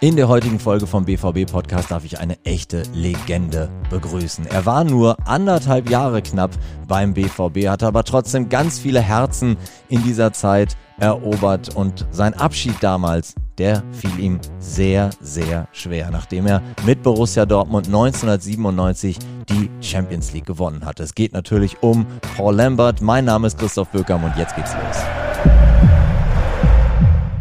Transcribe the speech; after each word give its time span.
In 0.00 0.14
der 0.14 0.28
heutigen 0.28 0.60
Folge 0.60 0.86
vom 0.86 1.04
BVB 1.06 1.50
Podcast 1.50 1.90
darf 1.90 2.04
ich 2.04 2.20
eine 2.20 2.36
echte 2.44 2.84
Legende 2.94 3.68
begrüßen. 3.90 4.46
Er 4.46 4.64
war 4.64 4.84
nur 4.84 5.16
anderthalb 5.26 5.90
Jahre 5.90 6.22
knapp 6.22 6.52
beim 6.86 7.14
BVB, 7.14 7.66
hatte 7.66 7.88
aber 7.88 8.04
trotzdem 8.04 8.48
ganz 8.48 8.78
viele 8.78 9.00
Herzen 9.00 9.56
in 9.88 10.04
dieser 10.04 10.32
Zeit 10.32 10.76
erobert 11.00 11.74
und 11.74 12.06
sein 12.12 12.34
Abschied 12.34 12.76
damals, 12.80 13.34
der 13.58 13.82
fiel 13.90 14.20
ihm 14.20 14.38
sehr, 14.60 15.10
sehr 15.20 15.66
schwer, 15.72 16.12
nachdem 16.12 16.46
er 16.46 16.62
mit 16.86 17.02
Borussia 17.02 17.44
Dortmund 17.44 17.88
1997 17.88 19.18
die 19.48 19.68
Champions 19.80 20.32
League 20.32 20.46
gewonnen 20.46 20.84
hat. 20.84 21.00
Es 21.00 21.16
geht 21.16 21.32
natürlich 21.32 21.82
um 21.82 22.06
Paul 22.36 22.54
Lambert. 22.54 23.00
Mein 23.00 23.24
Name 23.24 23.48
ist 23.48 23.58
Christoph 23.58 23.88
Böckam 23.88 24.22
und 24.22 24.36
jetzt 24.36 24.54
geht's 24.54 24.74
los. 24.74 25.17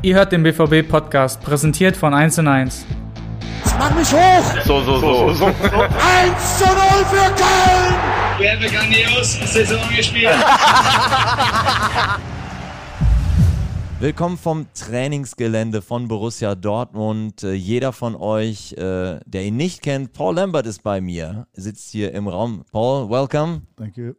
Ihr 0.03 0.13
hört 0.13 0.31
den 0.31 0.43
BVB-Podcast, 0.43 1.41
präsentiert 1.41 1.97
von 1.97 2.13
1 2.13 2.37
und 2.37 2.47
1. 2.47 2.85
Mach 3.79 3.95
mich 3.95 4.13
hoch! 4.13 4.43
So, 4.63 4.79
so, 4.83 4.99
so. 4.99 5.33
so. 5.33 5.45
1 5.45 5.53
zu 6.59 6.65
0 6.65 6.75
für 7.09 7.33
Köln! 7.33 7.95
Wir 8.37 8.51
haben 8.51 8.61
grandios 8.61 9.39
Saison 9.51 9.79
gespielt. 9.95 10.29
Willkommen 13.99 14.37
vom 14.37 14.67
Trainingsgelände 14.75 15.81
von 15.81 16.07
Borussia 16.07 16.53
Dortmund. 16.53 17.41
Äh, 17.41 17.53
jeder 17.53 17.91
von 17.91 18.15
euch, 18.15 18.73
äh, 18.73 19.19
der 19.25 19.45
ihn 19.45 19.57
nicht 19.57 19.81
kennt, 19.81 20.13
Paul 20.13 20.35
Lambert 20.35 20.67
ist 20.67 20.83
bei 20.83 21.01
mir, 21.01 21.47
sitzt 21.53 21.89
hier 21.89 22.13
im 22.13 22.27
Raum. 22.27 22.65
Paul, 22.71 23.09
welcome. 23.09 23.63
Thank 23.75 23.97
you. 23.97 24.13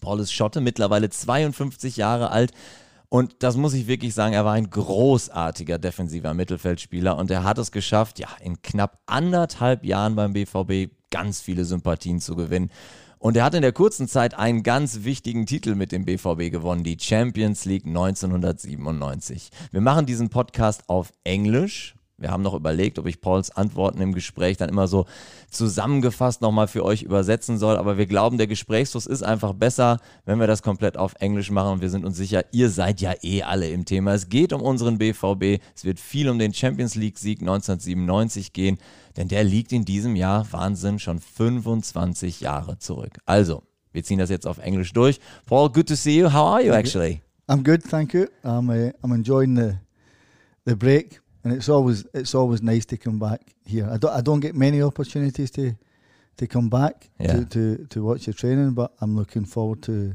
Paul 0.00 0.20
ist 0.20 0.32
Schotte, 0.32 0.60
mittlerweile 0.60 1.10
52 1.10 1.96
Jahre 1.96 2.30
alt. 2.30 2.52
Und 3.10 3.36
das 3.42 3.56
muss 3.56 3.72
ich 3.72 3.86
wirklich 3.86 4.12
sagen, 4.14 4.34
er 4.34 4.44
war 4.44 4.52
ein 4.52 4.68
großartiger 4.68 5.78
defensiver 5.78 6.34
Mittelfeldspieler 6.34 7.16
und 7.16 7.30
er 7.30 7.42
hat 7.42 7.56
es 7.58 7.72
geschafft, 7.72 8.18
ja, 8.18 8.28
in 8.42 8.60
knapp 8.60 8.98
anderthalb 9.06 9.84
Jahren 9.84 10.14
beim 10.14 10.34
BVB 10.34 10.92
ganz 11.10 11.40
viele 11.40 11.64
Sympathien 11.64 12.20
zu 12.20 12.36
gewinnen. 12.36 12.70
Und 13.18 13.36
er 13.36 13.44
hat 13.44 13.54
in 13.54 13.62
der 13.62 13.72
kurzen 13.72 14.06
Zeit 14.06 14.38
einen 14.38 14.62
ganz 14.62 15.04
wichtigen 15.04 15.46
Titel 15.46 15.74
mit 15.74 15.90
dem 15.90 16.04
BVB 16.04 16.52
gewonnen, 16.52 16.84
die 16.84 16.98
Champions 17.00 17.64
League 17.64 17.86
1997. 17.86 19.50
Wir 19.72 19.80
machen 19.80 20.06
diesen 20.06 20.28
Podcast 20.28 20.84
auf 20.88 21.12
Englisch, 21.24 21.96
wir 22.18 22.30
haben 22.30 22.42
noch 22.42 22.54
überlegt, 22.54 22.98
ob 22.98 23.06
ich 23.06 23.20
Pauls 23.20 23.50
Antworten 23.50 24.00
im 24.00 24.12
Gespräch 24.12 24.56
dann 24.56 24.68
immer 24.68 24.88
so 24.88 25.06
zusammengefasst 25.50 26.42
nochmal 26.42 26.66
für 26.66 26.84
euch 26.84 27.02
übersetzen 27.02 27.58
soll. 27.58 27.76
Aber 27.76 27.96
wir 27.96 28.06
glauben, 28.06 28.38
der 28.38 28.48
Gesprächsfluss 28.48 29.06
ist 29.06 29.22
einfach 29.22 29.52
besser, 29.52 29.98
wenn 30.24 30.40
wir 30.40 30.48
das 30.48 30.62
komplett 30.62 30.96
auf 30.96 31.14
Englisch 31.20 31.52
machen. 31.52 31.74
Und 31.74 31.80
wir 31.80 31.90
sind 31.90 32.04
uns 32.04 32.16
sicher, 32.16 32.44
ihr 32.50 32.70
seid 32.70 33.00
ja 33.00 33.14
eh 33.22 33.44
alle 33.44 33.70
im 33.70 33.84
Thema. 33.84 34.14
Es 34.14 34.28
geht 34.28 34.52
um 34.52 34.60
unseren 34.60 34.98
BVB. 34.98 35.62
Es 35.76 35.84
wird 35.84 36.00
viel 36.00 36.28
um 36.28 36.40
den 36.40 36.52
Champions 36.52 36.96
League-Sieg 36.96 37.40
1997 37.40 38.52
gehen. 38.52 38.78
Denn 39.16 39.28
der 39.28 39.44
liegt 39.44 39.72
in 39.72 39.84
diesem 39.84 40.16
Jahr, 40.16 40.46
Wahnsinn, 40.50 40.98
schon 40.98 41.20
25 41.20 42.40
Jahre 42.40 42.78
zurück. 42.78 43.18
Also, 43.26 43.62
wir 43.92 44.02
ziehen 44.02 44.18
das 44.18 44.28
jetzt 44.28 44.46
auf 44.46 44.58
Englisch 44.58 44.92
durch. 44.92 45.20
Paul, 45.46 45.70
good 45.70 45.88
to 45.88 45.94
see 45.94 46.18
you. 46.18 46.32
How 46.32 46.54
are 46.54 46.64
you 46.64 46.72
actually? 46.72 47.22
I'm 47.48 47.62
good, 47.62 47.82
thank 47.82 48.12
you. 48.12 48.26
I'm 48.44 48.68
uh, 48.68 48.92
I'm 49.02 49.14
enjoying 49.14 49.56
the 49.56 49.78
the 50.66 50.74
break, 50.74 51.20
and 51.44 51.52
it's 51.52 51.68
always 51.68 52.06
it's 52.14 52.34
always 52.34 52.62
nice 52.62 52.84
to 52.86 52.96
come 52.96 53.18
back 53.18 53.40
here. 53.64 53.88
I 53.90 53.96
don't 53.98 54.12
I 54.12 54.20
don't 54.20 54.40
get 54.40 54.54
many 54.54 54.82
opportunities 54.82 55.50
to 55.52 55.74
to 56.36 56.46
come 56.46 56.68
back 56.68 57.10
Yeah. 57.18 57.32
to, 57.32 57.44
to 57.46 57.86
to 57.86 58.02
watch 58.04 58.26
the 58.26 58.32
training, 58.32 58.72
but 58.72 58.92
I'm 59.00 59.16
looking 59.16 59.44
forward 59.44 59.82
to 59.82 60.14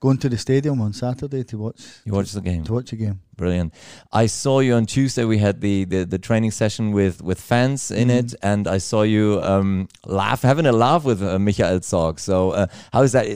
going 0.00 0.16
to 0.18 0.28
the 0.30 0.38
stadium 0.38 0.80
on 0.80 0.92
Saturday 0.94 1.44
to 1.44 1.58
watch 1.58 1.82
You 2.06 2.12
watched 2.14 2.32
the 2.34 2.40
game. 2.40 2.64
to 2.64 2.72
watch 2.72 2.92
a 2.92 2.96
game. 2.96 3.20
Brilliant. 3.36 3.74
I 4.12 4.26
saw 4.26 4.60
you 4.60 4.74
on 4.74 4.86
Tuesday. 4.86 5.24
We 5.24 5.36
had 5.38 5.60
the, 5.60 5.84
the, 5.84 6.04
the 6.04 6.18
training 6.18 6.52
session 6.52 6.92
with, 6.92 7.22
with 7.22 7.38
fans 7.38 7.90
in 7.90 8.08
it, 8.08 8.34
and 8.42 8.66
I 8.66 8.78
saw 8.78 9.02
you 9.02 9.40
um, 9.42 9.88
laugh, 10.06 10.40
having 10.42 10.64
a 10.66 10.72
laugh 10.72 11.04
with 11.04 11.22
uh, 11.22 11.38
Michael 11.38 11.80
Zorc. 11.80 12.18
So, 12.18 12.52
uh, 12.52 12.66
how 12.94 13.02
is 13.02 13.12
that? 13.12 13.26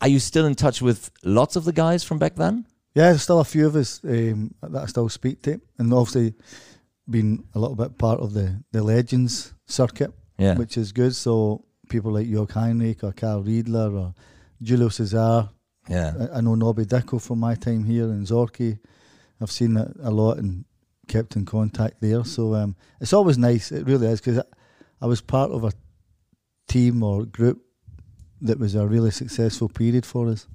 Are 0.00 0.06
you 0.08 0.20
still 0.20 0.46
in 0.46 0.54
touch 0.54 0.80
with 0.80 1.10
lots 1.24 1.56
of 1.56 1.64
the 1.64 1.72
guys 1.72 2.04
from 2.04 2.18
back 2.18 2.36
then? 2.36 2.64
Yeah, 2.94 3.10
there's 3.10 3.22
still 3.22 3.40
a 3.40 3.44
few 3.44 3.66
of 3.66 3.76
us 3.76 4.00
um, 4.04 4.54
that 4.62 4.82
I 4.82 4.86
still 4.86 5.08
speak 5.08 5.42
to, 5.42 5.60
and 5.78 5.92
obviously 5.92 6.34
been 7.08 7.44
a 7.54 7.58
little 7.58 7.76
bit 7.76 7.96
part 7.98 8.20
of 8.20 8.32
the 8.32 8.62
the 8.72 8.82
legends 8.82 9.54
circuit. 9.66 10.12
Yeah. 10.38 10.54
which 10.56 10.76
is 10.78 10.92
good. 10.92 11.14
So 11.16 11.64
people 11.88 12.12
like 12.12 12.28
Jörg 12.28 12.52
Heinrich 12.52 13.02
or 13.02 13.12
Karl 13.12 13.42
Riedler 13.42 13.92
or 13.92 14.14
Julio 14.64 14.88
Cesar. 14.88 15.48
Yeah. 15.88 16.12
I, 16.32 16.38
I 16.38 16.40
know 16.40 16.54
Nobby 16.54 16.84
Dickel 16.84 17.20
from 17.20 17.40
my 17.40 17.56
time 17.56 17.84
here 17.84 18.04
in 18.04 18.24
Zorki. 18.24 18.78
I've 19.40 19.50
seen 19.50 19.76
it 19.76 19.88
a 20.00 20.10
lot 20.10 20.38
and 20.38 20.64
kept 21.08 21.34
in 21.34 21.44
contact 21.44 22.00
there. 22.00 22.24
So 22.24 22.54
um, 22.54 22.76
it's 23.00 23.12
always 23.12 23.36
nice. 23.36 23.72
It 23.72 23.86
really 23.86 24.06
is 24.06 24.20
because 24.20 24.38
I, 24.38 24.44
I 25.02 25.06
was 25.06 25.20
part 25.20 25.50
of 25.50 25.64
a 25.64 25.72
team 26.68 27.02
or 27.02 27.24
group 27.24 27.60
that 28.40 28.60
was 28.60 28.76
a 28.76 28.86
really 28.86 29.10
successful 29.10 29.68
period 29.68 30.06
for 30.06 30.28
us. 30.28 30.46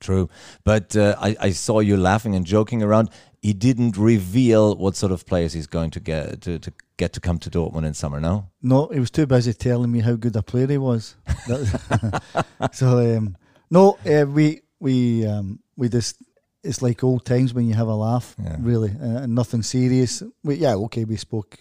True. 0.00 0.28
But 0.64 0.94
uh, 0.96 1.16
I, 1.18 1.36
I 1.40 1.50
saw 1.50 1.80
you 1.80 1.96
laughing 1.96 2.34
and 2.34 2.44
joking 2.46 2.82
around. 2.82 3.10
He 3.42 3.52
didn't 3.52 3.96
reveal 3.96 4.74
what 4.76 4.96
sort 4.96 5.12
of 5.12 5.24
players 5.26 5.52
he's 5.52 5.66
going 5.66 5.90
to 5.92 6.00
get 6.00 6.40
to, 6.42 6.58
to 6.58 6.72
get 6.96 7.12
to 7.14 7.20
come 7.20 7.38
to 7.38 7.50
Dortmund 7.50 7.86
in 7.86 7.94
summer, 7.94 8.20
no? 8.20 8.50
No, 8.60 8.88
he 8.88 8.98
was 9.00 9.10
too 9.10 9.26
busy 9.26 9.52
telling 9.54 9.90
me 9.92 10.00
how 10.00 10.14
good 10.16 10.34
a 10.36 10.42
player 10.42 10.66
he 10.66 10.78
was. 10.78 11.14
So 12.72 13.16
um, 13.16 13.36
no, 13.70 13.98
uh, 14.06 14.26
we 14.26 14.62
we 14.80 15.26
um, 15.26 15.60
we 15.76 15.88
just 15.88 16.16
it's 16.62 16.82
like 16.82 17.04
old 17.04 17.24
times 17.24 17.54
when 17.54 17.66
you 17.68 17.74
have 17.74 17.86
a 17.88 17.94
laugh, 17.94 18.34
Yeah. 18.42 18.56
really, 18.58 18.90
uh, 18.90 19.22
and 19.22 19.34
nothing 19.34 19.62
serious. 19.62 20.22
We, 20.42 20.56
yeah, 20.56 20.74
okay, 20.86 21.04
we 21.04 21.16
spoke 21.16 21.58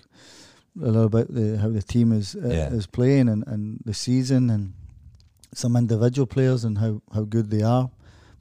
a 0.82 0.86
little 0.86 1.06
about 1.06 1.28
the, 1.34 1.58
how 1.60 1.70
the 1.70 1.82
team 1.84 2.12
is 2.12 2.36
uh, 2.36 2.48
Yeah. 2.50 2.70
is 2.74 2.88
playing 2.88 3.30
and, 3.30 3.44
and 3.48 3.80
the 3.86 3.94
season 3.94 4.50
and 4.50 4.74
some 5.54 5.76
individual 5.78 6.26
players 6.26 6.66
and 6.66 6.78
how, 6.80 7.02
how 7.14 7.22
good 7.24 7.50
they 7.50 7.62
are, 7.62 7.90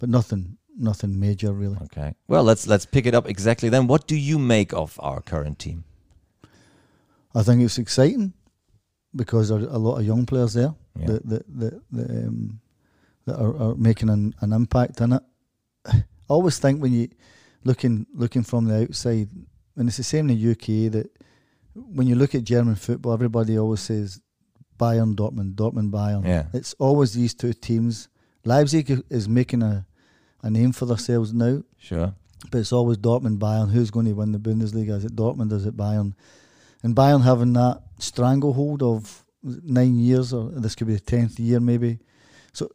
but 0.05 0.11
nothing 0.11 0.59
nothing 0.77 1.19
major 1.19 1.51
really. 1.55 1.79
Okay. 1.85 2.15
Well, 2.29 2.45
let's 2.45 2.67
let's 2.67 2.85
pick 2.85 3.07
it 3.07 3.15
up 3.15 3.27
exactly 3.27 3.71
then. 3.71 3.87
What 3.87 4.07
do 4.07 4.17
you 4.17 4.39
make 4.39 4.75
of 4.75 5.01
our 5.03 5.23
current 5.23 5.59
team? 5.59 5.85
I 7.35 7.43
think 7.43 7.63
it's 7.63 7.79
exciting 7.79 8.35
because 9.17 9.49
there 9.49 9.59
are 9.61 9.63
a 9.63 9.79
lot 9.79 9.97
of 9.99 10.05
young 10.05 10.27
players 10.27 10.53
there 10.53 10.75
Yeah. 11.01 11.07
that 11.07 11.29
that 11.31 11.45
that, 11.61 11.75
that, 11.93 12.11
um, 12.11 12.61
that 13.25 13.37
are, 13.41 13.57
are 13.63 13.75
making 13.77 14.11
an, 14.11 14.35
an 14.41 14.53
impact 14.53 15.01
in 15.01 15.13
it. 15.15 15.23
I 15.87 16.05
always 16.29 16.59
think 16.59 16.83
when 16.83 16.93
you 16.93 17.09
looking 17.65 18.07
looking 18.15 18.43
from 18.45 18.67
the 18.67 18.83
outside, 18.83 19.31
and 19.77 19.89
it's 19.89 19.97
the 19.97 20.03
same 20.03 20.29
in 20.29 20.37
the 20.39 20.51
UK 20.53 20.93
that 20.93 21.09
when 21.97 22.07
you 22.07 22.15
look 22.15 22.35
at 22.35 22.45
German 22.45 22.75
football, 22.75 23.15
everybody 23.15 23.59
always 23.59 23.81
says 23.81 24.21
Bayern, 24.79 25.15
Dortmund, 25.15 25.55
Dortmund, 25.55 25.91
Bayern. 25.91 26.27
Yeah. 26.27 26.45
It's 26.53 26.75
always 26.79 27.15
these 27.15 27.33
two 27.33 27.55
teams. 27.55 28.09
Leipzig 28.45 29.03
is 29.09 29.27
making 29.29 29.63
a 29.63 29.87
a 30.44 30.50
name 30.50 30.72
for 30.72 30.87
themselves 30.87 31.32
now, 31.32 31.62
Sure. 31.78 32.12
but 32.50 32.59
it's 32.59 32.72
always 32.72 32.99
Dortmund, 32.99 33.38
Bayern. 33.38 33.71
Who's 33.72 33.91
going 33.91 34.06
to 34.06 34.12
win 34.12 34.32
the 34.32 34.38
Bundesliga? 34.38 34.94
Is 34.99 35.05
it 35.05 35.16
Dortmund? 35.16 35.53
Is 35.53 35.66
it 35.66 35.77
Bayern? 35.77 36.12
And 36.82 36.94
Bayern 36.94 37.22
having 37.25 37.55
that 37.55 37.81
stranglehold 37.99 38.82
of 38.82 39.25
nine 39.43 39.97
years, 39.99 40.32
or 40.32 40.50
this 40.50 40.75
could 40.75 40.87
be 40.87 40.94
the 40.94 41.00
tenth 41.00 41.38
year, 41.41 41.60
maybe. 41.60 41.99
So, 42.53 42.71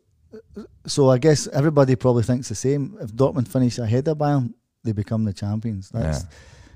so 0.85 1.09
I 1.09 1.17
guess 1.19 1.47
everybody 1.47 1.95
probably 1.95 2.23
thinks 2.23 2.49
the 2.49 2.55
same. 2.55 2.97
If 3.01 3.11
Dortmund 3.13 3.47
finish 3.47 3.77
ahead 3.79 4.07
of 4.07 4.17
Bayern, 4.17 4.53
they 4.83 4.91
become 4.93 5.23
the 5.25 5.33
champions. 5.33 5.89
That's 5.89 6.23
Yeah. 6.23 6.29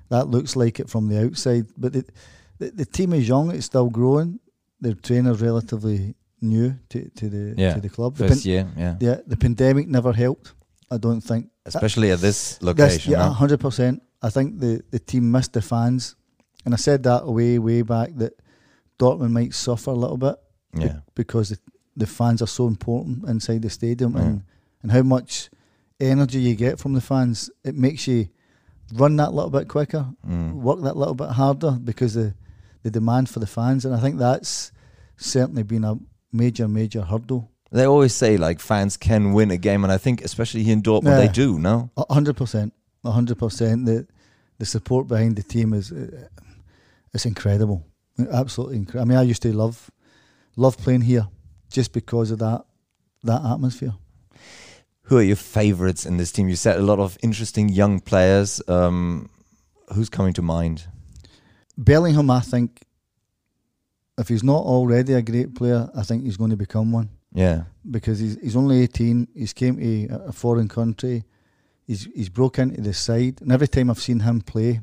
that 0.10 0.28
looks 0.30 0.56
like 0.56 0.80
it 0.80 0.90
from 0.90 1.08
the 1.10 1.26
outside, 1.26 1.66
but 1.78 1.96
it, 1.96 2.10
the 2.60 2.72
the 2.72 2.86
team 2.86 3.14
is 3.14 3.28
young. 3.28 3.52
It's 3.52 3.66
still 3.66 3.90
growing. 3.90 4.40
Their 4.82 4.96
trainer's 4.96 5.42
relatively 5.42 6.16
new 6.42 6.76
to, 6.90 7.10
to 7.10 7.30
the 7.30 7.44
Yeah. 7.58 7.74
to 7.76 7.82
the 7.82 7.90
club. 7.90 8.16
The, 8.18 8.28
First 8.28 8.44
pan- 8.44 8.52
year, 8.52 8.68
yeah. 8.78 8.96
yeah, 9.00 9.18
the 9.26 9.38
pandemic 9.38 9.88
never 9.88 10.12
helped. 10.14 10.54
I 10.94 10.98
don't 10.98 11.22
think 11.22 11.50
Especially 11.66 12.12
at 12.12 12.20
this 12.20 12.62
location. 12.62 13.12
yeah, 13.14 13.26
no? 13.28 13.32
hundred 13.32 13.60
percent. 13.60 14.02
I 14.22 14.30
think 14.30 14.60
the, 14.60 14.82
the 14.92 15.00
team 15.00 15.32
missed 15.32 15.54
the 15.54 15.62
fans, 15.62 16.16
and 16.66 16.74
I 16.74 16.78
said 16.78 17.04
that 17.04 17.26
way 17.28 17.60
way 17.60 17.82
back 17.82 18.10
that 18.18 18.34
Dortmund 19.00 19.32
might 19.32 19.54
suffer 19.54 19.92
a 19.92 19.96
little 20.04 20.18
bit 20.18 20.36
Yeah. 20.74 21.00
because 21.16 21.50
the, 21.50 21.58
the 21.98 22.06
fans 22.08 22.42
are 22.42 22.48
so 22.60 22.68
important 22.68 23.28
inside 23.28 23.62
the 23.62 23.70
stadium, 23.70 24.14
Yeah. 24.16 24.22
and 24.24 24.44
and 24.82 24.92
how 24.92 25.02
much 25.04 25.50
energy 26.00 26.40
you 26.42 26.56
get 26.56 26.80
from 26.80 26.94
the 26.94 27.02
fans. 27.02 27.50
It 27.64 27.76
makes 27.76 28.08
you 28.08 28.28
run 28.94 29.16
that 29.18 29.34
little 29.34 29.50
bit 29.50 29.68
quicker, 29.68 30.06
Mm. 30.28 30.54
work 30.68 30.82
that 30.82 30.98
little 30.98 31.16
bit 31.16 31.30
harder 31.30 31.72
because 31.72 32.14
the 32.14 32.34
the 32.84 32.92
demand 32.92 33.30
for 33.30 33.40
the 33.40 33.48
fans, 33.48 33.86
and 33.86 33.96
I 33.96 34.00
think 34.02 34.18
that's 34.20 34.72
certainly 35.18 35.64
been 35.64 35.84
a 35.86 35.96
major 36.32 36.68
major 36.68 37.02
hurdle. 37.02 37.50
They 37.74 37.86
always 37.86 38.14
say 38.14 38.38
like 38.38 38.60
fans 38.60 38.98
can 38.98 39.34
win 39.34 39.50
a 39.50 39.58
game, 39.58 39.84
and 39.84 39.92
I 39.92 39.98
think 39.98 40.22
especially 40.24 40.62
here 40.62 40.74
in 40.74 40.84
Dortmund 40.84 41.18
they 41.18 41.28
do. 41.28 41.58
No, 41.58 41.90
hundred 42.08 42.38
percent, 42.38 42.72
a 43.04 43.10
hundred 43.10 43.40
percent. 43.40 43.88
The 43.88 44.06
the 44.60 44.66
support 44.66 45.08
behind 45.08 45.38
the 45.38 45.44
team 45.44 45.74
is 45.74 45.92
uh, 45.92 46.28
it's 47.16 47.26
incredible, 47.26 47.84
absolutely 48.32 48.78
incredible. 48.78 49.02
I 49.02 49.10
mean, 49.10 49.18
I 49.18 49.24
used 49.24 49.42
to 49.42 49.52
love 49.52 49.90
love 50.56 50.78
playing 50.78 51.02
here 51.02 51.28
just 51.72 51.94
because 51.94 52.30
of 52.30 52.38
that 52.40 52.64
that 53.24 53.42
atmosphere. 53.44 53.96
who 55.08 55.18
are 55.18 55.24
your 55.24 55.36
favorites 55.36 56.06
in 56.06 56.18
this 56.18 56.32
team? 56.32 56.48
You 56.48 56.56
said 56.56 56.78
a 56.78 56.84
lot 56.84 57.00
of 57.00 57.18
interesting 57.24 57.70
young 57.70 58.00
players. 58.00 58.62
Um, 58.68 59.32
who's 59.96 60.10
coming 60.10 60.34
to 60.34 60.44
mind? 60.44 60.86
Bellingham, 61.76 62.30
I 62.30 62.42
think, 62.42 62.84
if 64.20 64.28
he's 64.28 64.44
not 64.44 64.62
already 64.64 65.14
a 65.14 65.24
great 65.24 65.56
player, 65.56 65.90
I 65.96 66.04
think 66.04 66.24
he's 66.24 66.38
going 66.38 66.52
to 66.52 66.56
become 66.56 66.92
one 66.92 67.10
Yeah. 67.34 67.64
because 67.90 68.20
he's 68.20 68.38
he's 68.42 68.56
only 68.56 68.82
eighteen. 68.84 69.28
He's 69.36 69.54
came 69.54 69.78
to 69.78 70.16
a- 70.28 70.32
foreign 70.32 70.68
country. 70.68 71.24
He's 71.88 72.08
he's 72.16 72.30
broke 72.30 72.60
into 72.60 72.82
the 72.82 72.94
side, 72.94 73.42
and 73.42 73.52
every 73.52 73.68
time 73.68 73.90
I've 73.90 74.00
seen 74.02 74.20
him 74.22 74.42
play, 74.42 74.82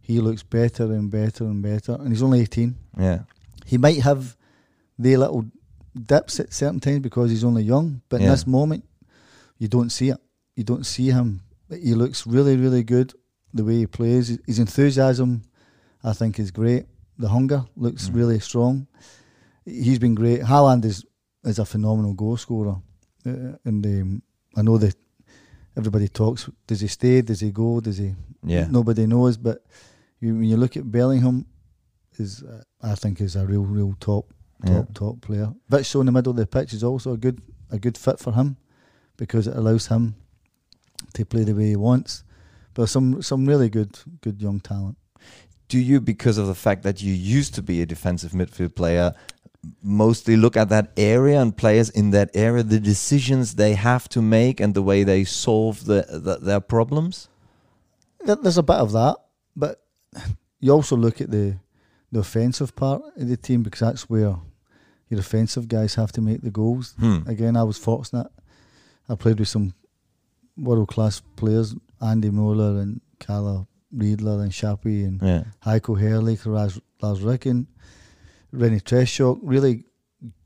he 0.00 0.20
looks 0.20 0.42
better 0.42 0.84
and 0.84 1.10
better 1.10 1.44
and 1.44 1.62
better. 1.62 1.92
And 1.94 2.08
he's 2.08 2.22
only 2.22 2.40
eighteen. 2.40 2.76
Yeah. 2.98 3.20
He 3.64 3.78
might 3.78 4.00
have 4.02 4.36
the 4.98 5.16
little 5.16 5.44
dips 5.94 6.40
at 6.40 6.52
certain 6.52 6.80
times 6.80 7.00
because 7.00 7.30
he's 7.30 7.44
only 7.44 7.62
young, 7.62 8.00
but 8.08 8.20
in 8.20 8.28
this 8.28 8.46
moment, 8.46 8.84
you 9.58 9.68
don't 9.68 9.90
see 9.90 10.08
it. 10.10 10.18
You 10.54 10.64
don't 10.64 10.84
see 10.86 11.10
him. 11.10 11.40
He 11.70 11.94
looks 11.94 12.26
really, 12.26 12.56
really 12.56 12.82
good 12.84 13.12
the 13.52 13.64
way 13.64 13.78
he 13.78 13.86
plays. 13.86 14.38
His 14.46 14.58
enthusiasm, 14.58 15.42
I 16.04 16.12
think, 16.12 16.38
is 16.38 16.50
great. 16.50 16.86
The 17.18 17.28
hunger 17.28 17.64
looks 17.76 18.08
Mm. 18.08 18.14
really 18.14 18.40
strong. 18.40 18.86
He's 19.64 19.98
been 19.98 20.14
great. 20.14 20.40
Haaland 20.42 20.84
is 20.84 21.04
is 21.46 21.58
a 21.58 21.64
phenomenal 21.64 22.14
goal 22.14 22.36
scorer, 22.36 22.76
uh, 23.26 23.56
and 23.64 23.84
um, 23.86 24.22
I 24.56 24.62
know 24.62 24.78
that 24.78 24.94
everybody 25.76 26.08
talks. 26.08 26.48
Does 26.66 26.80
he 26.80 26.88
stay? 26.88 27.22
Does 27.22 27.40
he 27.40 27.50
go? 27.50 27.80
Does 27.80 27.98
he? 27.98 28.14
Yeah. 28.44 28.66
Nobody 28.70 29.06
knows. 29.06 29.36
But 29.36 29.64
you, 30.20 30.34
when 30.34 30.44
you 30.44 30.56
look 30.56 30.76
at 30.76 30.90
Bellingham, 30.90 31.46
is 32.18 32.42
uh, 32.42 32.62
I 32.82 32.94
think 32.94 33.20
is 33.20 33.36
a 33.36 33.46
real, 33.46 33.64
real 33.64 33.94
top, 34.00 34.32
top, 34.64 34.70
Yeah. 34.74 34.82
top 34.94 35.20
player. 35.20 35.52
Witsel 35.70 36.00
in 36.00 36.06
the 36.06 36.12
middle 36.12 36.30
of 36.30 36.36
the 36.36 36.46
pitch 36.46 36.72
is 36.72 36.82
also 36.82 37.12
a 37.12 37.16
good, 37.16 37.40
a 37.70 37.78
good 37.78 37.98
fit 37.98 38.18
for 38.18 38.32
him 38.32 38.56
because 39.16 39.46
it 39.46 39.56
allows 39.56 39.86
him 39.88 40.14
to 41.14 41.24
play 41.24 41.44
the 41.44 41.54
way 41.54 41.68
he 41.68 41.76
wants. 41.76 42.24
But 42.74 42.86
some, 42.88 43.22
some 43.22 43.46
really 43.46 43.68
good, 43.68 43.98
good 44.20 44.40
young 44.42 44.60
talent. 44.60 44.96
do 45.68 45.78
you, 45.78 46.00
because 46.00 46.38
of 46.38 46.46
the 46.46 46.54
fact 46.54 46.82
that 46.84 47.02
you 47.02 47.12
used 47.12 47.54
to 47.54 47.62
be 47.62 47.82
a 47.82 47.86
defensive 47.86 48.32
midfield 48.32 48.74
player, 48.74 49.12
mostly 49.82 50.36
look 50.36 50.56
at 50.56 50.68
that 50.68 50.92
area 50.96 51.40
and 51.40 51.56
players 51.56 51.90
in 51.90 52.10
that 52.10 52.30
area, 52.34 52.62
the 52.62 52.80
decisions 52.80 53.54
they 53.54 53.74
have 53.74 54.08
to 54.10 54.22
make 54.22 54.60
and 54.60 54.74
the 54.74 54.82
way 54.82 55.04
they 55.04 55.24
solve 55.24 55.84
the, 55.84 56.06
the, 56.08 56.38
their 56.38 56.60
problems? 56.60 57.28
There's 58.24 58.58
a 58.58 58.62
bit 58.62 58.76
of 58.76 58.92
that, 58.92 59.16
but 59.54 59.82
you 60.60 60.72
also 60.72 60.96
look 60.96 61.20
at 61.20 61.30
the 61.30 61.56
the 62.12 62.20
offensive 62.20 62.74
part 62.76 63.02
of 63.16 63.28
the 63.28 63.36
team 63.36 63.62
because 63.62 63.80
that's 63.80 64.08
where 64.08 64.36
your 65.08 65.20
offensive 65.20 65.68
guys 65.68 65.96
have 65.96 66.12
to 66.12 66.20
make 66.20 66.40
the 66.40 66.50
goals. 66.50 66.94
Hmm. 66.98 67.18
Again, 67.26 67.56
I 67.56 67.64
was 67.64 67.78
fortunate. 67.78 68.28
I 69.08 69.16
played 69.16 69.38
with 69.38 69.48
some 69.48 69.74
world 70.56 70.88
class 70.88 71.20
players, 71.36 71.74
Andy 72.00 72.30
Möller 72.30 72.80
and 72.80 73.00
Kalle 73.18 73.68
Riedler 73.94 74.40
and 74.42 74.52
Chappi 74.52 75.04
and 75.04 75.20
Yeah. 75.22 75.44
Heiko 75.64 76.00
Herrlich, 76.00 76.46
Lars, 76.46 76.80
Lars 77.02 77.20
Ricken, 77.20 77.66
René 78.52 78.82
Tretschok, 78.82 79.38
really 79.42 79.84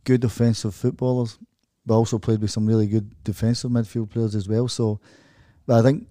good 0.05 0.25
offensive 0.25 0.75
footballers, 0.75 1.39
but 1.87 1.95
also 1.95 2.19
played 2.19 2.41
with 2.41 2.51
some 2.51 2.67
really 2.67 2.87
good 2.87 3.23
defensive 3.25 3.71
midfield 3.71 4.11
players 4.11 4.35
as 4.35 4.49
well. 4.49 4.69
So, 4.69 5.01
but 5.67 5.79
I 5.79 5.83
think 5.83 6.07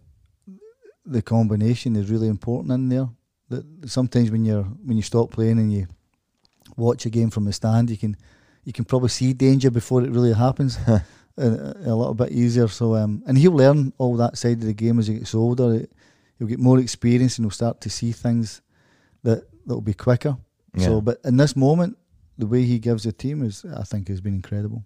the 1.06 1.22
combination 1.22 1.96
is 1.96 2.10
really 2.10 2.28
important 2.28 2.72
in 2.72 2.90
there. 2.90 3.10
That 3.50 3.90
sometimes 3.90 4.30
when 4.32 4.46
you're 4.46 4.64
when 4.64 4.98
you 4.98 5.04
stop 5.04 5.32
playing 5.32 5.58
and 5.58 5.74
you 5.74 5.88
watch 6.78 7.06
a 7.06 7.10
game 7.10 7.32
from 7.32 7.46
the 7.46 7.54
stand, 7.54 7.90
you 7.90 7.98
can 7.98 8.16
you 8.64 8.74
can 8.74 8.86
probably 8.86 9.10
see 9.10 9.34
danger 9.34 9.72
before 9.72 10.04
it 10.04 10.12
really 10.12 10.34
happens. 10.34 10.78
a, 11.40 11.76
a 11.86 11.96
little 11.96 12.14
bit 12.14 12.32
easier. 12.32 12.68
So, 12.68 12.96
um, 12.96 13.24
and 13.26 13.38
he'll 13.38 13.54
learn 13.54 13.94
all 13.98 14.16
that 14.18 14.38
side 14.38 14.58
of 14.58 14.66
the 14.66 14.74
game 14.74 15.00
as 15.00 15.08
he 15.08 15.16
gets 15.16 15.34
older. 15.34 15.86
He'll 16.38 16.48
get 16.48 16.60
more 16.60 16.80
experience 16.80 17.38
and 17.38 17.46
he'll 17.46 17.52
start 17.52 17.82
to 17.82 17.90
see 17.90 18.12
things 18.12 18.62
that 19.24 19.44
that'll 19.66 19.82
be 19.82 19.94
quicker. 19.94 20.38
Yeah. 20.76 20.86
So, 20.86 21.02
but 21.02 21.20
in 21.24 21.38
this 21.38 21.56
moment, 21.56 21.98
the 22.38 22.48
way 22.48 22.64
he 22.64 22.80
gives 22.80 23.04
the 23.04 23.12
team 23.12 23.44
is, 23.44 23.66
I 23.76 23.84
think, 23.84 24.08
has 24.08 24.22
been 24.22 24.36
incredible. 24.36 24.84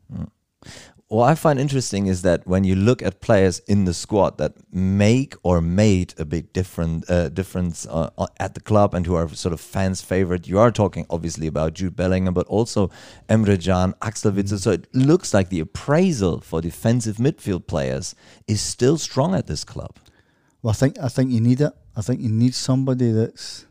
What 1.08 1.30
I 1.30 1.36
find 1.36 1.60
interesting 1.60 2.08
is 2.08 2.24
that 2.24 2.48
when 2.48 2.64
you 2.64 2.76
look 2.76 3.04
at 3.04 3.22
players 3.22 3.60
in 3.68 3.86
the 3.86 3.94
squad 3.94 4.40
that 4.40 4.54
make 4.74 5.36
or 5.44 5.62
made 5.62 6.16
a 6.18 6.26
big 6.26 6.52
different 6.54 7.08
uh, 7.08 7.30
difference 7.30 7.86
uh, 7.86 8.10
uh, 8.18 8.26
at 8.40 8.56
the 8.56 8.62
club 8.62 8.96
and 8.96 9.06
who 9.06 9.14
are 9.14 9.28
sort 9.30 9.54
of 9.54 9.62
fans' 9.62 10.02
favorite, 10.02 10.48
you 10.48 10.58
are 10.58 10.72
talking 10.72 11.06
obviously 11.12 11.46
about 11.46 11.74
Jude 11.74 11.96
Bellingham, 11.96 12.34
but 12.34 12.48
also 12.48 12.90
Emre 13.30 13.64
Can, 13.64 13.94
Axel 14.02 14.32
Witsel. 14.32 14.58
So 14.58 14.72
it 14.72 14.88
looks 14.96 15.34
like 15.34 15.50
the 15.50 15.60
appraisal 15.60 16.42
for 16.42 16.62
defensive 16.62 17.18
midfield 17.18 17.68
players 17.68 18.16
is 18.48 18.62
still 18.62 18.98
strong 18.98 19.36
at 19.36 19.46
this 19.46 19.64
club. 19.64 20.00
Well, 20.64 20.72
I 20.72 20.74
think 20.74 20.98
I 20.98 21.10
think 21.10 21.30
you 21.30 21.42
need 21.42 21.62
it. 21.62 21.74
I 21.96 22.02
think 22.02 22.22
you 22.22 22.30
need 22.30 22.56
somebody 22.56 23.12
that's 23.12 23.68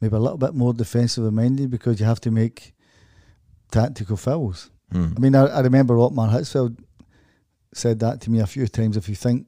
maybe 0.00 0.16
a 0.16 0.18
little 0.18 0.38
bit 0.38 0.54
more 0.54 0.72
defensive 0.72 1.32
minded 1.32 1.70
because 1.70 2.00
you 2.00 2.06
have 2.06 2.20
to 2.20 2.30
make 2.30 2.74
tactical 3.70 4.16
fouls. 4.16 4.70
Hmm. 4.92 5.12
I 5.16 5.20
mean, 5.20 5.34
I, 5.34 5.46
I 5.46 5.60
remember 5.60 5.94
Ottmar 5.94 6.30
Hitzfeld 6.30 6.78
said 7.72 8.00
that 8.00 8.20
to 8.22 8.30
me 8.30 8.40
a 8.40 8.46
few 8.46 8.66
times. 8.66 8.96
If 8.96 9.08
you 9.08 9.14
think, 9.14 9.46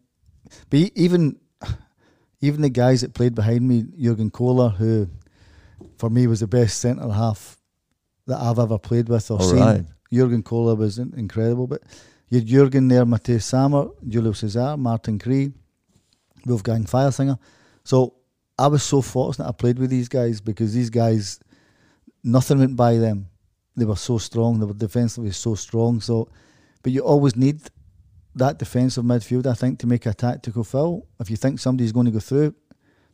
but 0.69 0.79
even 0.95 1.39
even 2.41 2.63
the 2.63 2.71
guys 2.71 3.01
that 3.03 3.15
played 3.15 3.35
behind 3.35 3.67
me, 3.67 3.85
Jurgen 3.99 4.31
Kohler, 4.31 4.71
who 4.71 5.09
for 5.99 6.11
me 6.11 6.27
was 6.27 6.41
the 6.41 6.47
best 6.47 6.79
centre 6.81 7.09
half 7.11 7.59
that 8.27 8.39
I've 8.41 8.59
ever 8.59 8.79
played 8.79 9.09
with 9.09 9.31
or 9.31 9.41
All 9.41 9.49
seen. 9.51 9.59
right. 9.61 9.85
Jurgen 10.13 10.43
Kohler 10.43 10.75
was 10.75 10.99
incredible. 10.99 11.67
But 11.67 11.83
you 12.29 12.39
had 12.39 12.47
Jurgen 12.47 12.89
there, 12.89 13.05
Matthias 13.07 13.45
Sammer, 13.47 13.89
Julio 14.09 14.33
Cesar, 14.33 14.77
Martin 14.77 15.19
Kree, 15.19 15.53
Wolfgang 16.47 16.85
Feiersinger. 16.85 17.39
So 17.85 18.15
I 18.65 18.67
was 18.67 18.83
so 18.83 19.01
fortunate 19.03 19.49
I 19.49 19.53
played 19.53 19.79
with 19.79 19.91
these 19.91 20.09
guys 20.09 20.41
because 20.41 20.71
these 20.75 20.91
guys, 20.91 21.41
nothing 22.23 22.59
went 22.59 22.77
by 22.77 22.97
them. 22.99 23.29
They 23.77 23.87
were 23.87 23.97
so 23.97 24.19
strong. 24.19 24.61
They 24.61 24.67
were 24.67 24.75
defensively 24.87 25.31
so 25.33 25.55
strong. 25.55 26.01
So, 26.01 26.29
but 26.83 26.93
you 26.93 27.01
always 27.13 27.35
need 27.37 27.59
that 28.35 28.59
defensive 28.59 29.05
midfield, 29.05 29.47
I 29.47 29.55
think, 29.55 29.79
to 29.81 29.87
make 29.87 30.05
a 30.07 30.15
tactical 30.15 30.65
foul. 30.65 31.07
If 31.19 31.31
you 31.31 31.37
think 31.37 31.59
somebody's 31.59 31.93
going 31.93 32.07
to 32.07 32.13
go 32.13 32.21
through, 32.21 32.55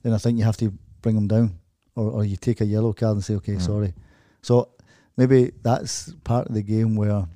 then 0.03 0.13
I 0.13 0.19
think 0.19 0.39
you 0.39 0.45
have 0.45 0.57
to 0.59 0.73
bring 1.03 1.15
them 1.15 1.29
down, 1.29 1.59
or, 1.95 2.11
or 2.11 2.25
you 2.25 2.37
take 2.37 2.61
a 2.61 2.67
yellow 2.67 2.93
card 2.93 3.15
and 3.17 3.25
say, 3.25 3.35
okay, 3.35 3.59
sorry. 3.59 3.95
So 4.43 4.71
maybe 5.17 5.53
that's 5.63 6.13
part 6.25 6.49
of 6.49 6.55
the 6.55 6.63
game 6.63 6.97
where 6.97 7.27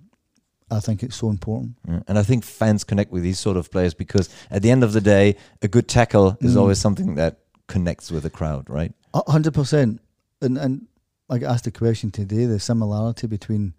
I 0.70 0.80
think 0.80 1.02
it's 1.02 1.16
so 1.16 1.30
important. 1.30 1.76
Yeah. 1.88 2.00
And 2.08 2.18
I 2.18 2.22
think 2.22 2.44
fans 2.44 2.84
connect 2.84 3.10
with 3.12 3.22
these 3.22 3.38
sort 3.38 3.56
of 3.56 3.70
players 3.70 3.94
because 3.94 4.28
at 4.50 4.62
the 4.62 4.70
end 4.70 4.82
of 4.84 4.92
the 4.92 5.00
day, 5.00 5.36
a 5.62 5.68
good 5.68 5.88
tackle 5.88 6.36
is 6.40 6.54
Mm. 6.54 6.60
always 6.60 6.78
something 6.78 7.14
that 7.16 7.38
connects 7.70 8.10
with 8.10 8.24
the 8.24 8.30
crowd, 8.30 8.68
right? 8.68 8.92
A 9.14 9.30
hundred 9.30 9.54
percent. 9.54 10.00
And 10.42 10.58
and 10.58 10.86
I 11.30 11.38
got 11.38 11.52
asked 11.54 11.64
the 11.64 11.70
question 11.70 12.10
today, 12.10 12.44
the 12.46 12.58
similarity 12.58 13.26
between 13.26 13.74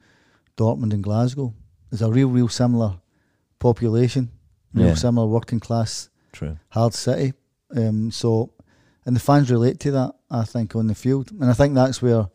Dortmund 0.58 0.94
and 0.94 1.04
Glasgow. 1.04 1.54
There's 1.90 2.02
a 2.02 2.10
real, 2.10 2.30
real 2.30 2.48
similar 2.48 2.96
population, 3.60 4.30
real 4.74 4.88
Yeah. 4.88 4.94
similar 4.96 5.28
working 5.28 5.60
class, 5.60 6.10
True. 6.32 6.58
hard 6.70 6.94
city. 6.94 7.34
Um, 7.76 8.12
so, 8.12 8.54
and 9.06 9.16
the 9.16 9.20
fans 9.20 9.52
relate 9.52 9.80
to 9.82 9.92
that, 9.92 10.12
I 10.30 10.44
think, 10.46 10.76
on 10.76 10.88
the 10.88 10.96
field, 10.96 11.32
and 11.32 11.46
I 11.50 11.54
think 11.54 11.76
that's 11.76 12.02
where 12.02 12.30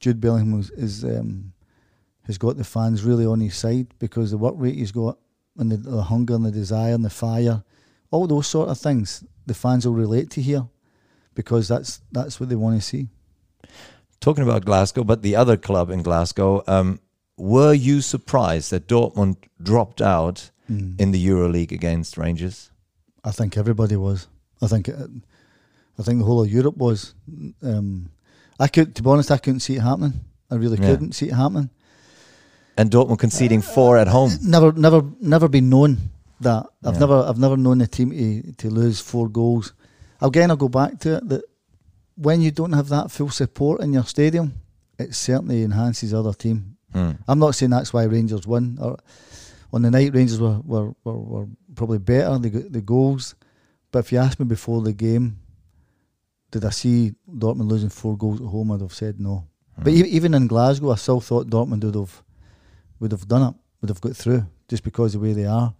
Jude 0.00 0.20
Bellingham 0.20 0.58
is, 0.60 0.70
is 0.70 1.04
um, 1.04 1.52
has 2.22 2.38
got 2.38 2.56
the 2.56 2.64
fans 2.64 3.02
really 3.04 3.26
on 3.26 3.40
his 3.40 3.56
side 3.56 3.86
because 3.98 4.30
the 4.30 4.38
work 4.38 4.54
rate 4.56 4.74
he's 4.76 4.92
got 4.92 5.18
and 5.56 5.70
the, 5.72 5.76
the 5.76 6.02
hunger 6.02 6.34
and 6.34 6.44
the 6.44 6.50
desire 6.52 6.94
and 6.94 7.04
the 7.04 7.10
fire, 7.10 7.62
all 8.10 8.26
those 8.26 8.46
sort 8.46 8.68
of 8.68 8.78
things, 8.78 9.24
the 9.46 9.54
fans 9.54 9.86
will 9.86 9.94
relate 9.94 10.30
to 10.30 10.40
here 10.42 10.66
because 11.38 11.68
that's 11.68 12.00
that's 12.10 12.40
what 12.40 12.48
they 12.48 12.56
want 12.56 12.74
to 12.80 12.84
see. 12.92 13.06
Talking 14.20 14.42
about 14.42 14.64
Glasgow, 14.64 15.04
but 15.04 15.22
the 15.22 15.36
other 15.36 15.56
club 15.56 15.88
in 15.90 16.02
Glasgow, 16.02 16.64
um, 16.66 16.98
were 17.36 17.72
you 17.72 18.00
surprised 18.00 18.72
that 18.72 18.88
Dortmund 18.88 19.36
dropped 19.62 20.00
out 20.02 20.50
in 20.68 21.12
the 21.12 21.20
Europa 21.20 21.52
League 21.52 21.72
against 21.72 22.18
Rangers? 22.18 22.70
I 23.22 23.30
think 23.30 23.56
everybody 23.56 23.94
was. 23.96 24.26
I 24.60 24.66
think 24.66 24.88
uh, 24.88 25.06
I 25.98 26.02
think 26.02 26.18
the 26.18 26.24
whole 26.24 26.42
of 26.42 26.50
Europe 26.50 26.76
was. 26.76 27.14
Um, 27.62 28.10
I 28.58 28.66
could, 28.66 28.96
to 28.96 29.02
be 29.04 29.08
honest, 29.10 29.30
I 29.30 29.38
couldn't 29.38 29.60
see 29.60 29.76
it 29.76 29.82
happening. 29.82 30.14
I 30.50 30.56
really 30.56 30.78
Yeah. 30.80 30.88
couldn't 30.90 31.12
see 31.14 31.26
it 31.28 31.34
happening. 31.34 31.70
And 32.76 32.90
Dortmund 32.90 33.18
conceding 33.20 33.62
four 33.62 33.96
at 33.98 34.08
home. 34.08 34.30
Never, 34.42 34.72
never, 34.72 35.00
never 35.20 35.48
been 35.48 35.68
known 35.68 35.98
that. 36.40 36.66
I've 36.84 36.94
Yeah. 36.94 37.00
never, 37.04 37.18
I've 37.28 37.38
never 37.38 37.56
known 37.56 37.80
a 37.80 37.86
team 37.86 38.10
to, 38.10 38.52
to 38.62 38.70
lose 38.70 38.98
four 39.00 39.28
goals. 39.28 39.72
Again, 40.20 40.50
I'll 40.50 40.56
go 40.56 40.68
back 40.68 40.98
to 41.00 41.16
it 41.16 41.28
that 41.28 41.42
when 42.16 42.40
you 42.40 42.50
don't 42.50 42.72
have 42.72 42.88
that 42.88 43.10
full 43.10 43.30
support 43.30 43.80
in 43.80 43.92
your 43.92 44.04
stadium, 44.04 44.54
it 44.98 45.14
certainly 45.14 45.62
enhances 45.62 46.12
other 46.12 46.32
team. 46.32 46.76
Hmm. 46.92 47.12
I'm 47.28 47.38
not 47.38 47.54
saying 47.54 47.70
that's 47.70 47.92
why 47.92 48.04
Rangers 48.04 48.46
won. 48.46 48.78
Or 48.80 48.98
on 49.72 49.82
the 49.82 49.90
night, 49.90 50.14
Rangers 50.14 50.40
were 50.40 50.58
were, 50.64 50.92
were, 51.04 51.18
were 51.18 51.46
probably 51.74 51.98
better. 51.98 52.38
They 52.38 52.50
got 52.50 52.72
the 52.72 52.80
goals, 52.80 53.34
but 53.92 54.00
if 54.00 54.12
you 54.12 54.18
asked 54.18 54.40
me 54.40 54.46
before 54.46 54.82
the 54.82 54.92
game, 54.92 55.38
did 56.50 56.64
I 56.64 56.70
see 56.70 57.14
Dortmund 57.30 57.68
losing 57.68 57.90
four 57.90 58.16
goals 58.16 58.40
at 58.40 58.46
home? 58.46 58.72
I'd 58.72 58.80
have 58.80 58.94
said 58.94 59.20
no. 59.20 59.44
But 59.80 59.92
e- 59.92 60.08
even 60.08 60.34
in 60.34 60.48
Glasgow, 60.48 60.90
I 60.90 60.96
still 60.96 61.20
thought 61.20 61.48
Dortmund 61.48 61.84
would 61.84 61.94
have 61.94 62.22
would 62.98 63.12
have 63.12 63.28
done 63.28 63.50
it, 63.50 63.54
would 63.80 63.90
have 63.90 64.00
got 64.00 64.16
through, 64.16 64.44
just 64.66 64.82
because 64.82 65.14
of 65.14 65.20
the 65.20 65.28
way 65.28 65.34
they 65.34 65.44
are. 65.46 65.72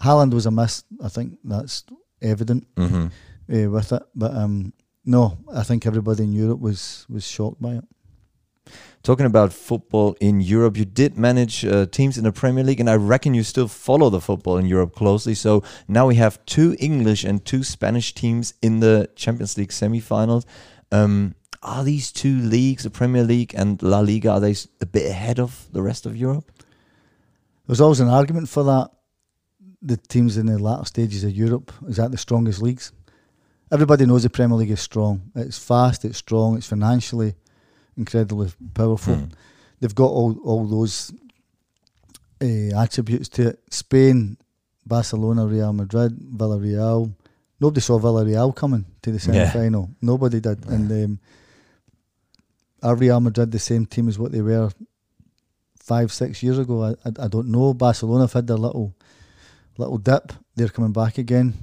Haaland 0.00 0.32
was 0.32 0.46
a 0.46 0.50
miss. 0.50 0.84
I 1.02 1.08
think 1.08 1.38
that's 1.44 1.84
evident 2.22 2.66
hmm 2.78 3.08
uh, 3.52 3.70
with 3.70 3.92
it. 3.92 4.02
But 4.14 4.34
um, 4.34 4.72
no, 5.04 5.38
I 5.52 5.62
think 5.62 5.86
everybody 5.86 6.24
in 6.24 6.32
Europe 6.32 6.60
was 6.60 7.06
was 7.08 7.26
shocked 7.26 7.60
by 7.60 7.74
it. 7.74 7.84
Talking 9.02 9.26
about 9.26 9.52
football 9.52 10.16
in 10.18 10.40
Europe, 10.40 10.78
you 10.78 10.86
did 10.86 11.18
manage 11.18 11.62
uh, 11.66 11.84
teams 11.84 12.16
in 12.16 12.24
the 12.24 12.32
Premier 12.32 12.64
League, 12.64 12.80
and 12.80 12.88
I 12.88 12.94
reckon 12.94 13.34
you 13.34 13.42
still 13.42 13.68
follow 13.68 14.08
the 14.08 14.20
football 14.20 14.56
in 14.56 14.64
Europe 14.64 14.94
closely. 14.94 15.34
So 15.34 15.62
now 15.86 16.06
we 16.06 16.14
have 16.14 16.42
two 16.46 16.74
English 16.78 17.22
and 17.22 17.44
two 17.44 17.62
Spanish 17.64 18.14
teams 18.14 18.54
in 18.62 18.80
the 18.80 19.10
Champions 19.14 19.58
League 19.58 19.72
semi-finals. 19.72 20.46
Um, 20.90 21.34
are 21.62 21.84
these 21.84 22.12
two 22.12 22.38
leagues, 22.38 22.84
the 22.84 22.90
Premier 22.90 23.24
League 23.24 23.54
and 23.54 23.82
La 23.82 24.00
Liga, 24.00 24.30
are 24.30 24.40
they 24.40 24.54
a 24.80 24.86
bit 24.86 25.10
ahead 25.10 25.38
of 25.38 25.66
the 25.72 25.82
rest 25.82 26.06
of 26.06 26.16
Europe? 26.16 26.50
There's 27.66 27.80
always 27.82 28.00
an 28.00 28.08
argument 28.08 28.48
for 28.48 28.64
that. 28.64 28.90
The 29.82 29.98
teams 29.98 30.38
in 30.38 30.46
the 30.46 30.58
latter 30.58 30.86
stages 30.86 31.24
of 31.24 31.32
Europe 31.32 31.72
is 31.86 31.96
that 31.96 32.10
the 32.10 32.16
strongest 32.16 32.62
leagues. 32.62 32.92
Everybody 33.72 34.06
knows 34.06 34.22
the 34.22 34.30
Premier 34.30 34.56
League 34.56 34.70
is 34.70 34.80
strong. 34.80 35.30
It's 35.34 35.58
fast, 35.58 36.04
it's 36.04 36.18
strong, 36.18 36.56
it's 36.56 36.66
financially 36.66 37.34
incredibly 37.96 38.52
powerful. 38.74 39.14
Hmm. 39.14 39.24
They've 39.80 39.94
got 39.94 40.10
all 40.10 40.38
all 40.44 40.66
those 40.66 41.12
uh, 42.42 42.80
attributes 42.80 43.28
to 43.30 43.48
it. 43.48 43.60
Spain, 43.70 44.36
Barcelona, 44.86 45.46
Real 45.46 45.72
Madrid, 45.72 46.16
Villarreal. 46.18 47.12
Nobody 47.60 47.80
saw 47.80 47.98
Villarreal 47.98 48.54
coming 48.54 48.84
to 49.02 49.12
the 49.12 49.18
semi 49.18 49.38
Yeah. 49.38 49.86
Nobody 50.00 50.40
did. 50.40 50.66
And 50.66 50.90
um, 50.90 51.20
are 52.82 52.94
Real 52.94 53.20
Madrid 53.20 53.50
the 53.50 53.58
same 53.58 53.86
team 53.86 54.08
as 54.08 54.18
what 54.18 54.32
they 54.32 54.42
were 54.42 54.70
five, 55.78 56.12
six 56.12 56.42
years 56.42 56.58
ago? 56.58 56.82
I, 56.82 56.90
I, 57.08 57.12
I 57.24 57.28
don't 57.28 57.48
know. 57.48 57.74
Barcelona 57.74 58.24
have 58.24 58.32
had 58.32 58.46
their 58.46 58.56
little 58.56 58.94
little 59.78 59.98
dip. 59.98 60.32
They're 60.54 60.68
coming 60.68 60.92
back 60.92 61.18
again. 61.18 61.54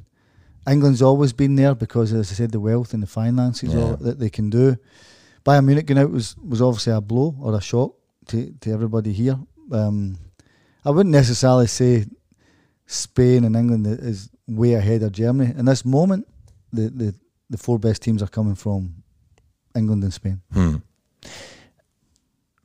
England's 0.70 1.02
always 1.02 1.34
been 1.34 1.56
there 1.56 1.74
because, 1.76 2.14
as 2.14 2.32
I 2.32 2.36
said, 2.36 2.52
the 2.52 2.60
wealth 2.60 2.94
and 2.94 3.02
the 3.02 3.08
finances 3.08 3.74
Yeah. 3.74 3.96
that 4.00 4.20
they 4.20 4.30
can 4.30 4.50
do. 4.50 4.78
Bayern 5.44 5.66
Munich 5.66 5.88
going 5.88 5.98
out 5.98 6.12
was, 6.12 6.36
was 6.38 6.62
obviously 6.62 6.94
a 6.94 7.02
blow 7.02 7.36
or 7.42 7.56
a 7.56 7.62
shock 7.62 7.96
to, 8.28 8.52
to 8.62 8.72
everybody 8.72 9.12
here. 9.12 9.40
Um, 9.72 10.18
I 10.86 10.92
wouldn't 10.92 11.14
necessarily 11.14 11.68
say 11.68 12.06
Spain 12.86 13.44
and 13.44 13.56
England 13.56 13.88
is 13.88 14.30
way 14.48 14.74
ahead 14.74 15.02
of 15.02 15.12
Germany. 15.14 15.54
In 15.58 15.66
this 15.66 15.84
moment, 15.84 16.28
the, 16.72 16.90
the, 16.90 17.16
the 17.50 17.58
four 17.58 17.80
best 17.80 18.02
teams 18.04 18.22
are 18.22 18.28
coming 18.28 18.56
from 18.56 18.96
England 19.76 20.04
and 20.04 20.14
Spain. 20.14 20.42
Hmm. 20.54 20.76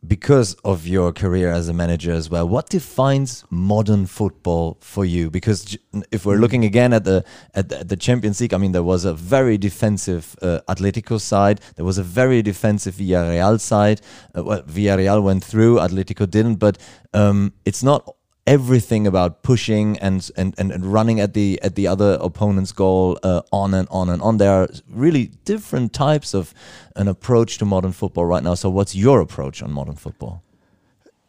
Because 0.07 0.55
of 0.65 0.87
your 0.87 1.13
career 1.13 1.51
as 1.51 1.69
a 1.69 1.73
manager 1.73 2.13
as 2.13 2.31
well, 2.31 2.49
what 2.49 2.69
defines 2.69 3.45
modern 3.51 4.07
football 4.07 4.77
for 4.81 5.05
you? 5.05 5.31
Because 5.31 5.77
if 6.13 6.25
we're 6.25 6.37
looking 6.37 6.65
again 6.65 6.93
at 6.93 7.05
the 7.05 7.25
at 7.55 7.69
the, 7.69 7.81
at 7.81 7.89
the 7.89 7.97
Champions 7.97 8.41
League, 8.41 8.55
I 8.55 8.59
mean, 8.59 8.73
there 8.73 8.83
was 8.83 9.05
a 9.05 9.15
very 9.15 9.59
defensive 9.59 10.37
uh, 10.43 10.61
Atletico 10.69 11.21
side, 11.21 11.61
there 11.77 11.85
was 11.85 11.99
a 11.99 12.03
very 12.03 12.43
defensive 12.43 12.95
Villarreal 12.95 13.59
side. 13.59 14.01
Uh, 14.37 14.45
well, 14.45 14.63
Villarreal 14.63 15.23
went 15.23 15.43
through, 15.43 15.77
Atletico 15.77 16.29
didn't, 16.31 16.57
but 16.57 16.79
um, 17.15 17.53
it's 17.65 17.83
not 17.83 18.16
everything 18.47 19.07
about 19.07 19.43
pushing 19.43 19.99
and, 19.99 20.31
and, 20.37 20.55
and, 20.59 20.71
and 20.71 20.87
running 20.87 21.21
at 21.21 21.35
the 21.35 21.61
at 21.63 21.75
the 21.75 21.87
other 21.87 22.17
opponent's 22.21 22.73
goal 22.73 23.19
uh, 23.23 23.43
on 23.53 23.75
and 23.75 23.89
on 23.91 24.09
and 24.09 24.23
on. 24.23 24.37
There 24.37 24.53
are 24.53 24.69
really 24.89 25.27
different 25.45 25.93
types 25.93 26.35
of 26.35 26.55
an 26.95 27.09
approach 27.09 27.59
to 27.59 27.65
modern 27.65 27.93
football 27.93 28.25
right 28.25 28.43
now. 28.43 28.55
So, 28.55 28.71
what's 28.71 28.95
your 28.95 29.21
approach 29.21 29.63
on 29.63 29.73
modern 29.73 29.97
football? 29.97 30.43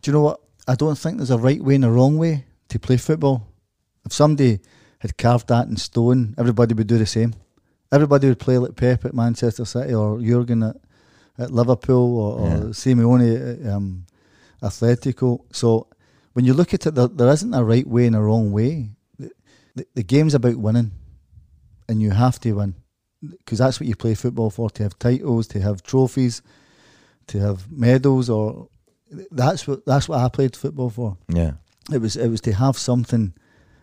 Do 0.02 0.12
you 0.12 0.14
know 0.14 0.22
what? 0.22 0.42
I 0.68 0.76
don't 0.76 0.98
think 0.98 1.18
there's 1.18 1.32
a 1.32 1.38
right 1.38 1.62
way 1.62 1.76
and 1.76 1.86
a 1.86 1.92
wrong 1.92 2.18
way 2.18 2.46
to 2.70 2.80
play 2.80 2.98
football. 2.98 3.48
If 4.06 4.14
somebody 4.14 4.60
had 5.00 5.18
carved 5.18 5.48
that 5.48 5.68
in 5.68 5.78
stone, 5.78 6.36
everybody 6.38 6.74
would 6.74 6.88
do 6.88 6.98
the 6.98 7.06
same. 7.06 7.34
Everybody 7.92 8.28
would 8.28 8.40
play 8.40 8.58
like 8.58 8.76
Pep 8.76 9.06
at 9.06 9.14
Manchester 9.14 9.64
City 9.66 9.94
or 9.94 10.20
Jurgen 10.20 10.64
at, 10.64 10.76
at 11.38 11.52
Liverpool 11.52 12.20
or, 12.20 12.40
or 12.40 12.48
Yeah. 12.50 12.60
Simeone 12.74 13.66
at 13.66 13.74
um, 13.74 14.06
Atletico. 14.62 15.42
So 15.52 15.88
when 16.38 16.46
you 16.46 16.54
look 16.54 16.72
at 16.72 16.86
it, 16.86 16.94
there, 16.94 17.08
there 17.08 17.30
isn't 17.30 17.56
a 17.56 17.64
right 17.64 17.88
way 17.88 18.06
and 18.06 18.16
a 18.16 18.22
wrong 18.22 18.52
way. 18.52 18.92
The, 19.18 19.32
the, 19.76 19.88
the 19.96 20.04
game's 20.04 20.36
about 20.36 20.58
winning, 20.58 20.92
and 21.90 22.00
you 22.00 22.12
have 22.12 22.40
to 22.42 22.52
win 22.54 22.76
because 23.40 23.58
that's 23.58 23.80
what 23.80 23.88
you 23.88 23.96
play 23.96 24.14
football 24.14 24.52
for 24.52 24.70
to 24.70 24.84
have 24.84 25.00
titles, 25.00 25.48
to 25.48 25.60
have 25.60 25.82
trophies, 25.82 26.44
to 27.26 27.40
have 27.40 27.72
medals, 27.72 28.30
or 28.30 28.70
that's 29.32 29.68
what 29.68 29.84
that's 29.88 30.08
what 30.08 30.20
I 30.20 30.30
played 30.30 30.56
football 30.56 30.92
for. 30.92 31.18
Yeah, 31.28 31.54
It 31.92 32.02
was 32.02 32.16
it 32.16 32.28
was 32.28 32.42
to 32.42 32.54
have 32.54 32.78
something 32.78 33.34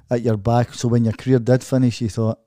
at 0.09 0.23
your 0.23 0.37
back. 0.37 0.75
So 0.75 0.87
when 0.87 1.03
your 1.03 1.15
career 1.15 1.41
did 1.41 1.65
finish, 1.65 2.01
you 2.01 2.09
thought, 2.09 2.39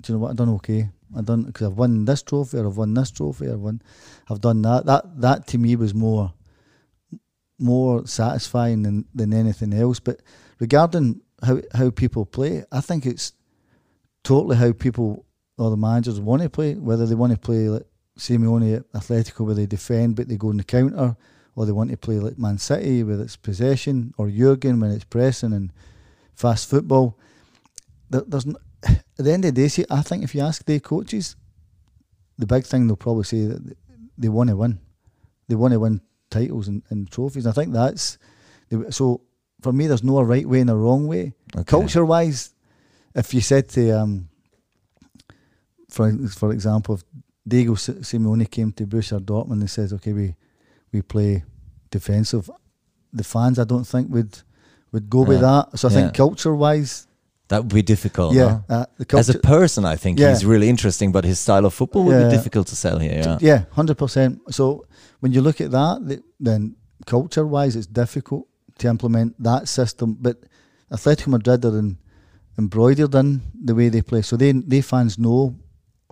do 0.00 0.12
you 0.12 0.18
know 0.18 0.22
what? 0.22 0.30
I've 0.32 0.38
done 0.38 0.54
okay. 0.56 0.90
I've 1.16 1.26
done 1.26 1.44
because 1.44 1.68
I've 1.68 1.78
won 1.78 2.04
this 2.04 2.24
trophy, 2.24 2.58
or 2.58 2.66
I've 2.66 2.76
won 2.76 2.94
this 2.94 3.12
trophy, 3.12 3.46
or 3.46 3.58
won, 3.58 3.80
I've 4.28 4.40
done 4.40 4.60
that. 4.62 4.86
That 4.86 5.20
that 5.20 5.46
to 5.48 5.58
me 5.58 5.76
was 5.76 5.94
more 5.94 6.32
more 7.62 8.06
satisfying 8.06 8.82
than 8.82 9.06
than 9.14 9.32
anything 9.32 9.72
else. 9.72 10.00
But 10.00 10.20
regarding 10.58 11.22
how 11.42 11.60
how 11.74 11.90
people 11.90 12.26
play, 12.26 12.64
I 12.72 12.80
think 12.80 13.06
it's 13.06 13.32
totally 14.24 14.56
how 14.56 14.72
people 14.72 15.24
or 15.58 15.70
the 15.70 15.76
managers 15.76 16.20
want 16.20 16.42
to 16.42 16.50
play. 16.50 16.74
Whether 16.74 17.06
they 17.06 17.14
want 17.14 17.32
to 17.32 17.38
play 17.38 17.68
like 17.68 17.86
Simeone 18.18 18.76
at 18.76 18.92
Atletico, 18.92 19.44
where 19.44 19.54
they 19.54 19.66
defend 19.66 20.16
but 20.16 20.28
they 20.28 20.36
go 20.36 20.50
in 20.50 20.56
the 20.56 20.64
counter, 20.64 21.16
or 21.54 21.66
they 21.66 21.72
want 21.72 21.90
to 21.90 21.96
play 21.96 22.18
like 22.18 22.38
Man 22.38 22.58
City 22.58 23.02
with 23.02 23.20
its 23.20 23.36
possession, 23.36 24.12
or 24.18 24.28
Jurgen 24.28 24.80
when 24.80 24.90
it's 24.90 25.04
pressing 25.04 25.52
and 25.52 25.72
fast 26.34 26.68
football. 26.68 27.18
There, 28.10 28.22
there's 28.26 28.46
n- 28.46 28.56
at 28.84 29.02
the 29.16 29.32
end 29.32 29.44
of 29.44 29.54
the 29.54 29.62
day, 29.62 29.68
see, 29.68 29.84
I 29.90 30.02
think 30.02 30.24
if 30.24 30.34
you 30.34 30.42
ask 30.42 30.64
the 30.64 30.80
coaches, 30.80 31.36
the 32.38 32.46
big 32.46 32.64
thing 32.64 32.86
they'll 32.86 32.96
probably 32.96 33.24
say 33.24 33.46
that 33.46 33.76
they 34.18 34.28
want 34.28 34.50
to 34.50 34.56
win. 34.56 34.80
They 35.48 35.54
want 35.54 35.72
to 35.72 35.80
win 35.80 36.00
titles 36.38 36.66
and, 36.68 36.82
and 36.90 37.10
trophies. 37.10 37.46
I 37.46 37.52
think 37.52 37.72
that's 37.72 38.18
the, 38.68 38.90
so. 38.92 39.20
For 39.64 39.72
me, 39.72 39.86
there's 39.86 40.02
no 40.02 40.20
right 40.34 40.48
way 40.52 40.60
and 40.60 40.70
a 40.70 40.74
wrong 40.84 41.06
way. 41.06 41.24
Okay. 41.54 41.62
Culture 41.76 42.04
wise, 42.04 42.40
if 43.14 43.32
you 43.34 43.40
said 43.40 43.64
to 43.76 43.82
um, 44.00 44.28
for 45.88 46.10
for 46.28 46.50
example, 46.52 46.94
if 46.96 47.04
Diego 47.46 47.74
Si- 47.76 48.02
Simeone 48.02 48.50
came 48.50 48.72
to 48.72 48.86
Borussia 48.86 49.20
Dortmund 49.20 49.60
and 49.60 49.70
says, 49.70 49.92
"Okay, 49.92 50.12
we 50.12 50.34
we 50.92 51.02
play 51.02 51.44
defensive," 51.90 52.50
the 53.12 53.24
fans 53.24 53.58
I 53.58 53.64
don't 53.64 53.86
think 53.86 54.10
would 54.10 54.38
would 54.92 55.08
go 55.08 55.22
with 55.22 55.40
that. 55.40 55.78
So 55.78 55.88
I 55.88 55.90
Yeah. 55.92 55.96
think 56.02 56.14
culture 56.14 56.54
wise, 56.54 57.06
that 57.48 57.62
would 57.62 57.74
be 57.74 57.82
difficult. 57.82 58.34
yeah, 58.34 58.60
huh? 58.68 58.86
uh, 59.12 59.18
As 59.18 59.28
a 59.28 59.38
person, 59.38 59.84
I 59.84 59.96
think 59.96 60.18
Yeah. 60.18 60.30
he's 60.30 60.44
really 60.44 60.68
interesting, 60.68 61.12
but 61.12 61.24
his 61.24 61.38
style 61.38 61.64
of 61.66 61.74
football 61.74 62.04
would 62.04 62.18
Yeah. 62.20 62.28
be 62.28 62.36
difficult 62.36 62.66
to 62.68 62.76
sell 62.76 62.98
here. 62.98 63.20
Yeah. 63.24 63.38
yeah, 63.40 63.64
hundred 63.72 63.96
percent. 63.98 64.40
So 64.50 64.84
when 65.20 65.32
you 65.32 65.42
look 65.42 65.60
at 65.60 65.70
that, 65.70 66.22
then 66.40 66.76
culture 67.06 67.46
wise, 67.46 67.76
it's 67.76 67.86
difficult 67.88 68.46
to 68.78 68.88
implement 68.88 69.34
that 69.42 69.68
system. 69.68 70.16
But 70.20 70.36
Atletico 70.90 71.28
Madrid 71.28 71.64
are 71.64 71.78
in, 71.78 71.98
embroidered 72.58 73.14
in 73.14 73.42
the 73.64 73.74
way 73.74 73.88
they 73.90 74.02
play, 74.02 74.22
so 74.22 74.36
they 74.36 74.52
they 74.52 74.80
fans 74.82 75.16
know 75.18 75.54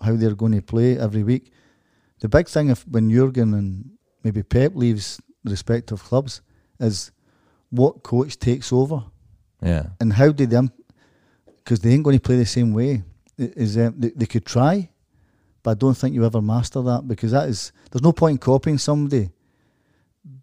how 0.02 0.16
they're 0.16 0.34
going 0.36 0.52
to 0.54 0.62
play 0.62 0.98
every 0.98 1.22
week. 1.22 1.52
The 2.20 2.28
big 2.28 2.48
thing 2.48 2.70
if 2.70 2.84
when 2.88 3.10
Jurgen 3.10 3.54
and 3.54 3.90
maybe 4.24 4.42
Pep 4.42 4.72
leaves 4.74 5.20
respective 5.44 6.02
clubs 6.02 6.42
is 6.78 7.12
what 7.70 8.02
coach 8.02 8.38
takes 8.38 8.72
over 8.72 9.04
yeah. 9.62 9.86
and 10.00 10.12
how 10.12 10.32
did 10.32 10.50
them 10.50 10.70
because 11.70 11.82
they 11.82 11.92
ain't 11.92 12.02
going 12.02 12.16
to 12.18 12.20
play 12.20 12.34
the 12.34 12.44
same 12.44 12.72
way 12.72 13.00
is 13.38 13.78
um, 13.78 13.94
they, 13.96 14.10
they 14.16 14.26
could 14.26 14.44
try 14.44 14.90
but 15.62 15.70
I 15.70 15.74
don't 15.74 15.94
think 15.96 16.16
you 16.16 16.24
ever 16.26 16.42
master 16.42 16.82
that 16.82 17.06
because 17.06 17.30
that 17.30 17.48
is 17.48 17.70
there's 17.92 18.02
no 18.02 18.10
point 18.12 18.32
in 18.32 18.38
copying 18.38 18.76
somebody 18.76 19.30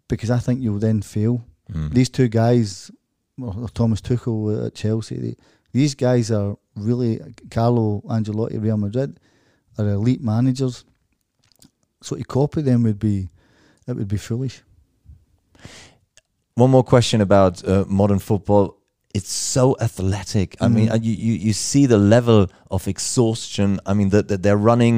because 0.08 0.30
I 0.30 0.38
think 0.38 0.62
you'll 0.62 0.78
then 0.78 1.02
fail 1.02 1.44
Mm. 1.70 1.92
these 1.92 2.08
two 2.08 2.28
guys 2.28 2.90
well, 3.36 3.68
Thomas 3.74 4.00
Tuchel 4.00 4.66
at 4.68 4.74
Chelsea 4.74 5.16
they, 5.18 5.36
these 5.70 5.94
guys 5.94 6.30
are 6.30 6.56
really 6.74 7.20
Carlo 7.50 8.00
Ancelotti 8.08 8.58
Real 8.58 8.78
Madrid 8.78 9.20
are 9.76 9.86
elite 9.86 10.22
managers 10.22 10.86
so 12.00 12.16
to 12.16 12.24
copy 12.24 12.62
them 12.62 12.84
would 12.84 12.98
be 12.98 13.28
it 13.86 13.96
would 13.96 14.08
be 14.08 14.16
foolish 14.16 14.62
One 16.54 16.70
more 16.70 16.84
question 16.84 17.20
about 17.20 17.62
uh, 17.68 17.84
modern 17.86 18.18
football. 18.18 18.77
It's 19.18 19.32
so 19.56 19.64
athletic. 19.86 20.48
I 20.64 20.68
mean, 20.76 20.88
uh, 20.94 20.98
you, 21.06 21.14
you, 21.26 21.32
you 21.46 21.52
see 21.52 21.84
the 21.94 21.98
level 22.16 22.40
of 22.70 22.86
exhaustion. 22.94 23.68
I 23.90 23.92
mean, 23.98 24.08
that 24.14 24.24
that 24.30 24.40
they're 24.44 24.62
running 24.72 24.96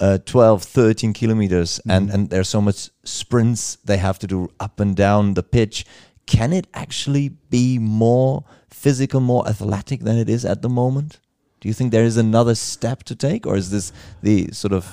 uh, 0.00 0.18
12, 0.24 0.62
13 0.62 1.12
kilometers 1.20 1.80
and, 1.94 2.08
Mhm. 2.08 2.14
and 2.14 2.30
there's 2.30 2.48
so 2.48 2.60
much 2.68 2.80
sprints 3.04 3.78
they 3.84 3.98
have 3.98 4.18
to 4.20 4.26
do 4.34 4.38
up 4.66 4.80
and 4.80 4.96
down 4.96 5.34
the 5.34 5.42
pitch. 5.42 5.84
Can 6.26 6.52
it 6.52 6.66
actually 6.84 7.26
be 7.50 7.78
more 7.78 8.44
physical, 8.70 9.20
more 9.20 9.44
athletic 9.52 10.00
than 10.06 10.16
it 10.24 10.28
is 10.28 10.44
at 10.44 10.62
the 10.62 10.68
moment? 10.68 11.18
Do 11.60 11.68
you 11.68 11.74
think 11.74 11.90
there 11.90 12.06
is 12.06 12.16
another 12.16 12.54
step 12.54 13.02
to 13.04 13.14
take, 13.16 13.42
or 13.48 13.56
is 13.56 13.68
this 13.70 13.92
the 14.22 14.36
sort 14.52 14.72
of 14.72 14.84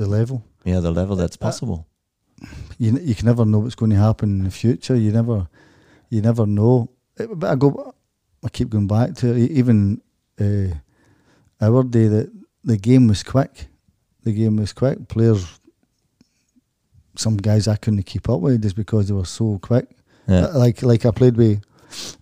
the 0.00 0.06
level 0.18 0.38
yeah 0.64 0.80
the 0.82 0.90
level 1.00 1.16
that's 1.22 1.36
Uh, 1.40 1.46
possible? 1.46 1.78
you 2.82 2.88
you 3.08 3.14
can 3.18 3.26
never 3.26 3.44
know 3.44 3.60
what's 3.62 3.76
going 3.82 3.92
to 3.96 4.00
happen 4.08 4.28
in 4.38 4.44
the 4.44 4.50
future. 4.64 4.96
You 5.04 5.12
never 5.12 5.38
you 6.14 6.22
never 6.22 6.46
know. 6.46 6.88
But 7.16 7.44
I 7.44 7.54
go, 7.54 7.94
I 8.44 8.48
keep 8.48 8.68
going 8.70 8.86
back 8.86 9.14
to 9.16 9.34
it. 9.34 9.50
even 9.50 10.00
uh, 10.40 10.74
our 11.60 11.82
day 11.84 12.08
that 12.08 12.30
the 12.64 12.76
game 12.76 13.08
was 13.08 13.22
quick. 13.22 13.66
the 14.24 14.32
game 14.32 14.56
was 14.56 14.72
quick. 14.72 15.08
Players, 15.08 15.46
some 17.16 17.36
guys 17.36 17.68
I 17.68 17.76
couldn't 17.76 18.02
keep 18.04 18.28
up 18.28 18.40
with 18.40 18.62
just 18.62 18.76
because 18.76 19.08
they 19.08 19.14
were 19.14 19.24
so 19.24 19.58
quick. 19.62 19.86
Yeah. 20.28 20.46
Uh, 20.46 20.58
Like 20.58 20.82
like 20.82 21.06
I 21.06 21.10
played 21.10 21.36
with 21.36 21.62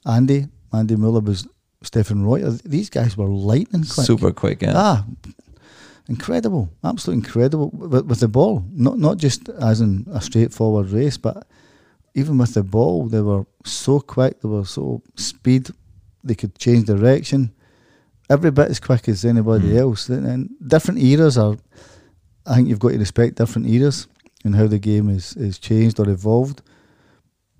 Andy. 0.06 0.46
Andy 0.72 0.96
Möller 0.96 1.24
was 1.24 1.46
Stephen 1.82 2.24
Roy. 2.24 2.42
These 2.64 2.90
guys 2.90 3.16
were 3.16 3.26
lightning 3.26 3.84
quick. 3.84 4.06
Super 4.06 4.32
quick, 4.32 4.62
yeah. 4.62 4.72
Ah, 4.76 5.04
incredible, 6.08 6.68
absolutely 6.82 7.24
incredible 7.24 7.70
with, 7.70 8.06
with 8.06 8.20
the 8.20 8.28
ball. 8.28 8.64
Not 8.72 8.98
not 8.98 9.16
just 9.18 9.48
as 9.48 9.80
in 9.80 10.06
a 10.12 10.20
straightforward 10.20 10.90
race, 10.90 11.16
but 11.16 11.46
even 12.14 12.38
with 12.38 12.54
the 12.54 12.62
ball, 12.62 13.06
they 13.08 13.20
were 13.20 13.44
so 13.64 14.00
quick. 14.00 14.40
They 14.40 14.48
were 14.48 14.64
so 14.64 15.02
speed. 15.16 15.68
They 16.22 16.34
could 16.34 16.56
change 16.58 16.86
direction. 16.86 17.52
Every 18.30 18.50
bit 18.50 18.70
as 18.70 18.80
quick 18.80 19.08
as 19.08 19.24
anybody 19.24 19.70
Mm. 19.72 19.76
else. 19.78 20.08
And, 20.08 20.50
different 20.66 21.00
eras 21.02 21.36
are. 21.36 21.56
I 22.46 22.54
think 22.56 22.68
you've 22.68 22.78
got 22.78 22.92
to 22.92 22.98
respect 22.98 23.36
different 23.36 23.68
eras 23.68 24.06
and 24.44 24.54
how 24.54 24.66
the 24.66 24.78
game 24.78 25.08
is 25.10 25.36
is 25.36 25.58
changed 25.58 25.98
or 26.00 26.08
evolved. 26.08 26.62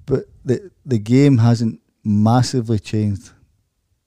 But 0.06 0.24
the 0.44 0.70
the 0.86 0.98
game 0.98 1.38
hasn't 1.38 1.80
massively 2.04 2.78
changed 2.78 3.30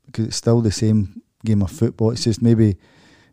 because 0.06 0.26
it's 0.28 0.38
still 0.38 0.62
the 0.62 0.72
same 0.72 1.22
game 1.46 1.62
of 1.64 1.72
football. 1.72 2.12
It's 2.12 2.24
just 2.24 2.42
maybe, 2.42 2.78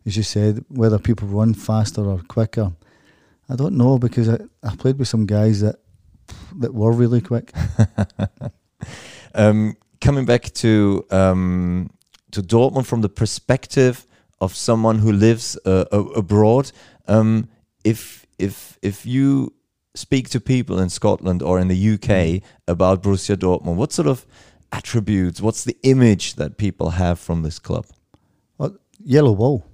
as 0.05 0.17
you 0.17 0.23
said, 0.23 0.63
whether 0.69 0.99
people 0.99 1.27
run 1.27 1.53
faster 1.53 2.03
or 2.03 2.19
quicker. 2.27 2.73
I 3.47 3.55
don't 3.55 3.77
know 3.77 3.97
because 3.99 4.27
I, 4.27 4.39
I 4.63 4.75
played 4.75 4.97
with 4.99 5.07
some 5.07 5.25
guys 5.27 5.61
that 5.61 5.75
that 6.59 6.73
were 6.73 6.91
really 6.91 7.21
quick. 7.21 7.51
Um, 9.35 9.75
coming 9.99 10.25
back 10.25 10.53
to 10.53 11.05
um, 11.11 11.89
to 12.31 12.41
Dortmund 12.41 12.85
from 12.85 13.01
the 13.01 13.09
perspective 13.09 14.07
of 14.39 14.55
someone 14.55 14.99
who 14.99 15.11
lives 15.11 15.57
uh, 15.65 15.85
abroad, 15.91 16.71
um, 17.07 17.49
if 17.83 18.25
if 18.39 18.77
if 18.81 19.05
you 19.05 19.53
speak 19.93 20.29
to 20.29 20.39
people 20.39 20.79
in 20.79 20.89
Scotland 20.89 21.41
or 21.41 21.59
in 21.59 21.67
the 21.67 21.93
UK 21.93 22.41
about 22.67 23.03
Borussia 23.03 23.35
Dortmund, 23.35 23.75
what 23.75 23.91
sort 23.91 24.07
of 24.07 24.25
attributes, 24.71 25.41
what's 25.41 25.63
the 25.63 25.77
image 25.83 26.35
that 26.35 26.57
people 26.57 26.91
have 26.91 27.19
from 27.19 27.43
this 27.43 27.59
club? 27.59 27.85
Well, 28.57 28.77
yellow 29.03 29.31
wall. 29.31 29.65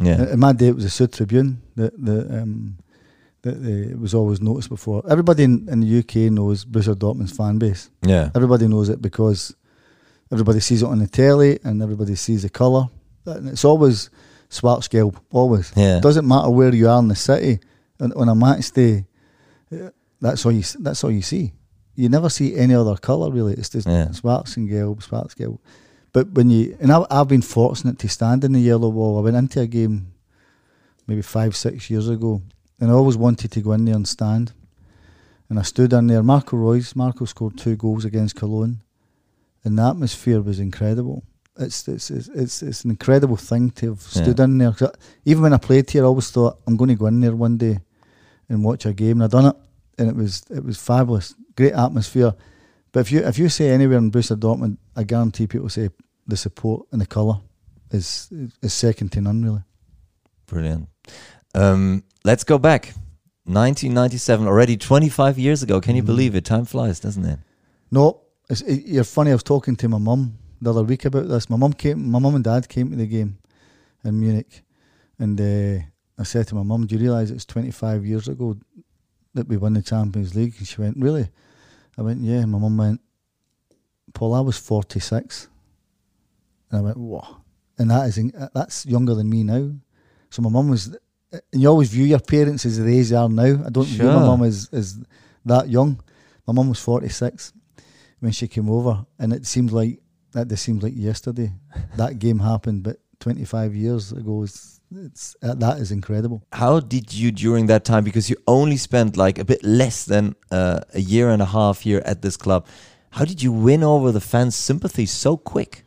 Yeah, 0.00 0.32
In 0.32 0.40
my 0.40 0.52
day, 0.52 0.68
it 0.68 0.74
was 0.74 0.84
a 0.84 0.88
Südtribüne 0.88 1.56
that 1.76 1.92
the 2.02 2.42
um, 2.42 2.78
that 3.42 3.56
it 3.64 3.98
was 3.98 4.14
always 4.14 4.40
noticed 4.40 4.68
before. 4.68 5.02
Everybody 5.10 5.42
in, 5.44 5.68
in 5.68 5.80
the 5.80 5.98
UK 5.98 6.30
knows 6.32 6.64
Borussia 6.64 6.94
Dortmund's 6.94 7.36
fan 7.36 7.58
base. 7.58 7.90
yeah, 8.06 8.30
Everybody 8.34 8.68
knows 8.68 8.88
it 8.88 9.02
because 9.02 9.54
everybody 10.30 10.60
sees 10.60 10.82
it 10.82 10.86
on 10.86 10.98
the 11.00 11.08
telly 11.08 11.58
and 11.64 11.82
everybody 11.82 12.14
sees 12.14 12.42
the 12.42 12.48
colour. 12.48 12.84
And 13.26 13.48
it's 13.48 13.64
always 13.64 14.10
Schwarzgelb, 14.50 15.16
always. 15.32 15.72
yeah. 15.76 15.96
it 15.98 16.02
Doesn't 16.02 16.26
matter 16.26 16.50
where 16.50 16.74
you 16.74 16.88
are 16.88 16.98
in 16.98 17.08
the 17.08 17.16
city. 17.16 17.58
On, 18.00 18.12
on 18.14 18.28
a 18.28 18.34
match 18.34 18.70
day, 18.72 19.06
uh, 19.72 19.90
that's 20.20 20.44
all 20.46 20.52
you 20.52 20.62
that's 20.80 21.02
all 21.04 21.10
you 21.10 21.22
see. 21.22 21.52
You 21.94 22.08
never 22.08 22.28
see 22.30 22.56
any 22.56 22.74
other 22.74 22.96
colour 22.96 23.30
really. 23.30 23.54
It's 23.54 23.68
just 23.68 23.86
Yeah. 23.86 24.06
Schwarzgelb, 24.06 25.02
Schwarzgelb. 25.06 25.58
But 26.12 26.30
when 26.32 26.50
you 26.50 26.76
and 26.80 26.92
I, 26.92 27.04
I've 27.10 27.28
been 27.28 27.42
fortunate 27.42 27.98
to 28.00 28.08
stand 28.08 28.44
in 28.44 28.52
the 28.52 28.60
yellow 28.60 28.88
wall. 28.88 29.18
I 29.18 29.22
went 29.22 29.36
into 29.36 29.60
a 29.60 29.66
game 29.66 30.12
maybe 31.06 31.22
five 31.22 31.54
six 31.56 31.90
years 31.90 32.08
ago, 32.08 32.42
and 32.82 32.90
I 32.90 32.94
always 32.94 33.16
wanted 33.16 33.50
to 33.52 33.60
go 33.62 33.72
in 33.72 33.84
there 33.84 33.94
and 33.94 34.06
stand. 34.08 34.52
And 35.48 35.58
I 35.58 35.62
stood 35.62 35.92
in 35.92 36.06
there. 36.08 36.22
Marco 36.22 36.56
Reus, 36.56 36.96
Marco 36.96 37.24
scored 37.26 37.56
two 37.58 37.76
goals 37.76 38.04
against 38.04 38.34
Cologne, 38.36 38.80
and 39.64 39.78
the 39.78 39.82
atmosphere 39.82 40.40
was 40.42 40.58
incredible. 40.58 41.22
It's 41.58 41.86
it's 41.88 42.10
it's 42.10 42.28
it's, 42.28 42.62
it's 42.62 42.84
an 42.84 42.90
incredible 42.90 43.36
thing 43.36 43.70
to 43.72 43.90
have 43.90 44.00
stood 44.00 44.40
in 44.40 44.58
there. 44.58 44.72
'Cause 44.72 44.88
I- 44.88 44.98
even 45.30 45.42
when 45.42 45.52
I 45.52 45.58
played 45.58 45.90
here, 45.90 46.04
I 46.04 46.06
always 46.06 46.30
thought 46.30 46.58
I'm 46.66 46.76
going 46.76 46.88
to 46.88 46.96
go 46.96 47.06
in 47.06 47.20
there 47.20 47.36
one 47.36 47.58
day 47.58 47.78
and 48.48 48.64
watch 48.64 48.86
a 48.86 48.92
game. 48.94 49.20
And 49.20 49.24
I 49.24 49.26
done 49.28 49.46
it, 49.50 49.56
and 49.98 50.08
it 50.08 50.16
was 50.16 50.42
it 50.50 50.64
was 50.64 50.78
fabulous, 50.78 51.34
great 51.56 51.74
atmosphere. 51.74 52.32
But 52.92 53.00
if 53.00 53.12
you 53.12 53.20
if 53.28 53.38
you 53.38 53.48
say 53.50 53.70
anywhere 53.70 53.98
in 53.98 54.10
Borussia 54.10 54.36
Dortmund, 54.36 54.78
I 54.96 55.04
guarantee 55.04 55.46
people 55.46 55.68
say 55.68 55.90
the 56.26 56.36
support 56.36 56.86
and 56.92 57.00
the 57.00 57.06
colour 57.06 57.40
is 57.90 58.30
is 58.62 58.72
second 58.72 59.10
to 59.12 59.20
none. 59.20 59.42
Really, 59.44 59.62
Brilliant. 60.46 60.88
Um, 61.54 62.02
let's 62.24 62.44
go 62.44 62.58
back. 62.58 62.94
1997, 63.44 64.46
already 64.46 64.76
25 64.76 65.38
years 65.38 65.62
ago. 65.62 65.80
Can 65.80 65.96
you 65.96 66.02
believe 66.02 66.34
it? 66.36 66.44
Time 66.44 66.64
flies, 66.64 67.00
doesn't 67.00 67.24
it? 67.24 67.38
no, 67.90 68.20
it's, 68.48 68.60
it, 68.62 68.86
you're 68.86 69.04
funny. 69.04 69.30
I 69.30 69.34
was 69.34 69.42
talking 69.42 69.76
to 69.76 69.88
my 69.88 69.98
mum 69.98 70.38
the 70.60 70.70
other 70.70 70.84
week 70.84 71.04
about 71.04 71.28
this. 71.28 71.50
My 71.50 71.56
mum 71.56 71.72
came, 71.72 72.10
my 72.10 72.18
mum 72.18 72.34
and 72.34 72.44
dad 72.44 72.68
came 72.68 72.90
to 72.90 72.96
the 72.96 73.06
game 73.06 73.38
in 74.04 74.20
Munich, 74.20 74.62
and 75.18 75.40
uh, 75.40 75.84
I 76.18 76.22
said 76.22 76.46
to 76.48 76.54
my 76.54 76.62
mum, 76.62 76.86
"Do 76.86 76.94
you 76.94 77.00
realise 77.00 77.30
it's 77.30 77.44
25 77.44 78.04
years 78.06 78.28
ago 78.28 78.56
that 79.34 79.48
we 79.48 79.56
won 79.56 79.74
the 79.74 79.82
Champions 79.82 80.34
League?" 80.34 80.54
And 80.58 80.66
she 80.66 80.80
went, 80.80 80.96
"Really?" 80.98 81.28
I 81.98 82.02
went, 82.02 82.20
"Yeah." 82.20 82.40
And 82.40 82.52
my 82.52 82.58
mum 82.58 82.76
went, 82.76 83.00
"Paul, 84.14 84.34
I 84.34 84.40
was 84.40 84.56
46," 84.56 85.48
and 86.70 86.78
I 86.78 86.82
went, 86.82 86.96
"Whoa!" 86.96 87.42
And 87.78 87.90
that 87.90 88.08
is 88.08 88.18
in- 88.18 88.48
that's 88.54 88.86
younger 88.86 89.14
than 89.14 89.30
me 89.30 89.42
now. 89.42 89.72
So 90.30 90.42
my 90.42 90.50
mum 90.50 90.68
was, 90.68 90.96
and 91.32 91.62
you 91.62 91.68
always 91.68 91.90
view 91.90 92.04
your 92.04 92.20
parents 92.20 92.66
as 92.66 92.78
the 92.78 92.98
age 92.98 93.08
they 93.08 93.16
are 93.16 93.28
now. 93.28 93.64
I 93.66 93.70
don't 93.70 93.86
view 93.86 94.04
my 94.04 94.26
mum 94.26 94.42
as 94.42 94.68
as 94.72 94.98
that 95.44 95.68
young. 95.68 96.02
My 96.46 96.52
mum 96.52 96.68
was 96.68 96.80
46 96.80 97.52
when 98.20 98.32
she 98.32 98.48
came 98.48 98.68
over, 98.68 99.06
and 99.18 99.32
it 99.32 99.46
seemed 99.46 99.72
like 99.72 100.00
that. 100.32 100.48
Just 100.48 100.64
seemed 100.64 100.82
like 100.82 100.94
yesterday 100.96 101.52
that 101.96 102.18
game 102.18 102.38
happened, 102.38 102.82
but 102.82 102.98
25 103.20 103.74
years 103.74 104.12
ago 104.12 104.42
is 104.42 104.80
it's 104.94 105.36
uh, 105.42 105.54
that 105.54 105.78
is 105.78 105.90
incredible. 105.90 106.42
How 106.52 106.80
did 106.80 107.14
you 107.14 107.32
during 107.32 107.66
that 107.66 107.84
time? 107.84 108.04
Because 108.04 108.28
you 108.28 108.36
only 108.46 108.76
spent 108.76 109.16
like 109.16 109.38
a 109.38 109.44
bit 109.44 109.64
less 109.64 110.04
than 110.04 110.34
uh, 110.50 110.80
a 110.92 111.00
year 111.00 111.30
and 111.30 111.40
a 111.40 111.46
half 111.46 111.80
here 111.80 112.02
at 112.04 112.22
this 112.22 112.36
club. 112.36 112.66
How 113.10 113.24
did 113.24 113.42
you 113.42 113.52
win 113.52 113.82
over 113.82 114.12
the 114.12 114.20
fans' 114.20 114.56
sympathy 114.56 115.06
so 115.06 115.36
quick? 115.36 115.84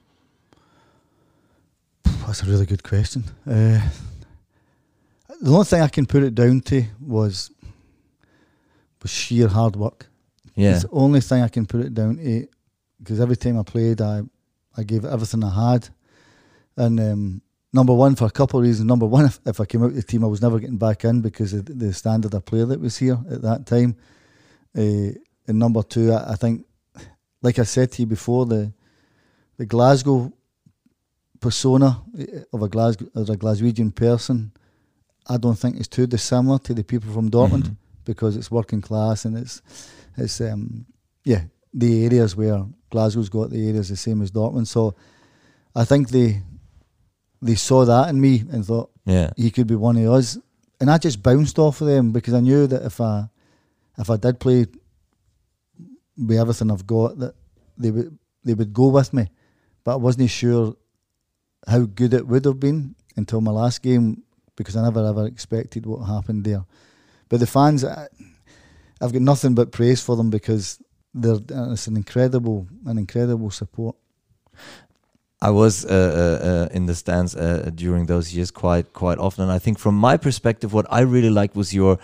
That's 2.26 2.42
a 2.42 2.46
really 2.46 2.66
good 2.66 2.84
question. 2.84 3.24
Uh, 3.48 3.80
the 5.46 5.52
only 5.54 5.66
thing 5.66 5.82
I 5.82 5.88
can 5.88 6.06
put 6.08 6.24
it 6.24 6.34
down 6.34 6.62
to 6.62 6.84
was 7.00 7.52
was 9.02 9.12
sheer 9.12 9.48
hard 9.48 9.76
work. 9.76 10.08
Yeah, 10.56 10.72
It's 10.72 10.84
the 10.84 10.90
only 10.92 11.22
thing 11.22 11.44
I 11.44 11.50
can 11.50 11.66
put 11.66 11.82
it 11.82 11.94
down 11.94 12.18
to 12.18 12.48
because 12.98 13.20
every 13.20 13.36
time 13.36 13.60
I 13.60 13.64
played, 13.64 14.02
I 14.02 14.24
I 14.76 14.84
gave 14.84 15.06
everything 15.06 15.44
I 15.44 15.72
had. 15.72 15.90
And 16.76 17.00
um, 17.00 17.42
number 17.72 17.94
one, 17.94 18.16
for 18.16 18.26
a 18.26 18.32
couple 18.32 18.60
of 18.60 18.66
reasons. 18.66 18.88
Number 18.88 19.06
one, 19.06 19.26
if, 19.32 19.40
if 19.46 19.60
I 19.60 19.66
came 19.66 19.84
out 19.84 19.90
of 19.90 19.96
the 19.96 20.02
team, 20.02 20.24
I 20.24 20.28
was 20.28 20.42
never 20.42 20.60
getting 20.60 20.78
back 20.78 21.06
in 21.06 21.22
because 21.22 21.54
of 21.54 21.66
the 21.66 21.94
standard 21.94 22.34
of 22.34 22.44
player 22.46 22.66
that 22.66 22.80
was 22.80 22.98
here 22.98 23.20
at 23.30 23.42
that 23.44 23.66
time. 23.68 23.96
Uh, 24.76 25.14
and 25.48 25.60
number 25.60 25.84
two, 25.84 26.12
I, 26.12 26.32
I 26.32 26.36
think, 26.36 26.66
like 27.44 27.60
I 27.60 27.64
said 27.64 27.92
to 27.92 28.02
you 28.02 28.08
before, 28.08 28.48
the 28.48 28.74
the 29.58 29.66
Glasgow 29.68 30.34
persona 31.40 32.02
eh, 32.18 32.42
of 32.52 32.64
a 32.64 32.68
Glasgow 32.68 33.08
as 33.16 33.30
a 33.30 33.38
Glaswegian 33.38 33.94
person, 33.94 34.52
I 35.28 35.38
don't 35.38 35.58
think 35.58 35.80
is 35.80 35.88
too 35.88 36.08
dissimilar 36.08 36.60
to 36.60 36.74
the 36.74 36.84
people 36.84 37.12
from 37.12 37.30
Dortmund 37.32 37.64
Mhm. 37.64 37.78
because 38.06 38.36
it's 38.38 38.52
working 38.52 38.82
class 38.82 39.26
and 39.26 39.38
it's 39.38 39.62
it's 40.18 40.40
um 40.42 40.86
yeah 41.24 41.44
the 41.74 42.06
areas 42.06 42.36
where 42.36 42.66
Glasgow's 42.92 43.30
got 43.30 43.50
the 43.50 43.68
areas 43.68 43.90
the 43.90 43.96
same 43.98 44.22
as 44.22 44.32
Dortmund. 44.32 44.68
So 44.68 44.94
I 45.76 45.84
think 45.86 46.10
they 46.10 46.44
they 47.42 47.56
saw 47.56 47.86
that 47.86 48.10
in 48.10 48.20
me 48.22 48.44
and 48.52 48.66
thought 48.66 48.92
yeah, 49.06 49.32
he 49.38 49.52
could 49.52 49.68
be 49.68 49.76
one 49.76 49.98
of 49.98 50.12
us, 50.14 50.38
and 50.80 50.90
I 50.90 50.98
just 50.98 51.22
bounced 51.22 51.60
off 51.60 51.82
of 51.82 51.88
them 51.88 52.12
because 52.12 52.34
I 52.34 52.40
knew 52.40 52.66
that 52.68 52.84
if 52.84 53.00
I 53.02 53.30
if 53.98 54.10
I 54.10 54.18
did 54.18 54.40
play 54.40 54.68
with 56.18 56.38
everything 56.38 56.72
I've 56.72 56.88
got, 56.88 57.18
that 57.20 57.36
they 57.78 57.92
would 57.92 58.18
they 58.44 58.54
would 58.54 58.74
go 58.74 58.88
with 58.90 59.14
me, 59.14 59.30
but 59.84 59.94
I 59.94 59.96
wasn't 59.98 60.30
sure 60.30 60.76
how 61.68 61.82
good 61.86 62.14
it 62.14 62.28
would 62.28 62.46
have 62.46 62.60
been 62.60 62.96
until 63.18 63.42
my 63.42 63.52
last 63.52 63.82
game 63.82 64.24
because 64.56 64.76
I 64.76 64.84
never 64.84 65.06
ever 65.06 65.26
expected 65.26 65.86
what 65.86 66.06
happened 66.06 66.44
there. 66.44 66.66
But 67.30 67.40
the 67.40 67.48
fans, 67.48 67.84
I, 67.84 68.08
I've 69.02 69.14
got 69.14 69.22
nothing 69.22 69.56
but 69.56 69.72
praise 69.72 70.02
for 70.02 70.16
them 70.16 70.30
because 70.30 70.80
they're 71.14 71.40
it's 71.72 71.88
an 71.88 71.98
incredible 71.98 72.68
an 72.86 72.98
incredible 72.98 73.52
support. 73.52 73.96
I 75.42 75.50
was 75.50 75.86
uh, 75.86 75.90
uh, 75.90 76.46
uh, 76.48 76.68
in 76.76 76.86
the 76.86 76.96
stands 76.96 77.36
uh, 77.36 77.70
during 77.76 78.06
those 78.06 78.34
years 78.34 78.52
quite 78.52 78.94
quite 78.94 79.18
often, 79.18 79.44
and 79.44 79.52
I 79.52 79.60
think 79.60 79.80
from 79.80 79.96
my 79.96 80.18
perspective, 80.18 80.74
what 80.74 80.86
I 80.90 81.02
really 81.02 81.30
liked 81.30 81.56
was 81.56 81.74
your, 81.74 82.00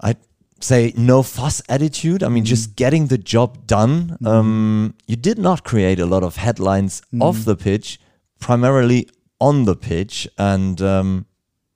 I'd 0.00 0.16
say, 0.60 0.92
no 0.96 1.22
fuss 1.22 1.62
attitude. 1.68 2.22
I 2.22 2.28
mean, 2.28 2.44
just 2.44 2.74
getting 2.74 3.08
the 3.08 3.18
job 3.18 3.66
done. 3.66 4.16
Um, 4.24 4.94
you 5.06 5.16
did 5.16 5.38
not 5.38 5.62
create 5.62 6.00
a 6.00 6.06
lot 6.06 6.22
of 6.22 6.36
headlines 6.36 7.02
off 7.20 7.44
the 7.44 7.56
pitch, 7.56 8.00
primarily 8.40 9.08
on 9.38 9.64
the 9.64 9.76
pitch. 9.76 10.28
And 10.38 10.80
um, 10.80 11.26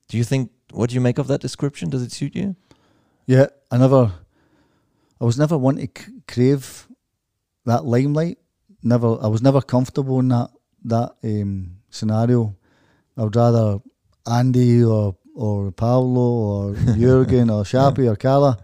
do 0.09 0.17
you 0.17 0.25
think 0.25 0.51
what 0.73 0.91
do 0.91 0.95
you 0.95 1.01
make 1.01 1.19
of 1.19 1.27
that 1.29 1.41
description? 1.41 1.91
Does 1.91 2.03
it 2.03 2.13
suit 2.13 2.35
you? 2.35 2.57
Yeah, 3.27 3.47
I 3.71 3.79
never, 3.79 4.13
I 5.21 5.25
was 5.25 5.39
never 5.39 5.57
one 5.57 5.77
to 5.77 5.83
c- 5.87 6.13
crave 6.29 6.87
that 7.65 7.85
limelight. 7.85 8.39
Never, 8.83 9.19
I 9.23 9.27
was 9.27 9.43
never 9.43 9.61
comfortable 9.61 10.21
in 10.21 10.29
that 10.29 10.51
that 10.85 11.17
um, 11.25 11.79
scenario. 11.91 12.57
I 13.17 13.25
would 13.25 13.35
rather 13.35 13.79
Andy 14.31 14.85
or 14.85 15.17
or 15.35 15.73
Paulo 15.73 16.21
or 16.21 16.75
Jurgen 16.97 17.51
or 17.51 17.65
Chappi 17.65 18.11
or 18.11 18.17
Kalle 18.17 18.59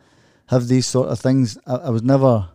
have 0.46 0.68
these 0.68 0.86
sort 0.86 1.08
of 1.08 1.18
things. 1.20 1.58
I, 1.66 1.74
I 1.76 1.90
was 1.90 2.02
never, 2.02 2.48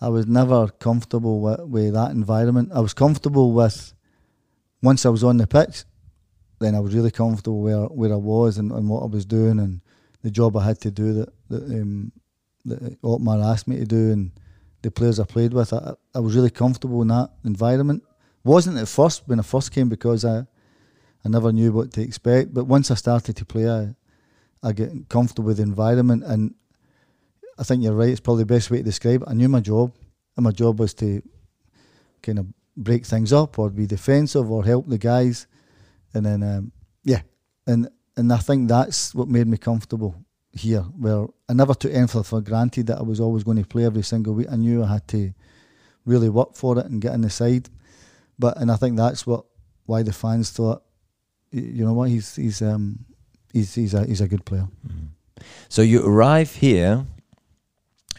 I 0.00 0.08
was 0.08 0.26
never 0.26 0.68
comfortable 0.68 1.40
with, 1.40 1.60
with 1.60 1.94
that 1.94 2.10
environment. 2.10 2.70
I 2.74 2.80
was 2.80 2.94
comfortable 2.94 3.52
with 3.52 3.92
once 4.82 5.04
I 5.06 5.08
was 5.10 5.22
on 5.24 5.36
the 5.36 5.46
pitch, 5.46 5.84
then 6.62 6.74
I 6.74 6.80
was 6.80 6.94
really 6.94 7.10
comfortable 7.10 7.60
where, 7.60 7.84
where 7.84 8.12
I 8.12 8.16
was 8.16 8.58
and, 8.58 8.72
and 8.72 8.88
what 8.88 9.02
I 9.02 9.06
was 9.06 9.24
doing 9.24 9.58
and 9.58 9.80
the 10.22 10.30
job 10.30 10.56
I 10.56 10.64
had 10.64 10.80
to 10.82 10.90
do 10.90 11.12
that 11.14 11.32
that, 11.48 11.62
um, 11.64 12.12
that 12.64 13.02
Ottmar 13.02 13.44
asked 13.44 13.68
me 13.68 13.76
to 13.78 13.84
do 13.84 14.12
and 14.12 14.32
the 14.82 14.90
players 14.90 15.20
I 15.20 15.24
played 15.24 15.52
with. 15.52 15.72
I, 15.72 15.94
I 16.14 16.20
was 16.20 16.34
really 16.34 16.50
comfortable 16.50 17.02
in 17.02 17.08
that 17.08 17.30
environment. 17.44 18.02
Wasn't 18.44 18.78
at 18.78 18.88
first 18.88 19.22
when 19.26 19.38
I 19.38 19.42
first 19.42 19.72
came 19.72 19.88
because 19.88 20.24
I 20.24 20.46
I 21.24 21.28
never 21.28 21.52
knew 21.52 21.70
what 21.72 21.92
to 21.92 22.02
expect. 22.02 22.52
But 22.52 22.64
once 22.64 22.90
I 22.90 22.94
started 22.94 23.36
to 23.36 23.44
play, 23.44 23.68
I 23.68 23.94
I 24.62 24.72
get 24.72 25.08
comfortable 25.08 25.48
with 25.48 25.58
the 25.58 25.62
environment 25.64 26.24
and 26.24 26.54
I 27.58 27.64
think 27.64 27.82
you're 27.82 27.94
right. 27.94 28.08
It's 28.08 28.20
probably 28.20 28.42
the 28.42 28.54
best 28.54 28.70
way 28.70 28.78
to 28.78 28.82
describe 28.82 29.22
it. 29.22 29.28
I 29.28 29.34
knew 29.34 29.48
my 29.48 29.60
job, 29.60 29.92
and 30.36 30.44
my 30.44 30.50
job 30.50 30.80
was 30.80 30.94
to 30.94 31.22
kind 32.22 32.38
of 32.38 32.46
break 32.76 33.04
things 33.04 33.32
up 33.32 33.58
or 33.58 33.70
be 33.70 33.86
defensive 33.86 34.50
or 34.50 34.64
help 34.64 34.88
the 34.88 34.98
guys, 34.98 35.46
and 36.14 36.26
then 36.26 36.42
um, 36.42 36.72
yeah, 37.04 37.22
and 37.66 37.88
and 38.16 38.32
I 38.32 38.38
think 38.38 38.68
that's 38.68 39.14
what 39.14 39.28
made 39.28 39.46
me 39.46 39.56
comfortable 39.56 40.14
here. 40.52 40.82
Where 40.82 41.26
I 41.48 41.52
never 41.54 41.74
took 41.74 41.92
anything 41.92 42.22
for 42.22 42.40
granted 42.40 42.86
that 42.88 42.98
I 42.98 43.02
was 43.02 43.20
always 43.20 43.44
going 43.44 43.58
to 43.58 43.68
play 43.68 43.84
every 43.84 44.02
single 44.02 44.34
week. 44.34 44.48
I 44.50 44.56
knew 44.56 44.82
I 44.82 44.92
had 44.92 45.08
to 45.08 45.32
really 46.04 46.28
work 46.28 46.56
for 46.56 46.78
it 46.78 46.86
and 46.86 47.00
get 47.00 47.14
in 47.14 47.22
the 47.22 47.30
side. 47.30 47.68
But 48.38 48.56
and 48.58 48.70
I 48.70 48.76
think 48.76 48.96
that's 48.96 49.26
what 49.26 49.44
why 49.86 50.02
the 50.02 50.12
fans 50.12 50.50
thought, 50.50 50.82
you 51.50 51.84
know 51.84 51.92
what, 51.92 52.08
he's 52.08 52.36
he's 52.36 52.62
um 52.62 53.04
he's 53.52 53.74
he's 53.74 53.94
a 53.94 54.06
he's 54.06 54.20
a 54.20 54.28
good 54.28 54.44
player. 54.44 54.68
So 55.68 55.82
you 55.82 56.06
arrive 56.06 56.56
here 56.56 57.06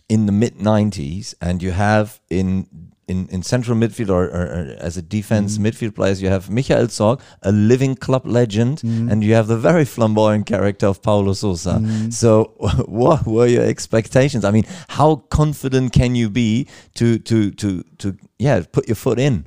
in 0.10 0.25
the 0.25 0.32
mid 0.32 0.58
90s 0.58 1.34
and 1.41 1.63
you 1.63 1.71
have 1.71 2.19
in 2.29 2.92
in, 3.13 3.28
in 3.36 3.43
central 3.43 3.76
midfield 3.78 4.10
or, 4.10 4.23
or, 4.38 4.45
or 4.56 4.62
as 4.88 4.97
a 4.97 5.02
defense 5.17 5.58
mm. 5.58 5.65
midfield 5.65 5.93
players 5.99 6.21
you 6.21 6.30
have 6.36 6.49
Michael 6.49 6.88
Zorc, 6.97 7.17
a 7.43 7.52
living 7.71 7.95
club 8.06 8.23
legend 8.26 8.76
mm. 8.80 9.10
and 9.10 9.23
you 9.23 9.34
have 9.39 9.47
the 9.47 9.62
very 9.69 9.86
flamboyant 9.86 10.45
character 10.54 10.88
of 10.88 11.02
Paulo 11.02 11.34
Sousa. 11.34 11.78
Mm. 11.80 12.12
So 12.12 12.54
what 13.02 13.26
were 13.26 13.47
your 13.47 13.65
expectations? 13.73 14.43
I 14.43 14.52
mean, 14.52 14.65
how 14.99 15.10
confident 15.39 15.93
can 15.93 16.15
you 16.15 16.30
be 16.30 16.67
to 16.95 17.19
to 17.30 17.38
to 17.52 17.84
to 17.99 18.17
yeah, 18.39 18.63
put 18.71 18.88
your 18.88 18.95
foot 18.95 19.19
in? 19.19 19.45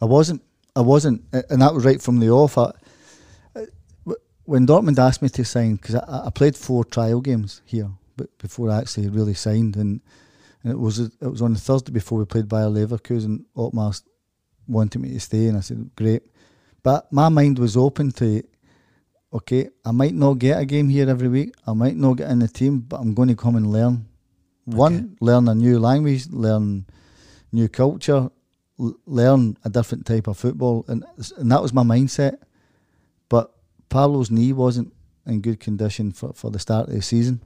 I 0.00 0.06
wasn't. 0.06 0.42
I 0.76 0.82
wasn't, 0.82 1.24
and 1.32 1.60
that 1.62 1.74
was 1.74 1.84
right 1.84 2.00
from 2.00 2.20
the 2.20 2.30
off. 2.30 2.56
I, 2.56 2.70
uh, 3.56 4.14
when 4.44 4.66
Dortmund 4.66 4.98
asked 4.98 5.20
me 5.20 5.28
to 5.30 5.44
sign, 5.44 5.76
because 5.76 5.96
I, 5.96 6.26
I 6.26 6.30
played 6.30 6.56
four 6.56 6.84
trial 6.84 7.20
games 7.20 7.60
here, 7.66 7.90
but 8.16 8.28
before 8.38 8.70
I 8.70 8.78
actually 8.78 9.08
really 9.08 9.34
signed, 9.34 9.76
and 9.76 10.00
and 10.62 10.72
it 10.72 10.78
was 10.78 10.98
it 10.98 11.12
was 11.20 11.42
on 11.42 11.54
the 11.54 11.58
Thursday 11.58 11.92
before 11.92 12.18
we 12.18 12.24
played 12.24 12.48
Bayer 12.48 12.68
Leverkusen. 12.68 13.44
Ottmar 13.56 14.02
wanted 14.68 15.00
me 15.00 15.10
to 15.12 15.20
stay, 15.20 15.46
and 15.46 15.56
I 15.56 15.60
said 15.60 15.90
great, 15.96 16.22
but 16.82 17.12
my 17.12 17.28
mind 17.28 17.58
was 17.58 17.76
open 17.76 18.12
to. 18.12 18.42
Okay, 19.32 19.68
I 19.84 19.92
might 19.92 20.14
not 20.14 20.40
get 20.40 20.58
a 20.58 20.64
game 20.64 20.88
here 20.88 21.08
every 21.08 21.28
week. 21.28 21.54
I 21.64 21.72
might 21.72 21.94
not 21.94 22.14
get 22.14 22.30
in 22.30 22.40
the 22.40 22.48
team, 22.48 22.80
but 22.80 22.98
I'm 22.98 23.14
going 23.14 23.28
to 23.28 23.36
come 23.36 23.54
and 23.54 23.70
learn. 23.70 24.06
One, 24.64 25.16
learn 25.20 25.46
a 25.46 25.54
new 25.54 25.78
language, 25.78 26.26
learn 26.30 26.84
new 27.52 27.68
culture, 27.68 28.28
l- 28.78 28.96
learn 29.06 29.56
a 29.64 29.70
different 29.70 30.04
type 30.04 30.26
of 30.26 30.36
football, 30.36 30.84
and 30.88 31.04
and 31.38 31.50
that 31.50 31.62
was 31.62 31.72
my 31.72 31.82
mindset. 31.84 32.38
But 33.28 33.52
Paulo's 33.88 34.30
knee 34.32 34.52
wasn't 34.52 34.92
in 35.26 35.40
good 35.40 35.60
condition 35.60 36.10
for, 36.12 36.32
for 36.32 36.50
the 36.50 36.58
start 36.58 36.88
of 36.88 36.94
the 36.94 37.02
season, 37.02 37.40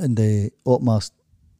and 0.00 0.18
uh, 0.18 0.50
Ottmar 0.66 1.10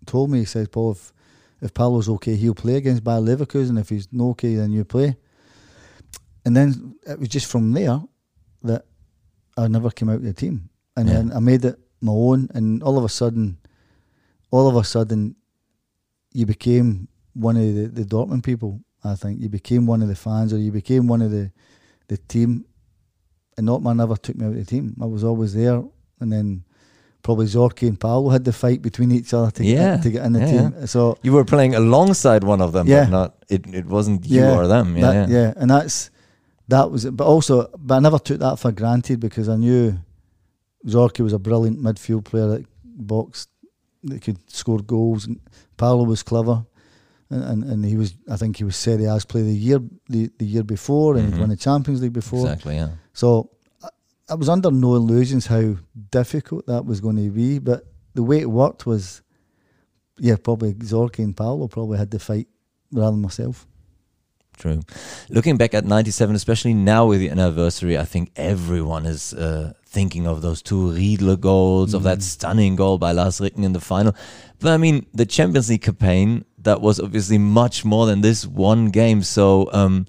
told 0.08 0.30
me 0.30 0.38
he 0.40 0.44
says, 0.44 0.68
"Paul, 0.68 0.92
if 0.92 1.12
if 1.60 1.72
Paulo's 1.74 2.08
okay, 2.08 2.34
he'll 2.36 2.54
play 2.54 2.76
against 2.76 3.04
Bayer 3.04 3.20
Leverkusen. 3.20 3.70
And 3.70 3.78
if 3.78 3.88
he's 3.90 4.08
not 4.12 4.30
okay, 4.30 4.54
then 4.56 4.72
you 4.72 4.84
play." 4.84 5.16
And 6.44 6.56
then 6.56 6.94
it 7.06 7.18
was 7.20 7.28
just 7.28 7.46
from 7.46 7.72
there 7.72 8.00
that 8.62 8.86
I 9.56 9.68
never 9.68 9.90
came 9.90 10.08
out 10.08 10.16
of 10.16 10.22
the 10.22 10.32
team, 10.32 10.70
and 10.96 11.08
Yeah. 11.08 11.14
then 11.14 11.32
I 11.32 11.40
made 11.40 11.64
it 11.64 11.78
my 12.00 12.12
own, 12.12 12.48
and 12.54 12.82
all 12.82 12.96
of 12.98 13.04
a 13.04 13.08
sudden, 13.08 13.58
all 14.50 14.68
of 14.68 14.76
a 14.76 14.84
sudden, 14.84 15.34
you 16.32 16.46
became 16.46 17.08
one 17.34 17.56
of 17.56 17.74
the, 17.74 17.86
the 17.88 18.04
Dortmund 18.04 18.42
people. 18.44 18.80
I 19.04 19.14
think 19.16 19.40
you 19.40 19.48
became 19.48 19.86
one 19.86 20.02
of 20.02 20.08
the 20.08 20.16
fans, 20.16 20.52
or 20.52 20.58
you 20.58 20.72
became 20.72 21.06
one 21.06 21.22
of 21.22 21.30
the 21.30 21.50
the 22.08 22.16
team. 22.16 22.64
And 23.56 23.68
Ottmar 23.68 23.94
never 23.96 24.16
took 24.16 24.36
me 24.36 24.46
out 24.46 24.52
of 24.52 24.58
the 24.58 24.64
team. 24.64 24.96
I 25.02 25.06
was 25.06 25.24
always 25.24 25.52
there, 25.52 25.82
and 26.20 26.32
then 26.32 26.64
probably 27.22 27.46
Zorki 27.46 27.88
and 27.88 27.98
Paulo 27.98 28.30
had 28.30 28.44
the 28.44 28.52
fight 28.52 28.80
between 28.82 29.10
each 29.12 29.34
other 29.34 29.50
to 29.50 29.64
Yeah. 29.64 29.96
get 29.96 30.02
to 30.02 30.10
get 30.10 30.24
in 30.26 30.32
the 30.32 30.40
Yeah, 30.40 30.70
team. 30.70 30.86
So 30.86 31.18
You 31.22 31.32
were 31.32 31.44
playing 31.44 31.74
alongside 31.74 32.44
one 32.44 32.60
of 32.60 32.72
them, 32.72 32.86
Yeah. 32.86 33.04
but 33.04 33.10
not 33.10 33.34
it, 33.48 33.66
it 33.74 33.86
wasn't 33.86 34.26
you 34.26 34.44
or 34.44 34.66
them. 34.66 34.96
Yeah, 34.96 35.12
that- 35.12 35.28
yeah. 35.28 35.52
and 35.56 35.70
that's 35.70 36.10
that 36.68 36.90
was 36.90 37.04
it. 37.04 37.16
But 37.16 37.26
also, 37.26 37.68
but 37.78 37.94
I 37.96 38.00
never 38.00 38.18
took 38.18 38.40
that 38.40 38.58
for 38.58 38.72
granted 38.72 39.20
because 39.20 39.48
I 39.48 39.56
knew 39.56 39.98
Zorki 40.86 41.20
was 41.20 41.32
a 41.32 41.38
brilliant 41.38 41.82
midfield 41.82 42.24
player 42.24 42.46
that 42.48 42.66
boxed, 42.84 43.48
that 44.04 44.22
could 44.22 44.38
score 44.50 44.80
goals, 44.80 45.26
and 45.26 45.40
Paulo 45.76 46.04
was 46.04 46.22
clever, 46.22 46.64
and, 47.30 47.42
and, 47.42 47.64
and 47.64 47.84
he 47.84 47.96
was. 47.96 48.14
I 48.30 48.36
think 48.36 48.56
he 48.56 48.64
was 48.64 48.76
Serie 48.76 49.06
A's 49.06 49.24
Player 49.24 49.44
the 49.44 49.52
Year 49.52 49.80
the, 50.08 50.30
the 50.38 50.46
year 50.46 50.62
before, 50.62 51.16
and 51.16 51.24
he'd 51.24 51.30
mm-hmm. 51.32 51.40
won 51.40 51.48
the 51.48 51.56
Champions 51.56 52.00
League 52.02 52.12
before. 52.12 52.46
Exactly, 52.46 52.76
yeah. 52.76 52.90
So 53.12 53.50
I, 54.28 54.34
was 54.34 54.48
under 54.48 54.70
no 54.70 54.94
illusions 54.94 55.46
how 55.46 55.76
difficult 56.10 56.66
that 56.66 56.84
was 56.84 57.00
going 57.00 57.16
to 57.16 57.30
be, 57.30 57.58
but 57.58 57.84
the 58.14 58.22
way 58.22 58.40
it 58.40 58.50
worked 58.50 58.86
was, 58.86 59.22
yeah, 60.18 60.36
probably 60.36 60.74
Zorki 60.74 61.20
and 61.20 61.36
Paulo 61.36 61.68
probably 61.68 61.98
had 61.98 62.10
the 62.10 62.18
fight 62.18 62.48
rather 62.92 63.12
than 63.12 63.22
myself. 63.22 63.66
True. 64.58 64.80
Looking 65.30 65.56
back 65.56 65.72
at 65.72 65.84
97, 65.84 66.34
especially 66.34 66.74
now 66.74 67.06
with 67.06 67.20
the 67.20 67.30
anniversary, 67.30 67.96
I 67.96 68.04
think 68.04 68.32
everyone 68.34 69.06
is 69.06 69.32
uh, 69.32 69.72
thinking 69.86 70.26
of 70.26 70.42
those 70.42 70.62
two 70.62 70.90
Riedler 70.90 71.38
goals, 71.38 71.94
of 71.94 72.02
that 72.02 72.22
stunning 72.22 72.74
goal 72.74 72.98
by 72.98 73.12
Lars 73.12 73.40
Ricken 73.40 73.62
in 73.62 73.72
the 73.72 73.80
final. 73.80 74.16
But 74.58 74.72
I 74.72 74.76
mean, 74.76 75.06
the 75.14 75.26
Champions 75.26 75.70
League 75.70 75.82
campaign, 75.82 76.44
that 76.58 76.80
was 76.80 76.98
obviously 76.98 77.38
much 77.38 77.84
more 77.84 78.06
than 78.06 78.20
this 78.20 78.44
one 78.44 78.86
game. 78.86 79.22
So, 79.22 79.70
um, 79.72 80.06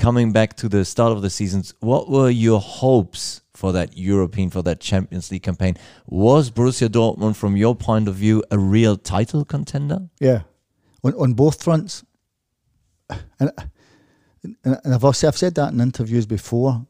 coming 0.00 0.32
back 0.32 0.56
to 0.56 0.68
the 0.68 0.84
start 0.84 1.12
of 1.12 1.20
the 1.22 1.28
seasons, 1.30 1.74
what 1.80 2.08
were 2.08 2.30
your 2.30 2.58
hopes 2.60 3.42
for 3.54 3.72
that 3.72 3.96
European, 3.96 4.48
for 4.50 4.62
that 4.62 4.80
Champions 4.80 5.30
League 5.30 5.42
campaign? 5.42 5.76
Was 6.06 6.50
Borussia 6.50 6.88
Dortmund, 6.88 7.36
from 7.36 7.56
your 7.56 7.76
point 7.76 8.08
of 8.08 8.14
view, 8.14 8.42
a 8.50 8.58
real 8.58 8.96
title 8.96 9.44
contender? 9.44 10.08
Yeah, 10.18 10.40
on 11.04 11.12
on 11.14 11.34
both 11.34 11.62
fronts, 11.62 12.02
and 13.38 13.50
and, 14.42 14.56
and 14.64 14.94
I've 14.94 15.04
also, 15.04 15.28
I've 15.28 15.36
said 15.36 15.54
that 15.56 15.72
in 15.72 15.80
interviews 15.80 16.26
before. 16.26 16.86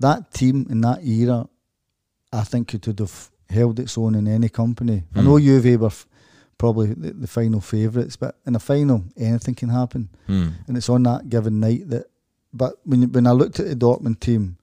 That 0.00 0.32
team 0.32 0.66
in 0.70 0.80
that 0.80 1.04
era, 1.04 1.46
I 2.32 2.44
think 2.44 2.74
it 2.74 2.86
would 2.86 2.98
have 2.98 3.30
held 3.50 3.78
its 3.78 3.96
own 3.98 4.14
in 4.14 4.26
any 4.26 4.48
company. 4.48 5.04
I 5.14 5.20
know 5.22 5.38
Juve 5.38 5.78
were 5.80 5.92
probably 6.58 6.94
the, 6.94 7.12
the 7.12 7.26
final 7.26 7.60
favourites, 7.60 8.16
but 8.16 8.34
in 8.46 8.56
a 8.56 8.58
final, 8.58 9.04
anything 9.16 9.54
can 9.54 9.68
happen, 9.68 10.08
Hmm. 10.26 10.48
and 10.66 10.76
it's 10.78 10.88
on 10.88 11.02
that 11.02 11.28
given 11.28 11.60
night 11.60 11.88
that. 11.90 12.06
But 12.52 12.74
when 12.84 13.12
when 13.12 13.26
I 13.26 13.32
looked 13.32 13.60
at 13.60 13.66
the 13.66 13.76
Dortmund 13.76 14.20
team, 14.20 14.56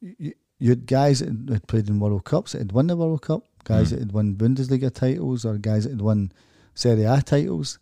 you, 0.00 0.34
you 0.58 0.70
had 0.70 0.86
guys 0.86 1.20
that 1.20 1.28
had- 1.28 1.66
played 1.66 1.88
in 1.88 2.00
World 2.00 2.24
Cups 2.24 2.52
that 2.52 2.58
had 2.58 2.72
won 2.72 2.88
the 2.88 2.96
World 2.96 3.22
Cup, 3.22 3.44
guys 3.64 3.88
mm. 3.88 3.90
that 3.90 3.98
had 4.00 4.12
won 4.12 4.34
Bundesliga 4.34 4.92
titles, 4.92 5.44
or 5.44 5.58
guys 5.58 5.84
that 5.84 5.90
had 5.90 6.02
won 6.02 6.32
Serie 6.74 7.04
A 7.04 7.22
titles. 7.22 7.78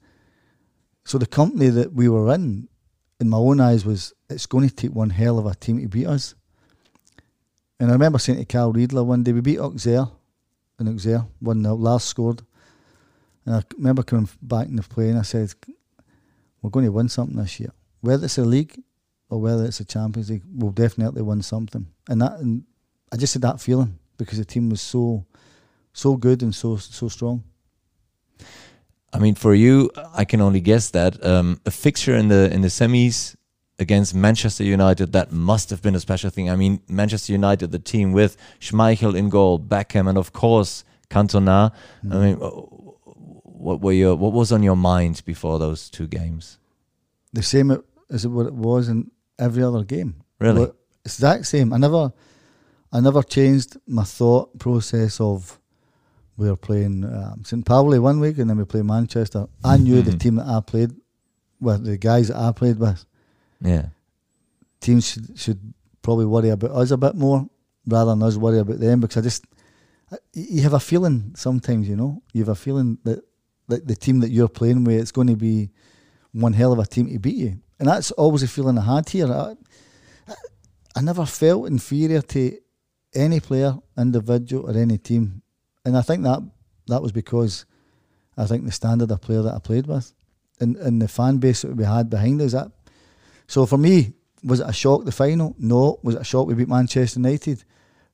So 1.04 1.18
the 1.18 1.26
company 1.26 1.68
that 1.70 1.92
we 1.94 2.08
were 2.08 2.32
in, 2.34 2.68
in 3.18 3.28
my 3.30 3.38
own 3.38 3.60
eyes, 3.60 3.84
was 3.84 4.12
it's 4.28 4.46
going 4.46 4.68
to 4.68 4.74
take 4.74 4.94
one 4.94 5.10
hell 5.10 5.38
of 5.38 5.46
a 5.46 5.54
team 5.54 5.80
to 5.80 5.88
beat 5.88 6.06
us. 6.06 6.34
And 7.78 7.88
I 7.88 7.92
remember 7.92 8.18
saying 8.18 8.38
to 8.38 8.44
Carl 8.44 8.74
Riedler 8.74 9.04
one 9.04 9.22
day, 9.22 9.32
we 9.32 9.40
beat 9.40 9.58
Auxerre, 9.58 10.10
and 10.78 10.88
Auxerre 10.88 11.26
won 11.40 11.62
the 11.62 11.74
last 11.74 12.08
scored. 12.08 12.42
And 13.46 13.56
I 13.56 13.62
remember 13.76 14.02
coming 14.02 14.28
back 14.42 14.68
in 14.68 14.76
the 14.76 14.82
plane, 14.82 15.16
I 15.16 15.22
said, 15.22 15.54
we're 16.60 16.70
going 16.70 16.84
to 16.84 16.92
win 16.92 17.08
something 17.08 17.38
this 17.38 17.58
year. 17.58 17.72
Whether 18.02 18.26
it's 18.26 18.36
a 18.36 18.44
league 18.44 18.82
or 19.30 19.40
whether 19.40 19.64
it's 19.64 19.80
a 19.80 19.84
Champions 19.84 20.30
League, 20.30 20.42
we'll 20.52 20.72
definitely 20.72 21.22
win 21.22 21.42
something. 21.42 21.86
And 22.08 22.20
that, 22.20 22.38
and 22.40 22.64
I 23.12 23.16
just 23.16 23.34
had 23.34 23.42
that 23.42 23.60
feeling 23.60 23.98
because 24.18 24.38
the 24.38 24.44
team 24.44 24.68
was 24.70 24.80
so, 24.80 25.24
so 25.92 26.16
good 26.16 26.42
and 26.42 26.54
so 26.54 26.76
so 26.76 27.08
strong. 27.08 27.44
I 29.12 29.18
mean, 29.18 29.34
for 29.34 29.54
you, 29.54 29.90
I 30.14 30.24
can 30.24 30.40
only 30.40 30.60
guess 30.60 30.90
that 30.90 31.24
um, 31.24 31.60
a 31.66 31.70
fixture 31.70 32.14
in 32.14 32.28
the 32.28 32.52
in 32.52 32.60
the 32.60 32.68
semis 32.68 33.34
against 33.78 34.14
Manchester 34.14 34.62
United 34.62 35.12
that 35.12 35.32
must 35.32 35.70
have 35.70 35.80
been 35.80 35.94
a 35.94 36.00
special 36.00 36.30
thing. 36.30 36.50
I 36.50 36.56
mean, 36.56 36.80
Manchester 36.88 37.32
United, 37.32 37.72
the 37.72 37.78
team 37.78 38.12
with 38.12 38.36
Schmeichel 38.60 39.16
in 39.16 39.30
goal, 39.30 39.58
Beckham, 39.58 40.08
and 40.08 40.18
of 40.18 40.32
course 40.32 40.84
Cantona. 41.08 41.72
I 42.10 42.16
mean, 42.16 42.36
what 42.36 43.80
were 43.80 43.92
your 43.92 44.14
what 44.16 44.32
was 44.32 44.52
on 44.52 44.62
your 44.62 44.76
mind 44.76 45.22
before 45.24 45.58
those 45.58 45.90
two 45.90 46.06
games? 46.06 46.58
the 47.32 47.42
same 47.42 47.82
as 48.10 48.26
what 48.26 48.46
it 48.46 48.54
was 48.54 48.88
in 48.88 49.10
every 49.40 49.62
other 49.62 49.82
game. 49.84 50.14
Really? 50.38 50.66
But 50.66 50.76
It's 51.04 51.16
the 51.16 51.26
exact 51.26 51.46
same. 51.46 51.72
I 51.72 51.78
never, 51.78 52.12
I 52.92 53.00
never 53.00 53.22
changed 53.22 53.76
my 53.86 54.04
thought 54.04 54.58
process 54.58 55.20
of 55.20 55.58
we 56.36 56.48
were 56.48 56.56
playing 56.56 57.04
um, 57.04 57.42
St. 57.44 57.64
Pauli 57.64 57.98
one 57.98 58.20
week 58.20 58.38
and 58.38 58.48
then 58.48 58.56
we 58.58 58.64
play 58.64 58.82
Manchester. 58.82 59.46
I 59.64 59.76
knew 59.76 60.02
the 60.02 60.12
Mhm. 60.12 60.18
team 60.20 60.34
that 60.36 60.46
I 60.46 60.60
played 60.60 60.92
with, 61.60 61.84
the 61.84 61.96
guys 61.98 62.28
that 62.28 62.36
I 62.36 62.52
played 62.52 62.78
with, 62.78 63.04
Yeah. 63.60 63.86
teams 64.80 65.06
should, 65.08 65.38
should 65.38 65.60
probably 66.02 66.24
worry 66.26 66.48
about 66.50 66.70
us 66.70 66.90
a 66.90 66.96
bit 66.96 67.14
more 67.14 67.46
rather 67.86 68.12
than 68.12 68.22
us 68.22 68.36
worry 68.36 68.58
about 68.58 68.80
them 68.80 69.00
because 69.00 69.16
I 69.18 69.20
just, 69.22 69.44
I, 70.10 70.16
you 70.32 70.62
have 70.62 70.72
a 70.74 70.80
feeling 70.80 71.32
sometimes, 71.36 71.88
you 71.88 71.96
know, 71.96 72.22
you 72.32 72.40
have 72.42 72.48
a 72.48 72.54
feeling 72.54 72.98
that, 73.04 73.20
that 73.68 73.86
the 73.86 73.94
team 73.96 74.20
that 74.20 74.30
you're 74.30 74.48
playing 74.48 74.84
with, 74.84 74.98
it's 75.00 75.12
going 75.12 75.28
to 75.28 75.36
be 75.36 75.70
one 76.32 76.52
hell 76.54 76.72
of 76.72 76.78
a 76.78 76.86
team 76.86 77.08
to 77.10 77.18
beat 77.18 77.36
you. 77.36 77.58
And 77.80 77.88
that's 77.88 78.10
always 78.12 78.42
a 78.42 78.48
feeling 78.48 78.78
I 78.78 78.94
had 78.94 79.08
here. 79.08 79.26
I, 79.26 79.54
I, 80.94 81.00
never 81.00 81.24
felt 81.24 81.66
inferior 81.66 82.20
to 82.20 82.58
any 83.14 83.40
player, 83.40 83.74
individual, 83.96 84.70
or 84.70 84.78
any 84.78 84.98
team. 84.98 85.42
And 85.84 85.96
I 85.96 86.02
think 86.02 86.22
that 86.24 86.40
that 86.88 87.02
was 87.02 87.10
because 87.10 87.64
I 88.36 88.44
think 88.44 88.66
the 88.66 88.72
standard 88.72 89.10
of 89.10 89.22
player 89.22 89.42
that 89.42 89.54
I 89.54 89.58
played 89.58 89.86
with 89.86 90.12
and, 90.60 90.76
and 90.76 91.00
the 91.00 91.08
fan 91.08 91.38
base 91.38 91.62
that 91.62 91.74
we 91.74 91.84
had 91.84 92.10
behind 92.10 92.42
us. 92.42 92.52
That, 92.52 92.70
so 93.46 93.64
for 93.64 93.78
me, 93.78 94.12
was 94.44 94.60
it 94.60 94.68
a 94.68 94.72
shock 94.72 95.04
the 95.04 95.12
final? 95.12 95.56
No. 95.58 95.98
Was 96.02 96.16
it 96.16 96.20
a 96.20 96.24
shock 96.24 96.46
we 96.46 96.54
beat 96.54 96.68
Manchester 96.68 97.18
United? 97.18 97.64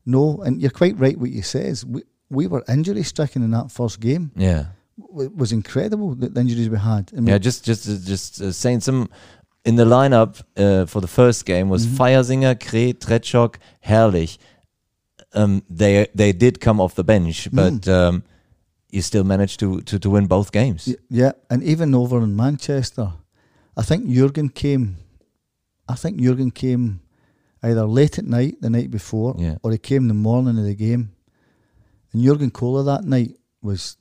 No. 0.05 0.39
And 0.43 0.61
you're 0.61 0.71
quite 0.71 0.99
right 0.99 1.19
what 1.19 1.31
you 1.31 1.43
says. 1.43 1.85
We, 1.85 2.03
we 2.31 2.47
were 2.47 2.65
injury 2.69 3.03
stricken 3.03 3.43
in 3.43 3.51
that 3.51 3.71
first 3.71 4.01
game. 4.01 4.31
Yeah. 4.37 4.67
It 5.19 5.37
was 5.37 5.53
incredible 5.53 6.15
the, 6.15 6.29
the 6.29 6.41
injuries 6.41 6.71
we 6.71 6.79
had. 6.79 7.11
I 7.13 7.17
mean, 7.17 7.27
Yeah, 7.27 7.39
just 7.39 7.65
just 7.65 8.07
just 8.07 8.41
uh, 8.41 8.51
saying 8.51 8.81
some 8.81 9.11
in 9.67 9.77
the 9.77 9.85
lineup 9.85 10.43
uh, 10.57 10.87
for 10.87 11.01
the 11.01 11.09
first 11.09 11.45
game 11.47 11.69
was 11.69 11.87
Mhm. 11.87 11.97
Feiersinger, 11.97 12.55
Kree, 12.55 12.95
Tretschok, 12.95 13.57
Herrlich. 13.81 14.39
Um, 15.35 15.63
they 15.69 16.07
they 16.15 16.33
did 16.33 16.61
come 16.61 16.81
off 16.83 16.95
the 16.95 17.05
bench, 17.05 17.49
but 17.53 17.87
um, 17.89 18.23
you 18.91 19.03
still 19.03 19.25
managed 19.25 19.59
to, 19.61 19.81
to, 19.83 19.99
to 19.99 20.11
win 20.11 20.27
both 20.27 20.51
games. 20.53 20.87
Y- 20.87 20.95
Yeah, 21.11 21.33
and 21.51 21.63
even 21.63 21.95
over 21.95 22.23
in 22.23 22.35
Manchester, 22.37 23.13
I 23.77 23.83
think 23.83 24.09
Jurgen 24.09 24.49
came. 24.49 24.97
I 25.89 25.95
think 25.97 26.21
Jurgen 26.21 26.51
came 26.53 27.01
either 27.63 27.85
late 27.87 28.19
at 28.19 28.25
night 28.25 28.55
the 28.61 28.71
night 28.71 28.91
before, 28.91 29.35
Yeah. 29.39 29.57
or 29.63 29.73
he 29.73 29.79
came 29.79 30.09
the 30.09 30.15
morning 30.15 30.59
of 30.59 30.65
the 30.65 30.75
game. 30.75 31.11
And 32.13 32.23
Jurgen 32.25 32.51
Kohler 32.51 32.85
that 32.85 33.05
night 33.05 33.37
was 33.63 33.97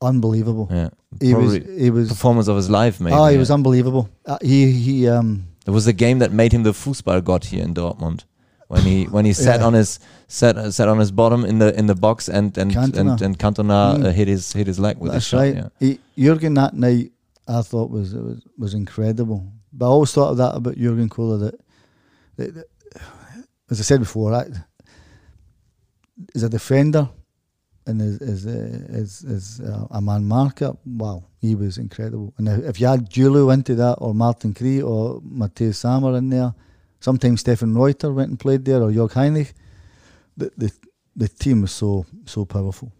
unbelievable. 0.00 0.66
Yeah, 0.70 0.90
He 1.20 1.34
was. 1.34 1.54
He 1.54 1.90
was. 1.90 2.08
performance 2.08 2.46
of 2.48 2.56
his 2.56 2.70
life, 2.70 3.00
maybe. 3.00 3.14
oh, 3.16 3.26
he 3.26 3.32
yeah. 3.34 3.38
was 3.40 3.50
unbelievable. 3.50 4.08
Uh, 4.26 4.38
he 4.42 4.70
he 4.72 5.08
um. 5.08 5.46
It 5.66 5.70
was 5.70 5.84
the 5.84 5.92
game 5.92 6.20
that 6.20 6.32
made 6.32 6.52
him 6.52 6.62
the 6.62 6.70
Fußballgott 6.72 7.44
here 7.46 7.62
in 7.64 7.74
Dortmund. 7.74 8.24
When 8.68 8.82
he 8.82 9.04
when 9.04 9.24
he 9.24 9.32
sat 9.46 9.60
Yeah. 9.60 9.66
on 9.66 9.74
his 9.74 9.98
sat 10.28 10.72
sat 10.72 10.88
on 10.88 10.98
his 10.98 11.10
bottom 11.10 11.44
in 11.44 11.58
the 11.58 11.76
in 11.78 11.86
the 11.86 11.94
box 11.96 12.28
and 12.28 12.56
and 12.56 12.70
Cantona. 12.72 13.00
and, 13.12 13.22
and 13.22 13.38
Cantona 13.38 13.96
Mm. 13.98 14.04
uh, 14.06 14.10
hit 14.12 14.28
his 14.28 14.52
hit 14.52 14.66
his 14.68 14.78
leg 14.78 14.98
with 14.98 15.12
That's 15.12 15.26
a 15.26 15.28
shot. 15.28 15.38
right. 15.38 15.54
Yeah. 15.56 15.68
He, 15.80 15.98
Jurgen 16.16 16.54
that 16.54 16.74
night, 16.74 17.10
I 17.48 17.62
thought 17.62 17.90
was 17.90 18.14
was 18.14 18.40
was 18.56 18.74
incredible. 18.74 19.44
But 19.72 19.86
I 19.86 19.88
always 19.88 20.12
thought 20.12 20.30
of 20.30 20.36
that 20.38 20.54
about 20.54 20.76
Jurgen 20.76 21.08
Kohler 21.08 21.38
that, 21.38 21.54
that, 22.36 22.54
that 22.54 22.66
as 23.70 23.80
I 23.80 23.82
said 23.84 24.00
before, 24.00 24.32
I, 24.34 24.46
as 26.34 26.42
a 26.42 26.48
defender 26.48 27.08
and 27.86 28.00
as 28.00 28.20
as 28.20 28.46
as, 28.46 29.24
as 29.24 29.60
uh, 29.60 29.86
a 29.90 30.00
man 30.00 30.24
marker, 30.24 30.76
wow, 30.84 31.24
he 31.40 31.54
was 31.54 31.78
incredible. 31.78 32.32
And 32.38 32.48
if 32.48 32.80
you 32.80 32.86
add 32.86 33.08
Julio 33.12 33.50
into 33.50 33.74
that, 33.76 33.94
or 33.98 34.14
Martin 34.14 34.54
Kree, 34.54 34.86
or 34.86 35.20
Matthias 35.24 35.78
Sammer 35.78 36.16
in 36.16 36.28
there, 36.30 36.54
sometimes 37.00 37.40
Stefan 37.40 37.74
Reuter 37.74 38.12
went 38.12 38.30
and 38.30 38.38
played 38.38 38.64
there, 38.64 38.82
or 38.82 38.90
Jörg 38.90 39.12
Heinrich, 39.12 39.54
the 40.36 40.50
the 40.56 40.72
the 41.16 41.28
team 41.28 41.62
was 41.62 41.72
so 41.72 42.06
so 42.26 42.44
powerful. 42.44 42.92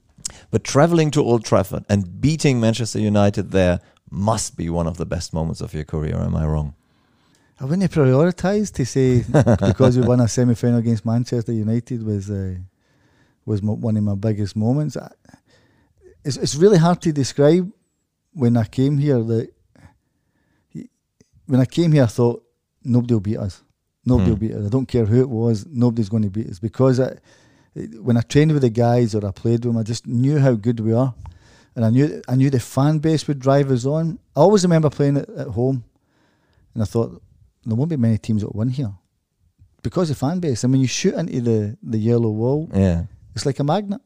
But 0.50 0.64
traveling 0.64 1.10
to 1.12 1.22
Old 1.22 1.44
Trafford 1.44 1.84
and 1.88 2.20
beating 2.20 2.60
Manchester 2.60 3.00
United 3.00 3.50
there 3.50 3.80
must 4.10 4.56
be 4.56 4.68
one 4.68 4.86
of 4.86 4.96
the 4.96 5.06
best 5.06 5.32
moments 5.32 5.60
of 5.60 5.72
your 5.74 5.84
career. 5.84 6.16
Am 6.16 6.36
I 6.36 6.46
wrong? 6.46 6.74
I 7.60 7.64
wouldn't 7.64 7.90
prioritise 7.92 8.72
to 8.72 8.86
say 8.86 9.22
because 9.68 9.98
we 9.98 10.06
won 10.06 10.20
a 10.20 10.28
semi 10.28 10.54
final 10.54 10.78
against 10.78 11.04
Manchester 11.04 11.52
United 11.52 12.02
was 12.02 12.30
uh, 12.30 12.54
was 13.50 13.60
mo- 13.62 13.80
one 13.88 13.96
of 13.98 14.04
my 14.10 14.14
biggest 14.26 14.54
moments. 14.56 14.96
I, 14.96 15.08
it's 16.26 16.36
it's 16.44 16.54
really 16.62 16.78
hard 16.86 16.98
to 17.02 17.10
describe 17.22 17.64
when 18.42 18.56
I 18.56 18.64
came 18.78 18.94
here. 19.06 19.20
That 19.30 19.46
when 21.46 21.60
I 21.60 21.64
came 21.66 21.92
here, 21.92 22.04
I 22.04 22.12
thought 22.18 22.42
nobody 22.84 23.14
will 23.14 23.20
beat 23.20 23.38
us. 23.38 23.62
Nobody 24.04 24.24
Hmm. 24.26 24.30
will 24.32 24.40
beat 24.44 24.52
us. 24.58 24.66
I 24.66 24.68
don't 24.68 24.86
care 24.94 25.04
who 25.06 25.20
it 25.20 25.28
was. 25.28 25.66
Nobody's 25.66 26.08
going 26.08 26.22
to 26.22 26.30
beat 26.30 26.48
us 26.48 26.58
because 26.58 27.00
I, 27.00 27.16
when 28.00 28.16
I 28.16 28.22
trained 28.22 28.52
with 28.52 28.62
the 28.62 28.70
guys 28.70 29.14
or 29.14 29.26
I 29.26 29.30
played 29.32 29.64
with 29.64 29.72
them, 29.74 29.76
I 29.78 29.82
just 29.82 30.06
knew 30.06 30.38
how 30.38 30.54
good 30.66 30.80
we 30.80 30.92
are, 30.92 31.12
and 31.74 31.84
I 31.84 31.90
knew 31.90 32.22
I 32.28 32.34
knew 32.36 32.50
the 32.50 32.60
fan 32.60 32.98
base 32.98 33.26
would 33.28 33.38
drive 33.40 33.70
us 33.70 33.84
on. 33.84 34.18
I 34.36 34.40
always 34.40 34.62
remember 34.64 34.90
playing 34.90 35.16
at, 35.18 35.28
at 35.30 35.48
home, 35.48 35.84
and 36.74 36.82
I 36.82 36.86
thought 36.86 37.10
there 37.66 37.76
won't 37.76 37.90
be 37.90 37.96
many 37.96 38.18
teams 38.18 38.40
that 38.42 38.48
will 38.52 38.58
win 38.60 38.70
here 38.70 38.92
because 39.82 40.08
of 40.10 40.16
fan 40.18 40.40
base. 40.40 40.64
I 40.64 40.68
mean, 40.68 40.80
you 40.80 40.86
shoot 40.86 41.14
into 41.14 41.40
the, 41.40 41.76
the 41.82 41.98
yellow 41.98 42.30
wall, 42.30 42.68
Yeah. 42.74 43.04
It's 43.34 43.46
like 43.46 43.58
a 43.58 43.64
magnet. 43.64 44.00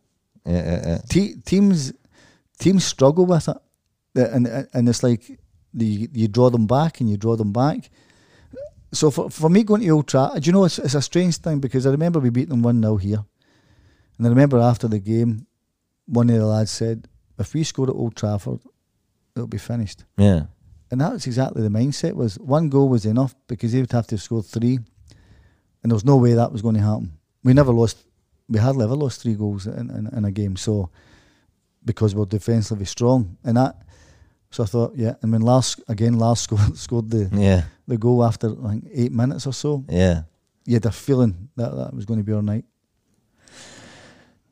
Yeah, 0.46 0.52
yeah, 0.52 0.82
yeah. 0.86 0.98
Te- 1.08 1.34
teams 1.44 1.92
teams 2.58 2.84
struggle 2.84 3.26
with 3.26 3.48
it, 3.48 3.56
and 4.14 4.46
and 4.72 4.88
it's 4.88 5.02
like 5.02 5.38
the 5.72 6.08
you 6.12 6.28
draw 6.28 6.50
them 6.50 6.66
back 6.66 7.00
and 7.00 7.10
you 7.10 7.16
draw 7.16 7.36
them 7.36 7.52
back. 7.52 7.90
So 8.92 9.10
for 9.10 9.30
for 9.30 9.48
me 9.48 9.64
going 9.64 9.82
to 9.82 9.88
Old 9.90 10.06
Trafford, 10.06 10.46
you 10.46 10.52
know, 10.52 10.64
it's, 10.64 10.78
it's 10.78 10.94
a 10.94 11.02
strange 11.02 11.38
thing 11.38 11.58
because 11.58 11.86
I 11.86 11.90
remember 11.90 12.20
we 12.20 12.30
beat 12.30 12.48
them 12.48 12.62
one 12.62 12.80
0 12.80 12.96
here, 12.96 13.24
and 14.18 14.26
I 14.26 14.30
remember 14.30 14.58
after 14.58 14.86
the 14.88 15.00
game, 15.00 15.46
one 16.06 16.30
of 16.30 16.36
the 16.36 16.46
lads 16.46 16.70
said, 16.70 17.08
"If 17.38 17.54
we 17.54 17.64
score 17.64 17.88
at 17.88 17.94
Old 17.94 18.14
Trafford, 18.14 18.60
it'll 19.34 19.48
be 19.48 19.58
finished." 19.58 20.04
Yeah. 20.16 20.44
And 20.90 21.00
that's 21.00 21.26
exactly 21.26 21.60
the 21.60 21.70
mindset 21.70 22.14
was 22.14 22.38
one 22.38 22.68
goal 22.68 22.88
was 22.88 23.04
enough 23.04 23.34
because 23.48 23.72
they 23.72 23.80
would 23.80 23.90
have 23.90 24.06
to 24.08 24.18
score 24.18 24.44
three. 24.44 24.78
And 25.82 25.90
there 25.90 25.94
was 25.96 26.04
no 26.04 26.16
way 26.16 26.34
that 26.34 26.52
was 26.52 26.62
going 26.62 26.76
to 26.76 26.80
happen. 26.82 27.18
We 27.42 27.52
never 27.52 27.72
lost 27.72 27.98
we 28.48 28.58
hardly 28.58 28.84
ever 28.84 28.94
lost 28.94 29.22
three 29.22 29.34
goals 29.34 29.66
in, 29.66 29.90
in, 29.90 30.08
in 30.16 30.24
a 30.24 30.30
game. 30.30 30.56
So 30.56 30.90
because 31.84 32.14
we're 32.14 32.24
defensively 32.26 32.84
strong. 32.86 33.36
And 33.44 33.56
that 33.56 33.76
so 34.50 34.62
I 34.62 34.66
thought, 34.66 34.92
yeah, 34.96 35.14
and 35.22 35.32
when 35.32 35.42
Lars 35.42 35.76
again 35.88 36.14
Lars 36.18 36.40
scored 36.46 36.76
scored 36.76 37.10
the, 37.10 37.28
Yeah. 37.32 37.64
the 37.88 37.96
goal 37.98 38.24
after 38.24 38.48
like 38.48 38.82
eight 38.92 39.12
minutes 39.12 39.46
or 39.46 39.52
so, 39.52 39.84
Yeah. 39.88 40.22
you 40.66 40.74
had 40.74 40.86
a 40.86 40.92
feeling 40.92 41.48
that 41.56 41.74
that 41.74 41.92
was 41.94 42.04
going 42.04 42.20
to 42.20 42.24
be 42.24 42.32
our 42.32 42.42
night. 42.42 42.64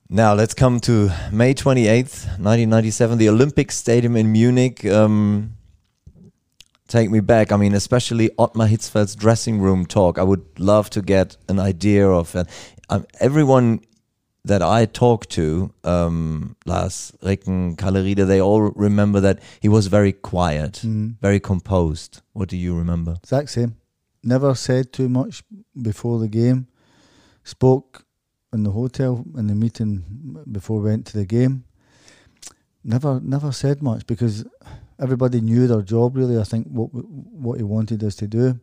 Now 0.08 0.34
let's 0.34 0.52
come 0.54 0.78
to 0.80 1.10
May 1.32 1.54
28th, 1.54 2.26
1997, 2.38 3.16
the 3.18 3.28
Olympic 3.30 3.72
Stadium 3.72 4.14
in 4.16 4.30
Munich. 4.30 4.84
Um, 4.84 5.52
take 6.86 7.10
me 7.10 7.20
back. 7.20 7.50
I 7.50 7.56
mean, 7.56 7.72
especially 7.74 8.28
Ottmar 8.38 8.68
Hitzfeld's 8.68 9.16
dressing 9.16 9.58
room 9.58 9.86
talk. 9.86 10.18
I 10.18 10.22
would 10.22 10.44
love 10.58 10.90
to 10.90 11.00
get 11.00 11.38
an 11.48 11.58
idea 11.58 12.06
of 12.06 12.34
it. 12.36 12.46
Um, 12.92 13.06
everyone 13.20 13.80
that 14.44 14.60
I 14.60 14.86
talked 14.86 15.30
to, 15.30 15.72
um, 15.84 16.56
Lars 16.66 17.12
Ricken, 17.22 17.76
Kalle 17.76 18.02
Riedle, 18.02 18.26
they 18.26 18.40
all 18.40 18.60
remember 18.86 19.20
that 19.20 19.38
he 19.60 19.68
was 19.68 19.86
very 19.86 20.12
quiet, 20.12 20.82
Mm. 20.84 21.14
very 21.20 21.40
composed. 21.40 22.20
What 22.32 22.48
do 22.48 22.56
you 22.56 22.76
remember? 22.76 23.12
Exact 23.22 23.50
same. 23.50 23.76
Never 24.22 24.54
said 24.54 24.92
too 24.92 25.08
much 25.08 25.42
before 25.80 26.18
the 26.18 26.28
game. 26.28 26.66
Spoke 27.44 28.04
in 28.52 28.62
the 28.64 28.72
hotel 28.72 29.24
in 29.38 29.46
the 29.46 29.54
meeting 29.54 30.44
before 30.50 30.80
we 30.80 30.90
went 30.90 31.06
to 31.06 31.18
the 31.18 31.26
game. 31.26 31.64
Never, 32.84 33.20
never 33.20 33.52
said 33.52 33.82
much 33.82 34.06
because 34.06 34.44
everybody 34.98 35.40
knew 35.40 35.66
their 35.66 35.82
job. 35.82 36.16
Really, 36.16 36.38
I 36.38 36.44
think 36.44 36.66
what 36.68 36.88
what 37.44 37.56
he 37.58 37.64
wanted 37.64 38.02
us 38.04 38.16
to 38.16 38.26
do. 38.26 38.60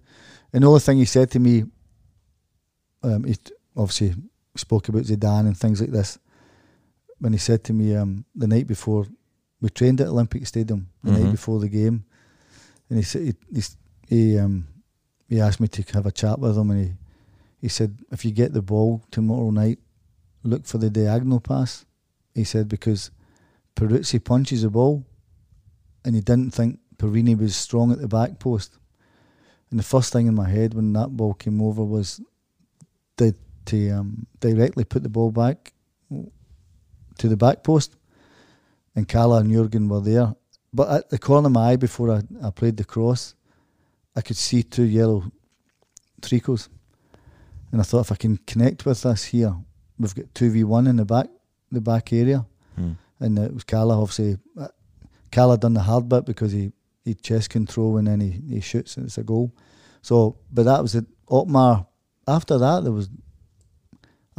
And 0.54 0.64
the 0.64 0.68
only 0.68 0.82
thing 0.82 0.98
he 0.98 1.06
said 1.06 1.32
to 1.32 1.40
me, 1.40 1.64
um, 3.04 3.24
he 3.24 3.36
obviously 3.80 4.14
spoke 4.56 4.90
about 4.90 5.04
Zidane 5.04 5.48
and 5.48 5.58
things 5.58 5.80
like 5.82 5.92
this. 5.92 6.20
When 7.20 7.34
he 7.34 7.40
said 7.40 7.64
to 7.66 7.74
me 7.74 7.96
um, 7.96 8.26
the 8.36 8.48
night 8.48 8.68
before, 8.68 9.06
we 9.62 9.70
trained 9.70 10.00
at 10.02 10.08
Olympic 10.08 10.46
Stadium 10.48 10.90
the 11.04 11.12
Mhm. 11.12 11.20
night 11.20 11.32
before 11.32 11.60
the 11.60 11.70
game, 11.70 11.98
and 12.90 12.98
he 13.00 13.04
said 13.04 13.22
he, 13.24 13.34
he, 13.56 13.64
he 14.08 14.40
um 14.40 14.68
he 15.28 15.40
asked 15.42 15.60
me 15.60 15.68
to 15.68 15.82
have 15.94 16.06
a 16.06 16.12
chat 16.22 16.40
with 16.40 16.58
him, 16.58 16.72
and 16.72 16.80
he 16.86 16.94
he 17.62 17.68
said 17.68 17.92
if 18.12 18.24
you 18.26 18.32
get 18.32 18.54
the 18.54 18.62
ball 18.62 19.02
tomorrow 19.12 19.52
night, 19.52 19.80
look 20.44 20.66
for 20.66 20.78
the 20.80 20.90
diagonal 20.90 21.40
pass. 21.42 21.86
He 22.34 22.44
said 22.46 22.70
because 22.70 23.12
Peruzzi 23.76 24.20
punches 24.24 24.62
the 24.62 24.70
ball, 24.70 25.04
and 26.06 26.16
he 26.16 26.22
didn't 26.22 26.52
think 26.54 26.80
Porrini 26.98 27.36
was 27.38 27.56
strong 27.56 27.92
at 27.92 28.00
the 28.00 28.08
back 28.08 28.40
post. 28.40 28.78
And 29.72 29.80
the 29.80 29.84
first 29.84 30.12
thing 30.14 30.28
in 30.28 30.36
my 30.36 30.50
head 30.50 30.74
when 30.74 30.94
that 30.94 31.10
ball 31.10 31.34
came 31.34 31.62
over 31.62 31.84
was 31.84 32.20
the, 33.18 33.36
to 33.70 33.90
um, 33.92 34.28
directly 34.40 34.84
put 34.84 35.04
the 35.04 35.10
ball 35.10 35.32
back 35.32 35.74
to 37.20 37.28
the 37.28 37.38
back 37.38 37.64
post. 37.64 37.96
And 38.96 39.08
Kalle 39.08 39.36
and 39.36 39.52
Jurgen 39.52 39.88
were 39.90 40.02
there. 40.02 40.36
But 40.74 40.90
at 40.90 41.10
the 41.10 41.18
corner 41.18 41.48
of 41.48 41.54
my 41.54 41.72
eye 41.72 41.76
before 41.78 42.12
I, 42.12 42.22
I 42.48 42.50
played 42.52 42.78
the 42.78 42.84
cross, 42.86 43.36
I 44.16 44.22
could 44.22 44.38
see 44.38 44.64
two 44.64 44.84
yellow 44.84 45.24
tricos. 46.22 46.70
And 47.72 47.80
I 47.82 47.84
thought 47.84 48.02
if 48.02 48.12
I 48.12 48.16
can 48.16 48.38
connect 48.46 48.86
with 48.86 49.02
this 49.04 49.26
here, 49.26 49.56
we've 50.00 50.16
got 50.16 50.34
two 50.34 50.50
v 50.52 50.64
one 50.64 50.88
in 50.88 50.96
the 50.98 51.06
back, 51.06 51.28
the 51.72 51.82
back 51.82 52.12
area, 52.14 52.46
Hmm. 52.76 52.94
and 53.20 53.38
it 53.38 53.54
was 53.54 53.64
Kalle. 53.64 53.92
Obviously, 53.92 54.38
uh, 54.58 54.68
Kalle 55.32 55.58
done 55.58 55.74
the 55.76 55.82
hard 55.82 56.10
bit 56.10 56.26
because 56.26 56.52
he 56.52 56.72
he 57.06 57.14
chest 57.14 57.50
control 57.50 57.98
and 57.98 58.08
then 58.08 58.20
he, 58.20 58.32
he 58.56 58.60
shoots 58.62 58.98
and 58.98 59.06
it's 59.06 59.18
a 59.18 59.24
goal. 59.24 59.52
So, 60.02 60.38
but 60.52 60.64
that 60.64 60.82
was 60.82 60.96
it. 60.96 61.06
Ottmar. 61.28 61.86
After 62.28 62.58
that, 62.58 62.84
there 62.84 62.92
was. 62.94 63.10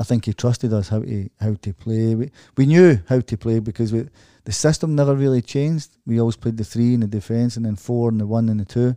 I 0.01 0.03
think 0.03 0.25
he 0.25 0.33
trusted 0.33 0.73
us 0.73 0.89
how 0.89 1.01
to 1.01 1.29
how 1.39 1.55
to 1.61 1.75
play. 1.75 2.15
We, 2.15 2.31
we 2.57 2.65
knew 2.65 3.01
how 3.07 3.21
to 3.21 3.37
play 3.37 3.61
because 3.61 3.93
we, 3.93 4.09
the 4.45 4.53
system 4.53 4.95
never 4.95 5.15
really 5.15 5.43
changed. 5.43 5.91
We 6.07 6.19
always 6.19 6.37
played 6.37 6.57
the 6.57 6.65
three 6.65 6.95
in 6.95 7.01
the 7.01 7.07
defence 7.07 7.59
and 7.59 7.67
then 7.67 7.77
four 7.77 8.09
and 8.09 8.19
the 8.19 8.27
one 8.27 8.49
and 8.49 8.59
the 8.59 8.65
two. 8.65 8.97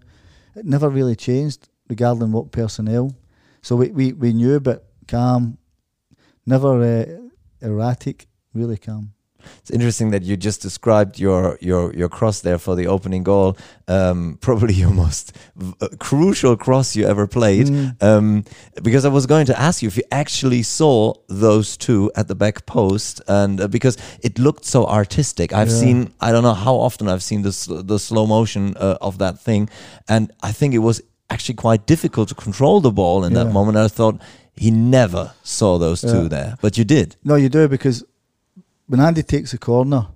It 0.55 0.65
never 0.65 0.89
really 0.89 1.17
changed 1.17 1.67
regarding 1.89 2.31
what 2.31 2.53
personnel. 2.53 3.13
So 3.61 3.75
we, 3.75 3.89
we, 3.89 4.13
we 4.13 4.31
knew, 4.31 4.61
but 4.61 4.87
calm, 5.07 5.57
never 6.45 6.81
uh, 6.81 7.05
erratic, 7.67 8.27
really 8.53 8.77
calm. 8.77 9.13
It's 9.61 9.71
interesting 9.71 10.11
that 10.11 10.23
you 10.23 10.35
just 10.37 10.61
described 10.61 11.19
your 11.19 11.57
your 11.61 11.93
your 11.93 12.09
cross 12.09 12.41
there 12.41 12.57
for 12.57 12.75
the 12.75 12.87
opening 12.87 13.23
goal. 13.23 13.57
Um, 13.87 14.37
probably 14.41 14.73
your 14.83 14.91
most 14.91 15.33
v- 15.55 15.73
uh, 15.81 15.87
crucial 15.99 16.55
cross 16.57 16.95
you 16.95 17.05
ever 17.07 17.27
played. 17.27 17.67
Mm. 17.67 18.03
Um, 18.03 18.43
because 18.81 19.05
I 19.05 19.09
was 19.09 19.25
going 19.25 19.45
to 19.47 19.59
ask 19.59 19.81
you 19.81 19.87
if 19.87 19.97
you 19.97 20.03
actually 20.11 20.63
saw 20.63 21.13
those 21.27 21.77
two 21.77 22.11
at 22.15 22.27
the 22.27 22.35
back 22.35 22.65
post, 22.65 23.21
and 23.27 23.59
uh, 23.61 23.67
because 23.67 23.97
it 24.21 24.39
looked 24.39 24.65
so 24.65 24.85
artistic. 24.85 25.51
I've 25.53 25.69
Yeah. 25.69 25.79
seen 25.79 26.13
I 26.21 26.31
don't 26.31 26.43
know 26.43 26.53
how 26.65 26.75
often 26.75 27.07
I've 27.07 27.23
seen 27.23 27.41
the 27.43 27.51
sl- 27.51 27.81
the 27.83 27.99
slow 27.99 28.25
motion 28.27 28.75
uh, 28.77 28.97
of 29.01 29.17
that 29.17 29.39
thing, 29.39 29.69
and 30.07 30.31
I 30.41 30.51
think 30.53 30.73
it 30.73 30.79
was 30.83 31.01
actually 31.29 31.55
quite 31.55 31.85
difficult 31.87 32.29
to 32.29 32.35
control 32.35 32.81
the 32.81 32.91
ball 32.91 33.23
in 33.25 33.33
that 33.33 33.51
moment. 33.51 33.75
I 33.77 33.87
thought 33.87 34.21
he 34.55 34.69
never 34.69 35.33
saw 35.43 35.79
those 35.79 36.01
two 36.01 36.29
there, 36.29 36.55
but 36.61 36.77
you 36.77 36.83
did. 36.85 37.15
No, 37.23 37.35
you 37.35 37.49
do 37.49 37.67
because 37.67 38.03
when 38.87 38.99
Andy 38.99 39.23
takes 39.23 39.51
the 39.51 39.57
corner, 39.57 40.07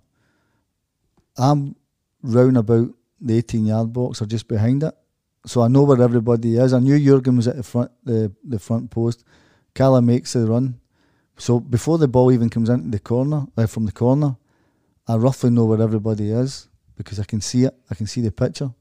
I'm 1.37 1.75
round 2.21 2.57
about 2.57 2.89
the 3.21 3.37
18 3.37 3.65
yard 3.65 3.93
box 3.93 4.21
or 4.21 4.25
just 4.25 4.47
behind 4.47 4.83
it. 4.83 4.93
So 5.45 5.61
I 5.61 5.67
know 5.67 5.83
where 5.83 6.01
everybody 6.01 6.57
is. 6.57 6.73
I 6.73 6.79
knew 6.79 6.99
Jurgen 6.99 7.37
was 7.37 7.47
at 7.47 7.55
the 7.55 7.63
front 7.63 7.91
the, 8.03 8.31
the 8.43 8.59
front 8.59 8.89
post. 8.91 9.23
Kalle 9.73 10.01
makes 10.01 10.33
the 10.33 10.45
run. 10.45 10.79
So 11.37 11.59
before 11.59 11.97
the 11.99 12.07
ball 12.07 12.31
even 12.31 12.49
comes 12.49 12.69
into 12.69 12.89
the 12.89 12.99
corner, 12.99 13.45
uh, 13.55 13.67
from 13.67 13.85
the 13.85 13.91
corner, 13.91 14.35
I 15.07 15.15
roughly 15.15 15.51
know 15.51 15.65
where 15.65 15.81
everybody 15.81 16.31
is 16.31 16.67
because 16.97 17.19
I 17.19 17.23
can 17.23 17.41
see 17.41 17.63
it. 17.63 17.75
I 17.89 17.95
can 17.95 18.07
see 18.07 18.21
the 18.21 18.31
picture. 18.31 18.71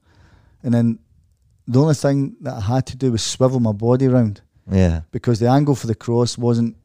And 0.63 0.73
then 0.73 0.99
the 1.67 1.79
only 1.79 1.93
thing 1.93 2.35
that 2.41 2.55
I 2.55 2.61
had 2.61 2.87
to 2.87 2.97
do 2.97 3.11
was 3.11 3.23
swivel 3.23 3.59
my 3.59 3.71
body 3.73 4.07
round 4.07 4.41
Yeah. 4.69 5.01
because 5.11 5.39
the 5.39 5.47
angle 5.47 5.75
for 5.75 5.87
the 5.87 5.95
cross 5.95 6.37
wasn't 6.37 6.75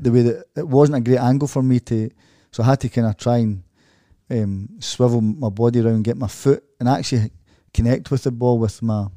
the 0.00 0.12
way 0.12 0.22
that 0.22 0.44
it 0.56 0.68
wasn't 0.68 0.96
a 0.98 1.00
great 1.00 1.18
angle 1.18 1.48
for 1.48 1.62
me 1.62 1.80
to. 1.80 2.10
So 2.56 2.62
I 2.62 2.66
had 2.68 2.80
to 2.80 2.88
kind 2.88 3.06
of 3.06 3.18
try 3.18 3.36
and 3.36 3.62
um, 4.30 4.70
swivel 4.78 5.20
my 5.20 5.50
body 5.50 5.80
around, 5.80 6.04
get 6.04 6.16
my 6.16 6.26
foot, 6.26 6.64
and 6.80 6.88
actually 6.88 7.30
connect 7.74 8.10
with 8.10 8.22
the 8.22 8.30
ball 8.30 8.58
with 8.58 8.80
my 8.80 9.08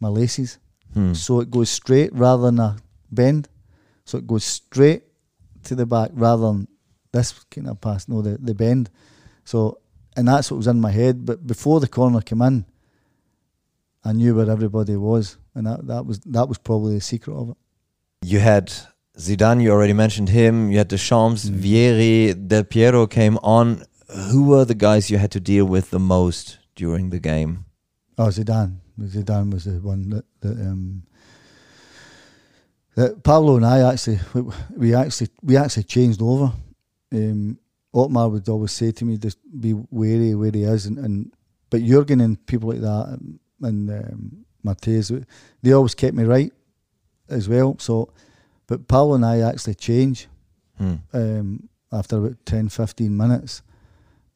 my 0.00 0.08
laces, 0.08 0.58
Hmm. 0.94 1.12
so 1.14 1.38
it 1.38 1.48
goes 1.48 1.70
straight 1.70 2.12
rather 2.12 2.42
than 2.50 2.58
a 2.58 2.76
bend. 3.12 3.48
So 4.04 4.18
it 4.18 4.26
goes 4.26 4.42
straight 4.42 5.04
to 5.62 5.76
the 5.76 5.86
back 5.86 6.10
rather 6.14 6.42
than 6.46 6.66
this 7.12 7.30
kind 7.52 7.68
of 7.68 7.80
pass. 7.80 8.08
No, 8.08 8.20
the 8.20 8.36
the 8.38 8.54
bend. 8.54 8.90
So 9.44 9.78
and 10.16 10.26
that's 10.26 10.50
what 10.50 10.56
was 10.56 10.66
in 10.66 10.80
my 10.80 10.90
head. 10.90 11.24
But 11.24 11.46
before 11.46 11.78
the 11.78 11.86
corner 11.86 12.20
came 12.20 12.42
in, 12.42 12.64
I 14.02 14.12
knew 14.12 14.34
where 14.34 14.50
everybody 14.50 14.96
was, 14.96 15.36
and 15.54 15.68
that, 15.68 15.86
that 15.86 16.04
was 16.04 16.18
that 16.20 16.48
was 16.48 16.58
probably 16.58 16.94
the 16.96 17.00
secret 17.00 17.36
of 17.36 17.50
it. 17.50 17.56
You 18.22 18.40
had 18.40 18.72
Zidane, 19.16 19.62
you 19.62 19.70
already 19.70 19.92
mentioned 19.92 20.28
him. 20.28 20.70
You 20.70 20.78
had 20.78 20.88
Deschamps, 20.88 21.48
Vieri, 21.48 22.32
Del 22.48 22.64
Piero 22.64 23.06
came 23.06 23.36
on. 23.38 23.84
Who 24.30 24.44
were 24.44 24.64
the 24.64 24.74
guys 24.74 25.10
you 25.10 25.18
had 25.18 25.30
to 25.32 25.40
deal 25.40 25.64
with 25.64 25.90
the 25.90 25.98
most 25.98 26.58
during 26.74 27.10
the 27.10 27.20
game? 27.20 27.64
Oh, 28.18 28.28
Zidane. 28.28 28.78
Zidane 29.00 29.52
was 29.52 29.64
the 29.64 29.80
one 29.80 30.10
that, 30.10 30.24
that 30.40 30.60
um 30.66 31.02
that 32.96 33.22
Paulo 33.22 33.56
and 33.56 33.64
I 33.64 33.90
actually 33.92 34.20
we, 34.34 34.42
we 34.76 34.94
actually 34.94 35.28
we 35.42 35.56
actually 35.56 35.84
changed 35.84 36.20
over. 36.20 36.52
Um, 37.12 37.58
Ottmar 37.94 38.30
would 38.30 38.48
always 38.48 38.72
say 38.72 38.92
to 38.92 39.04
me, 39.04 39.16
"Just 39.16 39.38
be 39.60 39.74
wary 39.90 40.34
where 40.34 40.50
he 40.52 40.64
is," 40.64 40.86
and, 40.86 40.98
and 40.98 41.32
but 41.70 41.82
Jurgen 41.82 42.20
and 42.20 42.44
people 42.46 42.70
like 42.70 42.80
that 42.80 43.06
um, 43.14 43.40
and 43.62 43.90
um, 43.90 44.44
Martez, 44.64 45.24
they 45.62 45.72
always 45.72 45.94
kept 45.94 46.14
me 46.14 46.24
right 46.24 46.52
as 47.28 47.48
well. 47.48 47.76
So, 47.78 48.12
but 48.70 48.86
Paulo 48.88 49.14
and 49.14 49.24
I 49.26 49.40
actually 49.40 49.74
change 49.74 50.28
Hmm. 50.78 50.94
um, 51.12 51.68
after 51.92 52.16
about 52.16 52.36
10, 52.46 52.68
15 52.70 53.14
minutes 53.14 53.62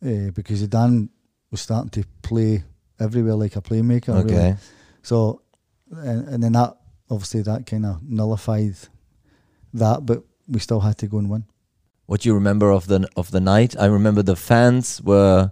uh, 0.04 0.30
because 0.34 0.60
Dan 0.68 1.08
was 1.50 1.60
starting 1.62 1.88
to 1.90 2.04
play 2.20 2.64
everywhere 3.00 3.34
like 3.34 3.56
a 3.56 3.62
playmaker. 3.62 4.08
really. 4.08 4.34
Okay. 4.34 4.56
So, 5.02 5.40
and, 5.90 6.28
and 6.28 6.42
then 6.42 6.52
that 6.52 6.76
obviously 7.08 7.42
that 7.42 7.64
kind 7.64 7.86
of 7.86 8.02
nullified 8.02 8.76
that, 9.72 10.04
but 10.04 10.22
we 10.48 10.60
still 10.60 10.80
had 10.80 10.98
to 10.98 11.06
go 11.06 11.18
and 11.18 11.30
win. 11.30 11.44
What 12.06 12.20
do 12.20 12.28
you 12.28 12.34
remember 12.34 12.70
of 12.70 12.86
the 12.86 13.08
of 13.16 13.30
the 13.30 13.40
night? 13.40 13.74
I 13.78 13.86
remember 13.86 14.22
the 14.22 14.36
fans 14.36 15.00
were 15.02 15.50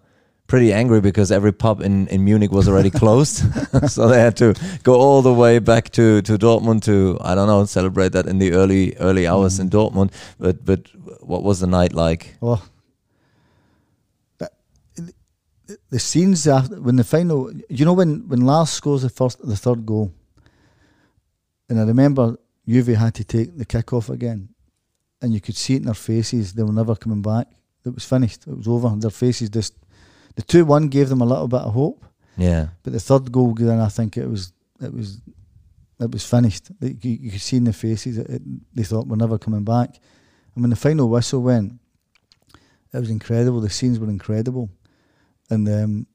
pretty 0.52 0.70
angry 0.70 1.00
because 1.00 1.32
every 1.32 1.50
pub 1.50 1.80
in, 1.80 2.06
in 2.08 2.22
Munich 2.22 2.52
was 2.52 2.68
already 2.68 2.90
closed, 2.90 3.36
so 3.88 4.06
they 4.06 4.20
had 4.20 4.36
to 4.36 4.54
go 4.82 4.96
all 4.96 5.22
the 5.22 5.32
way 5.32 5.58
back 5.58 5.88
to, 5.88 6.20
to 6.20 6.36
Dortmund 6.36 6.82
to 6.82 7.16
I 7.22 7.34
don't 7.34 7.46
know 7.46 7.64
celebrate 7.64 8.12
that 8.12 8.26
in 8.26 8.36
the 8.38 8.52
early 8.52 8.94
early 8.96 9.26
hours 9.26 9.58
in 9.58 9.70
mm. 9.70 9.76
Dortmund. 9.76 10.10
But 10.38 10.62
but 10.62 10.80
what 11.22 11.42
was 11.42 11.60
the 11.60 11.66
night 11.66 11.94
like? 11.94 12.36
Well, 12.42 12.62
the, 14.38 15.78
the 15.88 15.98
scenes 15.98 16.46
after 16.46 16.78
when 16.78 16.96
the 16.96 17.04
final, 17.04 17.50
you 17.70 17.86
know, 17.86 17.94
when 17.94 18.28
when 18.28 18.42
Lars 18.42 18.68
scores 18.68 19.00
the 19.00 19.08
first, 19.08 19.38
the 19.54 19.56
third 19.56 19.86
goal, 19.86 20.12
and 21.70 21.80
I 21.80 21.84
remember 21.84 22.36
Juve 22.68 22.94
had 23.04 23.14
to 23.14 23.24
take 23.24 23.56
the 23.56 23.64
kick 23.64 23.94
off 23.94 24.10
again, 24.10 24.50
and 25.22 25.32
you 25.32 25.40
could 25.40 25.56
see 25.56 25.76
it 25.76 25.78
in 25.78 25.86
their 25.86 25.94
faces; 26.12 26.52
they 26.52 26.62
were 26.62 26.78
never 26.80 26.94
coming 26.94 27.22
back. 27.22 27.46
It 27.86 27.94
was 27.94 28.04
finished. 28.04 28.46
It 28.46 28.56
was 28.58 28.68
over. 28.68 28.94
Their 28.96 29.10
faces 29.10 29.48
just 29.48 29.72
the 30.34 30.42
two 30.42 30.64
one 30.64 30.88
gave 30.88 31.08
them 31.08 31.20
a 31.20 31.26
little 31.26 31.48
bit 31.48 31.60
of 31.60 31.72
hope. 31.72 32.04
Yeah. 32.36 32.68
But 32.82 32.92
the 32.92 33.00
third 33.00 33.30
goal, 33.30 33.54
then 33.54 33.80
I 33.80 33.88
think 33.88 34.16
it 34.16 34.26
was 34.28 34.52
it 34.80 34.92
was 34.92 35.20
it 36.00 36.10
was 36.10 36.24
finished. 36.24 36.70
You, 36.80 36.96
you 37.02 37.30
could 37.30 37.40
see 37.40 37.56
in 37.56 37.64
the 37.64 37.72
faces 37.72 38.18
it, 38.18 38.28
it, 38.28 38.42
they 38.74 38.82
thought 38.82 39.06
we're 39.06 39.16
never 39.16 39.38
coming 39.38 39.64
back. 39.64 40.00
And 40.54 40.62
when 40.62 40.70
the 40.70 40.76
final 40.76 41.08
whistle 41.08 41.42
went, 41.42 41.74
it 42.92 42.98
was 42.98 43.10
incredible. 43.10 43.60
The 43.60 43.70
scenes 43.70 43.98
were 43.98 44.10
incredible, 44.10 44.68
and 45.48 45.66
um, 45.68 46.06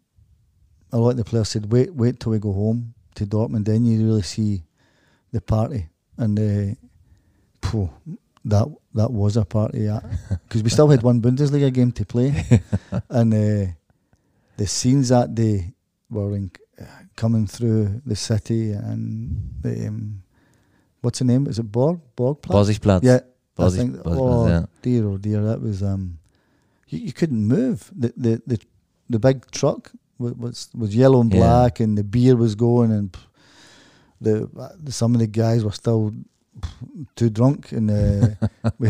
a 0.92 0.98
lot 0.98 1.12
of 1.12 1.18
the 1.18 1.24
players 1.24 1.50
said, 1.50 1.72
"Wait, 1.72 1.94
wait 1.94 2.20
till 2.20 2.32
we 2.32 2.40
go 2.40 2.54
home 2.54 2.94
to 3.16 3.26
Dortmund, 3.26 3.66
then 3.66 3.84
you 3.86 4.06
really 4.06 4.22
see 4.22 4.64
the 5.32 5.42
party." 5.42 5.90
And 6.18 6.40
uh, 6.40 7.68
phew, 7.68 7.90
that 8.46 8.68
that 8.94 9.12
was 9.12 9.38
a 9.38 9.46
party, 9.46 9.90
because 10.44 10.62
we 10.62 10.70
still 10.70 10.88
had 10.88 11.02
one 11.02 11.20
Bundesliga 11.22 11.74
game 11.74 11.92
to 11.94 12.06
play, 12.06 12.46
and 13.10 13.34
uh, 13.34 13.72
the 14.58 14.68
scenes 14.68 15.10
that 15.10 15.34
day 15.36 15.74
were 16.10 16.36
in, 16.36 16.52
coming 17.16 17.48
through 17.48 18.02
the 18.06 18.16
city 18.16 18.72
and 18.72 19.54
the 19.62 19.88
um, 19.88 20.24
what's 21.02 21.20
the 21.20 21.26
name? 21.26 21.48
Is 21.48 21.60
it 21.60 21.72
Borg 21.72 22.00
Borgplatz? 22.16 22.56
Borsigplatz. 22.80 23.04
Yeah, 23.04 23.20
I 23.58 23.70
think. 23.70 23.98
Oh 24.06 24.48
yeah. 24.48 24.66
dear, 24.82 25.06
oh 25.08 25.18
dear, 25.18 25.42
that 25.44 25.62
was 25.62 25.82
um, 25.82 26.20
you, 26.90 27.00
you 27.00 27.14
couldn't 27.14 27.46
move. 27.48 27.92
The 27.96 28.14
the 28.18 28.42
the, 28.46 28.60
the 29.10 29.20
big 29.20 29.50
truck 29.52 29.92
was, 30.20 30.34
was 30.36 30.70
was 30.76 30.96
yellow 30.96 31.22
and 31.22 31.32
Yeah. 31.34 31.40
black, 31.40 31.80
and 31.80 31.98
the 31.98 32.04
beer 32.04 32.36
was 32.36 32.56
going, 32.56 32.92
and 32.92 33.16
the, 34.22 34.50
uh, 34.58 34.90
some 34.92 35.14
of 35.16 35.20
the 35.20 35.28
guys 35.28 35.64
were 35.64 35.72
still 35.72 36.14
too 37.16 37.30
drunk, 37.30 37.72
and 37.72 37.90
uh, 37.92 38.48
we, 38.80 38.90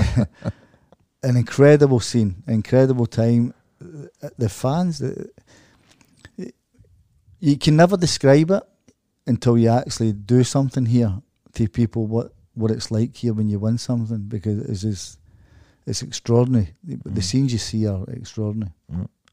an 1.24 1.36
incredible 1.36 2.00
scene, 2.00 2.44
incredible 2.48 3.06
time. 3.06 3.54
Uh, 3.82 4.30
The 4.38 4.50
fans, 4.50 4.98
the, 5.00 5.30
you 7.40 7.58
can 7.58 7.76
never 7.76 7.98
describe 7.98 8.52
it 8.52 8.64
until 9.26 9.58
you 9.58 9.70
actually 9.70 10.14
do 10.14 10.44
something 10.44 10.86
here 10.86 11.14
to 11.54 11.68
people 11.68 12.08
what 12.08 12.34
what 12.54 12.72
it's 12.72 12.90
like 12.92 13.16
here 13.16 13.34
when 13.34 13.48
you 13.50 13.60
win 13.60 13.78
something 13.78 14.24
because 14.28 14.60
it's 14.68 14.82
just, 14.82 15.20
it's 15.86 16.02
extraordinary. 16.02 16.74
The, 16.84 16.98
the 17.06 17.22
scenes 17.22 17.52
you 17.54 17.60
see 17.60 17.86
are 17.86 18.04
extraordinary. 18.08 18.72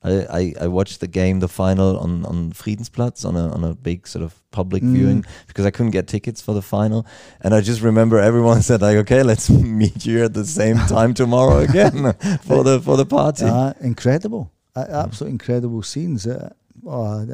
I, 0.02 0.11
I, 0.40 0.55
I 0.64 0.66
watched 0.68 1.00
the 1.00 1.07
game, 1.07 1.40
the 1.40 1.48
final 1.48 1.98
on, 1.98 2.26
on 2.26 2.52
Friedensplatz 2.52 3.24
on 3.24 3.36
a 3.36 3.48
on 3.55 3.64
a 3.64 3.74
big 3.74 4.07
sort 4.07 4.22
of 4.22 4.34
public 4.50 4.82
Mm. 4.82 4.92
viewing 4.92 5.24
because 5.46 5.64
I 5.64 5.70
couldn't 5.70 5.92
get 5.92 6.07
tickets 6.07 6.42
for 6.42 6.52
the 6.55 6.61
final, 6.61 7.07
and 7.40 7.55
I 7.55 7.62
just 7.62 7.80
remember 7.80 8.18
everyone 8.18 8.61
said 8.68 8.82
like, 8.82 8.98
okay, 8.98 9.22
let's 9.22 9.48
meet 9.80 10.05
you 10.05 10.22
at 10.24 10.34
the 10.34 10.44
same 10.44 10.76
time 10.76 11.14
tomorrow 11.14 11.59
again 11.68 12.12
for 12.42 12.62
the 12.62 12.80
for 12.84 12.98
the 12.98 13.07
party. 13.07 13.46
Uh, 13.46 13.72
incredible, 13.80 14.50
uh, 14.76 14.84
absolute 14.90 15.30
incredible 15.30 15.82
scenes. 15.82 16.26
Uh, 16.26 16.50
oh, 16.86 17.24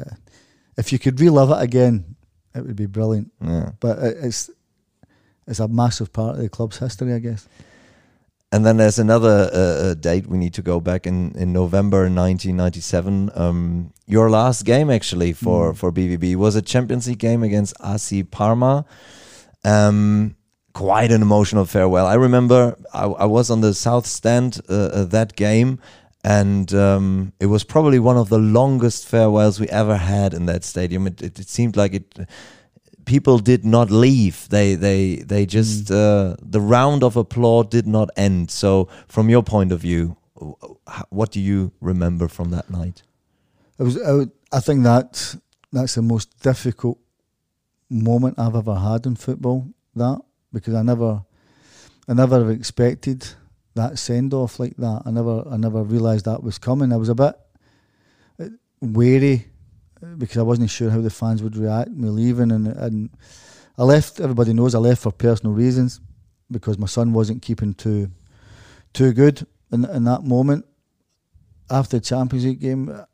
if 0.81 0.91
you 0.91 0.99
could 1.03 1.17
relive 1.25 1.51
it 1.55 1.61
again, 1.69 1.95
it 2.55 2.61
would 2.65 2.75
be 2.75 2.89
brilliant. 2.97 3.27
Yeah. 3.51 3.71
But 3.79 3.95
it, 4.07 4.13
it's 4.27 4.49
it's 5.49 5.59
a 5.59 5.67
massive 5.67 6.09
part 6.11 6.35
of 6.35 6.41
the 6.41 6.49
club's 6.49 6.77
history, 6.85 7.13
I 7.13 7.19
guess. 7.27 7.43
and 8.53 8.65
then 8.65 8.75
there's 8.81 8.99
another 8.99 9.37
uh, 9.53 9.57
uh, 9.57 9.93
date 10.09 10.25
we 10.27 10.37
need 10.37 10.53
to 10.59 10.61
go 10.61 10.79
back 10.81 11.01
in, 11.07 11.17
in 11.43 11.53
November 11.53 11.99
1997. 12.09 13.31
Um, 13.33 13.93
your 14.15 14.27
last 14.29 14.65
game 14.65 14.89
actually 14.97 15.31
for, 15.33 15.71
Mm. 15.71 15.77
for 15.79 15.91
BVB 15.91 16.35
was 16.35 16.55
a 16.55 16.61
Champions 16.61 17.07
League 17.07 17.19
game 17.29 17.43
against 17.49 17.73
AC 17.93 18.23
Parma. 18.23 18.83
Um, 19.63 20.35
quite 20.73 21.11
an 21.11 21.21
emotional 21.21 21.65
farewell. 21.65 22.05
I 22.07 22.15
remember 22.15 22.75
I, 22.93 23.05
I 23.05 23.25
was 23.25 23.49
on 23.49 23.61
the 23.61 23.73
south 23.73 24.05
stand 24.05 24.59
uh, 24.69 24.73
uh, 24.73 25.05
that 25.05 25.35
game, 25.35 25.79
and 26.23 26.73
um, 26.73 27.33
it 27.39 27.47
was 27.47 27.63
probably 27.63 27.99
one 27.99 28.17
of 28.17 28.29
the 28.29 28.37
longest 28.37 29.07
farewells 29.07 29.59
we 29.59 29.67
ever 29.69 29.97
had 29.97 30.33
in 30.33 30.45
that 30.45 30.63
stadium. 30.63 31.07
It, 31.07 31.21
it, 31.21 31.39
it 31.39 31.49
seemed 31.49 31.75
like 31.75 31.93
it. 31.93 32.19
People 33.05 33.39
did 33.39 33.65
not 33.65 33.89
leave. 33.89 34.47
They 34.49 34.75
they 34.75 35.15
they 35.15 35.45
just 35.47 35.89
uh, 35.89 36.35
the 36.39 36.61
round 36.61 37.03
of 37.03 37.17
applause 37.17 37.67
did 37.69 37.87
not 37.87 38.09
end. 38.15 38.51
So, 38.51 38.87
from 39.07 39.29
your 39.29 39.41
point 39.41 39.71
of 39.71 39.81
view, 39.81 40.17
what 41.09 41.31
do 41.31 41.39
you 41.39 41.71
remember 41.81 42.27
from 42.27 42.51
that 42.51 42.69
night? 42.69 43.01
It 43.79 43.83
was. 43.83 43.99
I, 44.01 44.11
would, 44.11 44.31
I 44.51 44.59
think 44.59 44.83
that's 44.83 45.37
that's 45.71 45.95
the 45.95 46.03
most 46.03 46.39
difficult 46.41 46.99
moment 47.89 48.37
I've 48.37 48.55
ever 48.55 48.75
had 48.75 49.07
in 49.07 49.15
football. 49.15 49.67
That 49.95 50.21
because 50.53 50.75
I 50.75 50.83
never, 50.83 51.23
I 52.07 52.13
never 52.13 52.51
expected 52.51 53.27
that 53.75 53.97
send 53.97 54.33
off 54.33 54.59
like 54.59 54.75
that. 54.77 55.03
I 55.05 55.11
never, 55.11 55.43
I 55.49 55.57
never 55.57 55.83
realised 55.83 56.25
that 56.25 56.43
was 56.43 56.57
coming. 56.57 56.91
I 56.91 56.97
was 56.97 57.09
a 57.09 57.15
bit 57.15 57.35
uh, 58.39 58.49
wary 58.81 59.47
uh, 60.03 60.15
because 60.17 60.37
I 60.37 60.43
wasn't 60.43 60.69
sure 60.69 60.89
how 60.89 61.01
the 61.01 61.09
fans 61.09 61.41
would 61.41 61.55
react 61.55 61.91
me 61.91 62.09
leaving, 62.09 62.51
and 62.51 62.67
and 62.67 63.09
I 63.77 63.83
left. 63.83 64.19
Everybody 64.19 64.53
knows 64.53 64.75
I 64.75 64.79
left 64.79 65.01
for 65.01 65.11
personal 65.11 65.53
reasons 65.53 66.01
because 66.49 66.77
my 66.77 66.87
son 66.87 67.13
wasn't 67.13 67.41
keeping 67.41 67.73
too 67.73 68.11
too 68.93 69.13
good 69.13 69.45
in 69.71 69.85
in 69.85 70.03
that 70.05 70.23
moment. 70.23 70.65
After 71.69 71.97
the 71.97 72.05
Champions 72.05 72.43
League 72.43 72.59
game, 72.59 73.05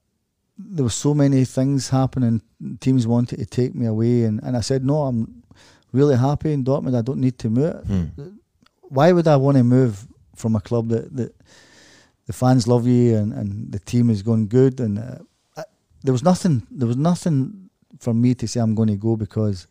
there 0.58 0.84
were 0.84 0.90
so 0.90 1.14
many 1.14 1.46
things 1.46 1.90
happening. 1.90 2.42
Teams 2.80 3.06
wanted 3.06 3.38
to 3.38 3.46
take 3.46 3.76
me 3.76 3.86
away, 3.86 4.24
and, 4.24 4.42
and 4.42 4.58
I 4.58 4.62
said, 4.62 4.84
no, 4.84 5.04
I'm 5.04 5.44
really 5.92 6.16
happy 6.16 6.54
in 6.54 6.64
Dortmund. 6.64 6.98
I 6.98 7.04
don't 7.04 7.20
need 7.20 7.38
to 7.40 7.50
move. 7.52 7.84
Hmm. 7.86 8.06
Why 8.82 9.12
would 9.12 9.28
I 9.28 9.36
want 9.36 9.58
to 9.58 9.64
move 9.64 10.08
from 10.38 10.56
a 10.56 10.62
club 10.62 10.90
that, 10.90 11.16
that 11.16 11.36
the 12.26 12.34
fans 12.34 12.68
love 12.68 12.88
you 12.88 13.16
and, 13.16 13.34
and 13.34 13.72
the 13.72 13.80
team 13.80 14.10
is 14.10 14.22
going 14.22 14.48
good? 14.48 14.80
And 14.80 15.00
uh, 15.00 15.18
I, 15.56 15.64
there 16.04 16.14
was 16.14 16.24
nothing. 16.24 16.66
There 16.72 16.88
was 16.88 16.98
nothing 16.98 17.70
for 18.00 18.14
me 18.14 18.34
to 18.36 18.48
say 18.48 18.60
I'm 18.60 18.76
going 18.76 18.90
to 18.90 18.96
go 18.98 19.16
because 19.16 19.68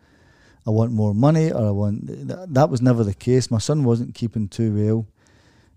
I 0.67 0.71
want 0.71 0.93
more 0.93 1.15
money 1.15 1.53
or 1.53 1.67
I 1.67 1.71
want. 1.71 2.07
That, 2.29 2.53
that 2.55 2.71
was 2.71 2.83
never 2.83 3.05
the 3.05 3.15
case. 3.15 3.51
My 3.51 3.59
son 3.59 3.85
wasn't 3.85 4.15
keeping 4.15 4.49
too 4.49 4.75
well, 4.75 5.07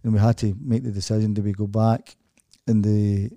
and 0.04 0.14
we 0.14 0.20
had 0.20 0.38
to 0.40 0.56
make 0.60 0.84
the 0.84 0.92
decision: 0.92 1.34
do 1.34 1.42
we 1.42 1.52
go 1.54 1.68
back? 1.68 2.16
And 2.68 2.84
the 2.84 3.32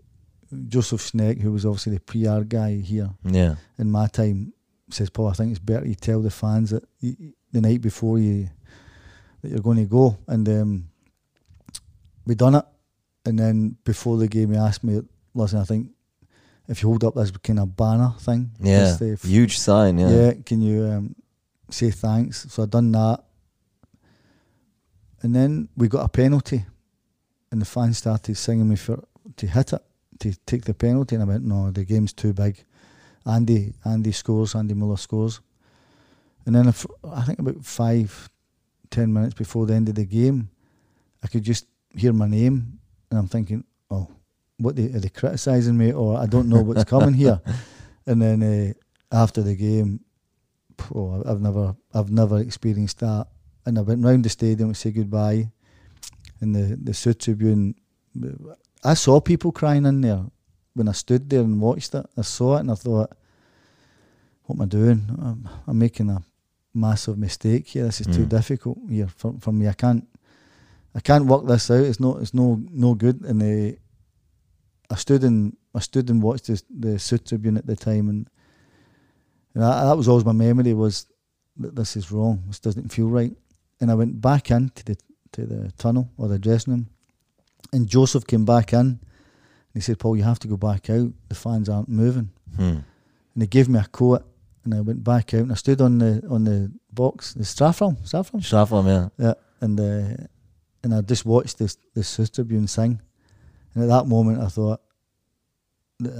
Josef 0.68 1.00
Schneck, 1.00 1.40
who 1.40 1.52
was 1.52 1.64
obviously 1.64 1.94
the 1.98 2.00
PR 2.00 2.42
guy 2.44 2.76
here 2.76 3.10
Yeah, 3.24 3.54
in 3.78 3.90
my 3.90 4.06
time, 4.08 4.52
says, 4.90 5.08
Paul, 5.10 5.28
I 5.28 5.32
think 5.32 5.50
it's 5.50 5.58
better 5.58 5.86
you 5.86 5.94
tell 5.94 6.20
the 6.20 6.30
fans 6.30 6.70
that 6.70 6.84
y 7.02 7.16
y- 7.18 7.32
the 7.52 7.60
night 7.60 7.80
before 7.80 8.18
you 8.18 8.48
that 9.42 9.50
you're 9.50 9.60
going 9.60 9.78
to 9.78 9.86
go. 9.86 10.18
And 10.28 10.48
um, 10.48 10.88
we 12.26 12.34
done 12.34 12.54
it. 12.54 12.64
And 13.24 13.38
then 13.38 13.76
before 13.84 14.16
the 14.16 14.28
game, 14.28 14.52
he 14.52 14.58
asked 14.58 14.82
me, 14.82 15.00
listen, 15.34 15.60
I 15.60 15.64
think 15.64 15.90
if 16.68 16.82
you 16.82 16.88
hold 16.88 17.04
up 17.04 17.14
this 17.14 17.30
kind 17.30 17.60
of 17.60 17.76
banner 17.76 18.14
thing, 18.18 18.50
yeah, 18.60 18.96
f- 19.00 19.22
huge 19.22 19.58
sign. 19.58 19.98
Yeah, 19.98 20.10
yeah, 20.10 20.32
can 20.44 20.60
you 20.60 20.84
um, 20.86 21.16
say 21.70 21.90
thanks? 21.90 22.46
So 22.50 22.64
I 22.64 22.66
done 22.66 22.92
that. 22.92 23.20
And 25.22 25.34
then 25.34 25.68
we 25.76 25.86
got 25.86 26.04
a 26.04 26.08
penalty, 26.08 26.64
and 27.52 27.60
the 27.60 27.64
fans 27.64 27.98
started 27.98 28.36
singing 28.36 28.68
me 28.68 28.76
for 28.76 29.04
to 29.36 29.46
hit 29.46 29.72
it, 29.72 29.82
to 30.18 30.34
take 30.46 30.64
the 30.64 30.74
penalty, 30.74 31.14
and 31.14 31.22
I 31.22 31.26
went, 31.26 31.44
no, 31.44 31.70
the 31.70 31.84
game's 31.84 32.12
too 32.12 32.32
big. 32.32 32.64
Andy, 33.24 33.72
Andy 33.84 34.10
scores, 34.10 34.56
Andy 34.56 34.74
Möller 34.74 34.98
scores, 34.98 35.40
and 36.44 36.56
then 36.56 36.66
if, 36.66 36.84
I 37.08 37.22
think 37.22 37.38
about 37.38 37.64
five, 37.64 38.28
ten 38.90 39.12
minutes 39.12 39.34
before 39.34 39.66
the 39.66 39.74
end 39.74 39.88
of 39.88 39.94
the 39.94 40.04
game, 40.04 40.50
I 41.22 41.28
could 41.28 41.44
just 41.44 41.66
hear 41.96 42.12
my 42.12 42.26
name, 42.28 42.78
and 43.10 43.18
I'm 43.18 43.28
thinking, 43.28 43.64
oh, 43.90 44.08
what 44.58 44.76
they, 44.76 44.84
are 44.86 45.00
they 45.00 45.08
criticising 45.08 45.76
me, 45.76 45.92
or 45.92 46.18
I 46.18 46.26
don't 46.26 46.48
know 46.48 46.62
what's 46.62 46.84
coming 46.84 47.14
here, 47.14 47.40
and 48.06 48.20
then 48.22 48.42
uh, 48.42 48.72
after 49.22 49.42
the 49.42 49.54
game, 49.56 50.00
oh, 50.94 51.22
I've 51.26 51.40
never, 51.40 51.76
I've 51.94 52.10
never 52.10 52.38
experienced 52.40 53.00
that. 53.00 53.26
And 53.66 53.78
I 53.78 53.82
went 53.82 54.04
round 54.04 54.24
the 54.24 54.28
stadium 54.28 54.72
to 54.72 54.74
say 54.74 54.90
goodbye, 54.90 55.50
and 56.40 56.54
the 56.54 56.76
the 56.76 56.92
Südtribüne. 56.92 57.74
I 58.84 58.94
saw 58.94 59.20
people 59.20 59.52
crying 59.52 59.86
in 59.86 60.00
there 60.00 60.24
when 60.74 60.88
I 60.88 60.92
stood 60.92 61.30
there 61.30 61.40
and 61.42 61.60
watched 61.60 61.94
it. 61.94 62.04
I 62.16 62.22
saw 62.22 62.56
it 62.56 62.60
and 62.60 62.70
I 62.72 62.74
thought, 62.74 63.10
"What 64.44 64.56
am 64.56 64.62
I 64.62 64.66
doing? 64.66 65.06
I'm, 65.22 65.48
I'm 65.68 65.78
making 65.78 66.10
a 66.10 66.22
massive 66.74 67.16
mistake 67.18 67.68
here. 67.68 67.84
This 67.84 68.00
is 68.00 68.06
too 68.08 68.24
Mm. 68.26 68.28
difficult 68.30 68.78
here 68.90 69.06
for, 69.08 69.34
for 69.38 69.52
me. 69.52 69.68
I 69.68 69.72
can't, 69.74 70.08
I 70.94 71.00
can't 71.00 71.26
work 71.26 71.46
this 71.46 71.70
out. 71.70 71.84
It's 71.84 72.00
not, 72.00 72.20
it's 72.20 72.34
no, 72.34 72.60
no 72.70 72.94
good." 72.94 73.22
And 73.22 73.42
uh, 73.42 73.76
I 74.90 74.96
stood 74.96 75.24
and 75.24 75.56
I 75.74 75.80
stood 75.80 76.10
and 76.10 76.22
watched 76.22 76.46
the 76.46 76.62
the 76.70 76.88
Südtribüne 76.98 77.58
at 77.58 77.66
the 77.66 77.76
time, 77.76 78.08
and, 78.08 78.28
and 79.54 79.62
that, 79.62 79.84
that 79.84 79.96
was 79.96 80.08
always 80.08 80.24
my 80.24 80.32
memory 80.32 80.74
was 80.74 81.06
that 81.58 81.76
this 81.76 81.96
is 81.96 82.12
wrong. 82.12 82.42
This 82.46 82.60
doesn't 82.60 82.92
feel 82.92 83.08
right. 83.08 83.32
And 83.80 83.90
I 83.90 83.94
went 83.94 84.20
back 84.20 84.50
into 84.50 84.84
the 84.84 84.96
to 85.32 85.46
the 85.46 85.72
tunnel 85.72 86.10
or 86.18 86.28
the 86.28 86.38
dressing 86.38 86.72
room, 86.72 86.86
and 87.72 87.88
Josef 87.88 88.26
came 88.26 88.44
back 88.44 88.72
in. 88.72 88.78
And 88.78 89.00
he 89.74 89.80
said, 89.80 89.98
"Paul, 89.98 90.16
you 90.16 90.24
have 90.24 90.38
to 90.40 90.48
go 90.48 90.56
back 90.56 90.90
out. 90.90 91.10
The 91.28 91.34
fans 91.34 91.68
aren't 91.68 91.88
moving." 91.88 92.30
Hmm. 92.56 92.80
And 93.34 93.42
he 93.42 93.46
gave 93.46 93.68
me 93.70 93.78
a 93.78 93.84
coat, 93.84 94.22
and 94.64 94.74
I 94.74 94.80
went 94.80 95.02
back 95.02 95.34
out 95.34 95.40
and 95.40 95.52
I 95.52 95.54
stood 95.54 95.80
on 95.80 95.98
the 95.98 96.22
on 96.28 96.44
the 96.44 96.70
box, 96.92 97.34
the 97.34 97.44
Straffram, 97.44 97.96
Straffram, 98.02 98.40
Strafraum, 98.40 98.86
yeah. 98.86 99.08
yeah, 99.26 99.34
and 99.60 99.80
uh, 99.80 100.24
and 100.82 100.94
I 100.94 101.00
just 101.00 101.24
watched 101.24 101.58
this 101.58 101.76
this 101.94 102.16
Südtribüne 102.18 102.68
sing, 102.68 103.00
and 103.74 103.84
at 103.84 103.88
that 103.88 104.06
moment 104.06 104.40
I 104.40 104.48
thought, 104.48 104.80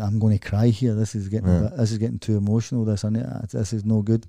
I'm 0.01 0.19
going 0.19 0.39
to 0.39 0.49
cry 0.49 0.69
here. 0.69 0.95
This 0.95 1.15
is 1.15 1.29
getting 1.29 1.49
Yeah. 1.49 1.61
bit, 1.69 1.77
this 1.77 1.93
is 1.93 1.99
getting 1.99 2.19
too 2.19 2.37
emotional. 2.37 2.85
This 2.85 3.05
and 3.05 3.17
this 3.51 3.73
is 3.73 3.85
no 3.85 4.03
good. 4.03 4.27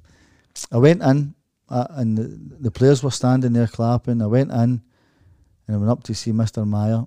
I 0.72 0.78
went 0.78 1.02
in, 1.04 1.36
uh, 1.70 1.88
and 1.92 2.18
the, 2.18 2.24
the 2.60 2.72
players 2.72 3.04
were 3.04 3.12
standing 3.12 3.54
there 3.54 3.68
clapping. 3.68 4.22
I 4.22 4.28
went 4.28 4.52
in, 4.52 4.82
and 5.68 5.70
I 5.70 5.78
went 5.78 5.90
up 5.92 6.04
to 6.04 6.14
see 6.16 6.32
Mister 6.32 6.66
Meier, 6.66 7.06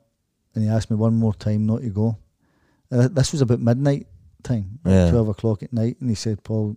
and 0.55 0.65
he 0.65 0.71
asked 0.71 0.91
me 0.91 0.97
one 0.97 1.15
more 1.15 1.35
time 1.35 1.67
not 1.67 1.83
to 1.83 1.91
go. 1.91 2.19
Uh, 2.91 3.09
this 3.09 3.33
was 3.33 3.41
about 3.41 3.61
midnight 3.61 4.07
time, 4.43 4.79
Yeah. 4.85 5.11
twelve 5.11 5.29
o'clock 5.29 5.63
at 5.63 5.73
night, 5.73 5.97
and 6.01 6.09
he 6.09 6.15
said, 6.15 6.43
"Paul, 6.45 6.77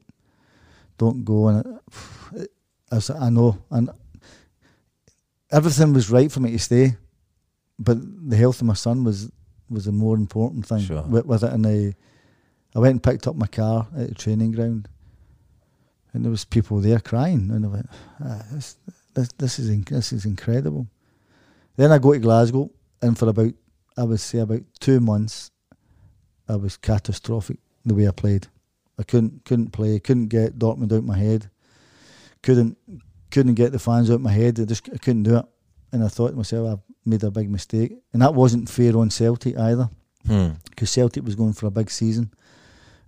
don't 0.98 1.24
go." 1.24 1.48
And 1.50 1.80
I 2.92 2.96
was 2.96 3.10
like, 3.10 3.22
"I 3.22 3.30
know," 3.30 3.58
and 3.70 3.90
everything 5.52 5.94
was 5.94 6.10
right 6.10 6.32
for 6.32 6.40
me 6.40 6.52
to 6.52 6.60
stay, 6.60 6.98
but 7.78 7.98
the 8.30 8.36
health 8.38 8.62
of 8.62 8.68
my 8.68 8.74
son 8.74 9.04
was 9.04 9.32
was 9.70 9.88
a 9.88 9.92
more 9.92 10.16
important 10.16 10.66
thing 10.66 10.80
Sure. 10.80 11.04
with, 11.04 11.26
with 11.28 11.44
it. 11.44 11.54
And 11.54 11.66
I, 11.68 11.94
I 12.76 12.80
went 12.80 12.92
and 12.94 13.04
picked 13.04 13.28
up 13.28 13.36
my 13.36 13.46
car 13.46 13.88
at 13.96 14.10
the 14.10 14.16
training 14.16 14.52
ground, 14.54 14.88
and 16.14 16.24
there 16.26 16.32
was 16.32 16.44
people 16.46 16.80
there 16.82 17.00
crying, 17.00 17.52
and 17.52 17.66
I 17.66 17.68
went, 17.70 17.90
ah, 18.24 18.44
"This, 18.52 18.78
this, 19.14 19.30
this 19.38 19.60
is 19.60 19.70
inc- 19.70 19.90
this 19.90 20.12
is 20.12 20.26
incredible." 20.26 20.88
Then 21.76 21.92
I 21.92 21.98
go 22.00 22.14
to 22.14 22.20
Glasgow, 22.20 22.72
and 23.02 23.18
for 23.18 23.30
about 23.30 23.54
I 23.98 24.04
would 24.04 24.20
say 24.20 24.40
about 24.40 24.62
two 24.80 25.00
months, 25.00 25.52
I 26.48 26.56
was 26.56 26.78
catastrophic 26.78 27.60
the 27.86 27.94
way 27.96 28.08
I 28.08 28.12
played. 28.12 28.48
I 28.98 29.04
couldn't 29.04 29.46
couldn't 29.46 29.72
play, 29.72 30.00
couldn't 30.00 30.28
get 30.28 30.58
Dortmund 30.60 30.92
out 30.92 31.04
my 31.04 31.18
head, 31.18 31.50
couldn't 32.44 32.78
couldn't 33.32 33.56
get 33.56 33.72
the 33.72 33.80
fans 33.80 34.10
out 34.12 34.22
my 34.22 34.32
head. 34.32 34.60
I 34.60 34.66
just 34.66 34.90
I 34.94 34.98
couldn't 34.98 35.24
do 35.24 35.38
it, 35.38 35.46
and 35.92 36.04
I 36.04 36.08
thought 36.08 36.30
to 36.32 36.36
myself, 36.36 36.70
I've 36.70 36.96
made 37.06 37.24
a 37.24 37.32
big 37.32 37.50
mistake, 37.50 37.94
and 38.14 38.22
that 38.22 38.34
wasn't 38.34 38.70
fair 38.70 38.96
on 38.98 39.10
Celtic 39.10 39.58
either, 39.58 39.90
Hmm. 40.28 40.50
because 40.70 40.90
Celtic 40.90 41.24
was 41.24 41.36
going 41.36 41.54
for 41.54 41.68
a 41.68 41.72
big 41.72 41.90
season 41.90 42.32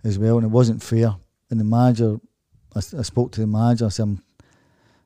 as 0.04 0.18
well, 0.18 0.36
and 0.38 0.44
it 0.44 0.50
wasn't 0.50 0.82
fair. 0.82 1.14
And 1.50 1.60
the 1.60 1.64
manager, 1.64 2.18
I 2.74 2.80
spoke 2.80 3.32
to 3.32 3.40
the 3.42 3.46
manager. 3.46 3.84
I 3.86 3.90
said, 3.90 4.04
I'm, 4.04 4.22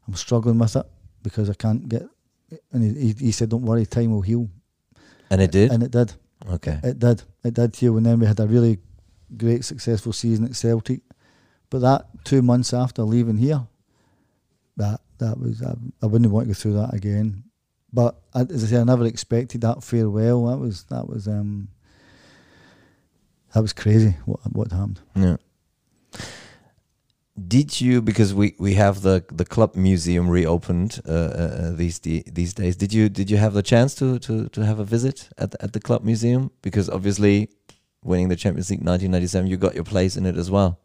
I'm 0.07 0.15
struggling 0.15 0.59
with 0.59 0.77
it 0.77 0.87
because 1.23 1.51
I 1.51 1.55
can't 1.55 1.89
get. 1.89 2.03
And 2.73 2.83
he, 2.85 3.09
he, 3.09 3.13
he 3.27 3.33
said, 3.33 3.49
"Don't 3.49 3.65
worry, 3.65 3.85
time 3.87 4.13
will 4.13 4.23
heal." 4.23 4.49
And 5.31 5.41
it 5.43 5.51
did? 5.51 5.73
And 5.73 5.83
it 5.83 5.91
did. 5.91 6.13
okay. 6.49 6.79
It 6.85 7.01
did. 7.01 7.25
It 7.43 7.55
did 7.55 7.75
heal. 7.75 7.97
And 7.97 8.07
then 8.07 8.21
we 8.21 8.27
had 8.27 8.39
a 8.39 8.47
really 8.47 8.79
great, 9.37 9.65
successful 9.65 10.13
season 10.13 10.45
at 10.45 10.55
Celtic. 10.55 11.01
But 11.69 11.81
that 11.81 12.07
two 12.23 12.43
months 12.43 12.73
after 12.73 13.03
leaving 13.03 13.39
here, 13.39 13.67
that 14.77 15.01
that 15.19 15.39
was 15.39 15.63
I, 15.63 15.75
I 16.03 16.07
wouldn't 16.07 16.31
want 16.31 16.47
to 16.47 16.49
go 16.49 16.55
through 16.55 16.75
that 16.75 16.95
again. 16.95 17.45
But 17.93 18.17
I, 18.35 18.43
as 18.43 18.65
I 18.65 18.67
say, 18.67 18.81
I 18.81 18.85
never 18.85 19.07
expected 19.07 19.61
that 19.63 19.83
farewell. 19.83 20.47
That 20.47 20.59
was 20.59 20.85
that 20.85 21.09
was 21.09 21.27
um 21.29 21.69
that 23.55 23.63
was 23.63 23.73
crazy. 23.73 24.17
What 24.25 24.41
what 24.53 24.73
happened? 24.73 25.01
Yeah. 25.15 25.37
did 27.49 27.81
you 27.81 28.03
because 28.03 28.35
we 28.35 28.55
we 28.59 28.75
have 28.75 29.03
the 29.03 29.25
the 29.33 29.45
club 29.45 29.77
museum 29.77 30.29
reopened 30.29 31.01
uh, 31.09 31.13
uh, 31.13 31.71
these 31.73 32.01
the, 32.01 32.25
these 32.27 32.55
days? 32.55 32.77
Did 32.77 32.93
you 32.93 33.09
did 33.09 33.31
you 33.31 33.37
have 33.37 33.55
the 33.55 33.63
chance 33.63 33.95
to 33.97 34.19
to 34.21 34.49
to 34.51 34.65
have 34.65 34.79
a 34.79 34.85
visit 34.85 35.29
at 35.39 35.53
the, 35.53 35.63
at 35.63 35.73
the 35.73 35.81
club 35.81 36.05
museum? 36.05 36.51
Because 36.63 36.91
obviously, 36.91 37.49
winning 38.03 38.29
the 38.29 38.37
Champions 38.37 38.71
League 38.71 38.81
1997, 38.81 39.49
you 39.49 39.57
got 39.57 39.75
your 39.75 39.85
place 39.85 40.17
in 40.17 40.27
it 40.27 40.37
as 40.37 40.51
well. 40.51 40.79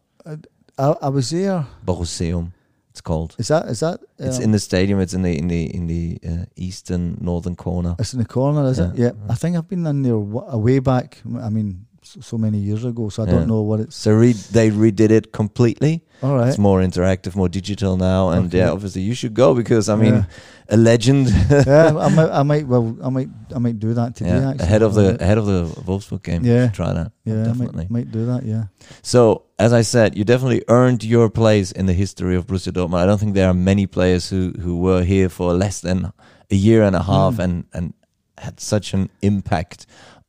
I, 0.78 0.94
I 1.02 1.08
was 1.08 1.30
there. 1.30 1.66
Boruseum, 1.84 2.52
it's 2.92 3.00
called. 3.00 3.34
Is 3.38 3.48
that 3.48 3.68
is 3.68 3.80
that? 3.80 4.00
It's 4.18 4.36
um, 4.36 4.42
in 4.42 4.52
the 4.52 4.58
stadium. 4.58 5.00
It's 5.00 5.14
in 5.14 5.22
the 5.22 5.38
in 5.38 5.48
the 5.48 5.74
in 5.74 5.86
the 5.86 6.18
uh, 6.28 6.44
eastern 6.56 7.16
northern 7.22 7.56
corner. 7.56 7.96
It's 7.98 8.12
in 8.12 8.18
the 8.18 8.26
corner, 8.26 8.68
is 8.68 8.78
it? 8.78 8.94
Yeah. 8.94 9.06
Yeah. 9.06 9.32
I 9.32 9.34
think 9.34 9.56
I've 9.56 9.66
been 9.66 9.86
in 9.86 10.02
there 10.02 10.12
a 10.12 10.58
way 10.58 10.78
back. 10.78 11.22
I 11.24 11.48
mean, 11.48 11.86
so, 12.02 12.36
many 12.38 12.58
years 12.58 12.84
ago, 12.84 13.08
so 13.08 13.22
I 13.22 13.26
Yeah. 13.26 13.32
don't 13.32 13.46
know 13.48 13.62
what 13.62 13.80
it's. 13.80 13.96
So 13.96 14.12
re- 14.12 14.32
they 14.52 14.70
redid 14.70 15.10
it 15.10 15.32
completely. 15.32 16.02
All 16.22 16.36
right. 16.36 16.48
It's 16.48 16.58
more 16.58 16.80
interactive, 16.80 17.34
more 17.36 17.48
digital 17.48 17.96
now, 17.96 18.30
and 18.30 18.46
Okay. 18.46 18.58
yeah, 18.58 18.70
obviously 18.70 19.02
you 19.02 19.14
should 19.14 19.34
go 19.34 19.54
because 19.54 19.88
I 19.88 19.96
mean, 19.96 20.14
Yeah. 20.14 20.24
a 20.68 20.76
legend. 20.76 21.28
yeah, 21.50 21.96
I 21.96 22.08
might, 22.16 22.30
I 22.30 22.42
might, 22.42 22.66
well, 22.66 22.96
I 23.02 23.08
might, 23.08 23.28
I 23.54 23.58
might 23.58 23.78
do 23.78 23.94
that 23.94 24.14
today. 24.16 24.30
yeah, 24.30 24.50
actually. 24.50 24.64
ahead 24.66 24.82
of 24.82 24.94
the 24.94 25.22
ahead 25.22 25.38
of 25.38 25.46
the 25.46 25.64
Wolfsburg 25.86 26.22
game. 26.22 26.44
Yeah. 26.44 26.68
try 26.68 26.92
that. 26.92 27.12
yeah, 27.24 27.40
I 27.42 27.44
definitely. 27.46 27.86
might, 27.90 27.90
might 27.90 28.12
do 28.12 28.26
that. 28.26 28.44
Yeah, 28.44 28.64
So, 29.02 29.42
as 29.58 29.72
I 29.72 29.82
said, 29.82 30.16
you 30.16 30.24
definitely 30.24 30.62
earned 30.68 31.04
your 31.04 31.28
place 31.30 31.70
in 31.72 31.86
the 31.86 31.92
history 31.94 32.36
of 32.36 32.46
Borussia 32.46 32.72
Dortmund. 32.72 32.98
I 32.98 33.06
don't 33.06 33.18
think 33.20 33.34
there 33.34 33.48
are 33.48 33.54
many 33.54 33.86
players 33.86 34.28
who, 34.30 34.52
who 34.60 34.76
were 34.78 35.02
here 35.04 35.28
for 35.28 35.54
less 35.54 35.80
than 35.80 36.12
a 36.50 36.54
year 36.56 36.82
and 36.82 36.94
a 36.96 37.02
half 37.02 37.34
Mm. 37.36 37.44
and, 37.44 37.64
and 37.72 37.94
had 38.38 38.58
such 38.60 38.92
an 38.94 39.08
impact 39.22 39.86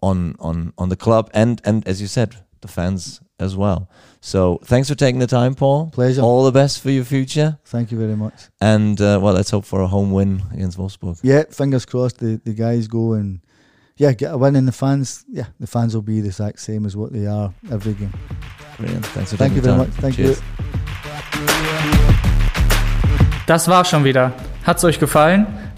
on, 0.10 0.36
on, 0.40 0.74
on 0.78 0.90
the 0.90 0.96
club 0.96 1.30
and, 1.34 1.62
and, 1.64 1.88
as 1.88 2.02
you 2.02 2.08
said, 2.08 2.30
the 2.62 2.68
fans 2.68 3.22
as 3.40 3.56
well. 3.56 3.90
So, 4.22 4.60
thanks 4.64 4.88
for 4.90 4.96
taking 4.96 5.20
the 5.20 5.28
time, 5.28 5.54
Paul. 5.56 5.90
Pleasure. 5.92 6.22
All 6.22 6.44
the 6.46 6.52
best 6.52 6.82
for 6.82 6.92
your 6.92 7.06
future. 7.06 7.58
thank 7.66 7.92
you 7.92 7.98
very 7.98 8.16
much. 8.16 8.34
And, 8.62 9.00
uh, 9.02 9.20
well, 9.22 9.34
let's 9.34 9.52
hope 9.52 9.66
for 9.66 9.82
a 9.82 9.88
home 9.88 10.12
win 10.12 10.44
against 10.54 10.78
Wolfsburg. 10.78 11.20
Yeah, 11.24 11.44
fingers 11.50 11.86
crossed. 11.86 12.20
The 12.20 12.40
the 12.44 12.54
guys 12.54 12.88
go 12.88 13.14
and 13.14 13.40
yeah, 13.98 14.14
get 14.14 14.34
a 14.34 14.38
win, 14.38 14.56
and 14.56 14.68
the 14.68 14.72
fans, 14.72 15.26
yeah, 15.30 15.48
the 15.60 15.68
fans 15.68 15.94
will 15.94 16.02
be 16.02 16.22
the 16.22 16.30
exact 16.30 16.60
same 16.60 16.86
as 16.86 16.96
what 16.96 17.12
they 17.12 17.28
are 17.28 17.54
every 17.72 17.94
game. 17.94 18.14
Brilliant. 18.78 19.06
Thanks 19.08 19.32
for 19.32 19.38
Thank 19.38 19.56
you 19.56 19.62
very 19.62 19.78
time. 19.78 19.88
much. 19.88 19.96
Thank 20.02 20.16
Cheers. 20.16 20.40
you. 20.40 20.44
Das 23.46 23.68
war's 23.68 23.90
schon 23.90 24.04
wieder. 24.04 24.32
Hat's 24.66 24.84
euch 24.86 25.00
gefallen? 25.00 25.46